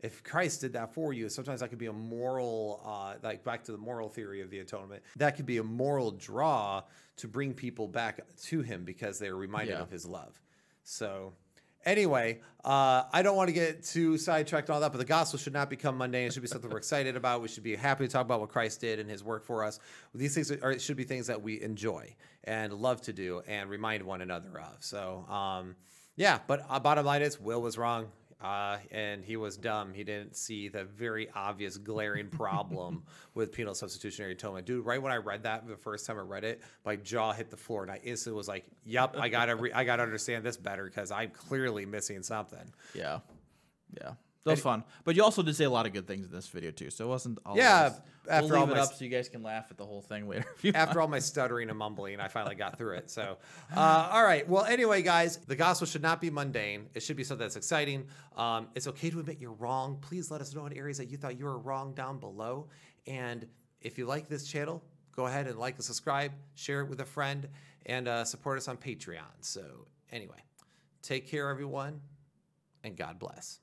If 0.00 0.22
Christ 0.22 0.60
did 0.60 0.74
that 0.74 0.94
for 0.94 1.12
you, 1.12 1.28
sometimes 1.28 1.58
that 1.60 1.70
could 1.70 1.78
be 1.78 1.86
a 1.86 1.92
moral, 1.92 2.80
uh, 2.84 3.14
like 3.22 3.42
back 3.42 3.64
to 3.64 3.72
the 3.72 3.78
moral 3.78 4.08
theory 4.08 4.40
of 4.42 4.48
the 4.50 4.60
atonement. 4.60 5.02
That 5.16 5.34
could 5.36 5.46
be 5.46 5.58
a 5.58 5.64
moral 5.64 6.12
draw 6.12 6.84
to 7.16 7.26
bring 7.28 7.52
people 7.52 7.88
back 7.88 8.20
to 8.44 8.62
Him 8.62 8.84
because 8.84 9.18
they're 9.18 9.34
reminded 9.36 9.72
Yeah. 9.72 9.82
of 9.82 9.90
His 9.90 10.06
love. 10.06 10.40
So, 10.84 11.32
anyway, 11.84 12.40
uh, 12.64 13.04
I 13.12 13.22
don't 13.22 13.36
want 13.36 13.48
to 13.48 13.52
get 13.52 13.84
too 13.84 14.18
sidetracked 14.18 14.68
on 14.68 14.74
all 14.74 14.80
that, 14.80 14.92
but 14.92 14.98
the 14.98 15.04
gospel 15.04 15.38
should 15.38 15.52
not 15.52 15.70
become 15.70 15.96
mundane. 15.96 16.26
It 16.26 16.32
should 16.32 16.42
be 16.42 16.48
something 16.48 16.70
we're 16.70 16.78
excited 16.78 17.16
about. 17.16 17.40
We 17.40 17.48
should 17.48 17.62
be 17.62 17.76
happy 17.76 18.06
to 18.06 18.12
talk 18.12 18.22
about 18.22 18.40
what 18.40 18.50
Christ 18.50 18.80
did 18.80 18.98
and 18.98 19.08
His 19.08 19.22
work 19.22 19.44
for 19.44 19.64
us. 19.64 19.78
These 20.14 20.34
things 20.34 20.50
are 20.50 20.78
should 20.78 20.96
be 20.96 21.04
things 21.04 21.28
that 21.28 21.40
we 21.40 21.60
enjoy 21.62 22.14
and 22.44 22.72
love 22.72 23.00
to 23.02 23.12
do 23.12 23.42
and 23.46 23.70
remind 23.70 24.02
one 24.02 24.20
another 24.20 24.58
of. 24.60 24.76
So, 24.80 25.24
um, 25.28 25.76
yeah. 26.16 26.40
But 26.46 26.66
uh, 26.68 26.80
bottom 26.80 27.06
line 27.06 27.22
is, 27.22 27.40
Will 27.40 27.62
was 27.62 27.78
wrong. 27.78 28.08
Uh, 28.40 28.78
and 28.92 29.24
he 29.24 29.36
was 29.36 29.56
dumb. 29.56 29.92
He 29.92 30.04
didn't 30.04 30.36
see 30.36 30.68
the 30.68 30.84
very 30.84 31.28
obvious, 31.34 31.76
glaring 31.76 32.28
problem 32.28 33.02
with 33.34 33.52
penal 33.52 33.74
substitutionary 33.74 34.32
atonement. 34.32 34.64
Dude, 34.64 34.86
right 34.86 35.02
when 35.02 35.10
I 35.10 35.16
read 35.16 35.42
that 35.42 35.66
the 35.66 35.76
first 35.76 36.06
time 36.06 36.18
I 36.18 36.22
read 36.22 36.44
it, 36.44 36.60
my 36.84 36.94
jaw 36.94 37.32
hit 37.32 37.50
the 37.50 37.56
floor, 37.56 37.82
and 37.82 37.90
I 37.90 38.00
instantly 38.04 38.36
was 38.36 38.46
like, 38.46 38.64
"Yep, 38.84 39.16
I 39.18 39.28
gotta, 39.28 39.56
re- 39.56 39.72
I 39.72 39.82
gotta 39.82 40.04
understand 40.04 40.44
this 40.44 40.56
better 40.56 40.84
because 40.84 41.10
I'm 41.10 41.30
clearly 41.30 41.84
missing 41.84 42.22
something." 42.22 42.72
yeah, 42.94 43.18
yeah, 44.00 44.12
that 44.48 44.54
was 44.54 44.62
fun. 44.62 44.84
But 45.04 45.16
you 45.16 45.24
also 45.24 45.42
did 45.42 45.54
say 45.56 45.64
a 45.64 45.70
lot 45.70 45.86
of 45.86 45.92
good 45.92 46.06
things 46.06 46.26
in 46.26 46.32
this 46.32 46.48
video 46.48 46.70
too, 46.70 46.90
so 46.90 47.04
it 47.04 47.08
wasn't. 47.08 47.38
All 47.46 47.56
Yeah, 47.56 47.92
We'll 48.28 48.34
after 48.34 48.54
leave 48.54 48.62
all 48.62 48.70
it 48.70 48.78
up 48.78 48.92
so 48.92 49.04
you 49.04 49.10
guys 49.10 49.28
can 49.28 49.42
laugh 49.42 49.66
at 49.70 49.78
the 49.78 49.86
whole 49.86 50.02
thing 50.02 50.28
later. 50.28 50.44
After 50.74 51.00
all 51.00 51.08
my 51.08 51.18
stuttering 51.18 51.70
and 51.70 51.78
mumbling, 51.78 52.20
I 52.20 52.28
finally 52.28 52.54
got 52.54 52.76
through 52.76 52.96
it. 52.96 53.10
So, 53.10 53.38
uh, 53.76 54.10
all 54.12 54.22
right. 54.22 54.46
Well, 54.48 54.64
anyway, 54.64 55.02
guys, 55.02 55.38
the 55.38 55.56
gospel 55.56 55.86
should 55.86 56.02
not 56.02 56.20
be 56.20 56.30
mundane. 56.30 56.88
It 56.94 57.02
should 57.02 57.16
be 57.16 57.24
something 57.24 57.44
that's 57.44 57.56
exciting. 57.56 58.06
Um, 58.36 58.68
it's 58.74 58.86
okay 58.88 59.10
to 59.10 59.20
admit 59.20 59.38
you're 59.40 59.52
wrong. 59.52 59.98
Please 60.00 60.30
let 60.30 60.40
us 60.40 60.54
know 60.54 60.66
in 60.66 60.76
areas 60.76 60.98
that 60.98 61.08
you 61.08 61.16
thought 61.16 61.38
you 61.38 61.46
were 61.46 61.58
wrong 61.58 61.94
down 61.94 62.18
below. 62.18 62.68
And 63.06 63.46
if 63.80 63.96
you 63.96 64.06
like 64.06 64.28
this 64.28 64.46
channel, 64.46 64.82
go 65.16 65.26
ahead 65.26 65.46
and 65.46 65.58
like 65.58 65.76
and 65.76 65.84
subscribe, 65.84 66.32
share 66.54 66.82
it 66.82 66.88
with 66.88 67.00
a 67.00 67.06
friend, 67.06 67.48
and 67.86 68.08
uh, 68.08 68.24
support 68.24 68.58
us 68.58 68.68
on 68.68 68.76
Patreon. 68.76 69.22
So, 69.40 69.62
anyway, 70.12 70.42
take 71.02 71.28
care, 71.28 71.48
everyone, 71.48 72.00
and 72.84 72.96
God 72.96 73.18
bless. 73.18 73.60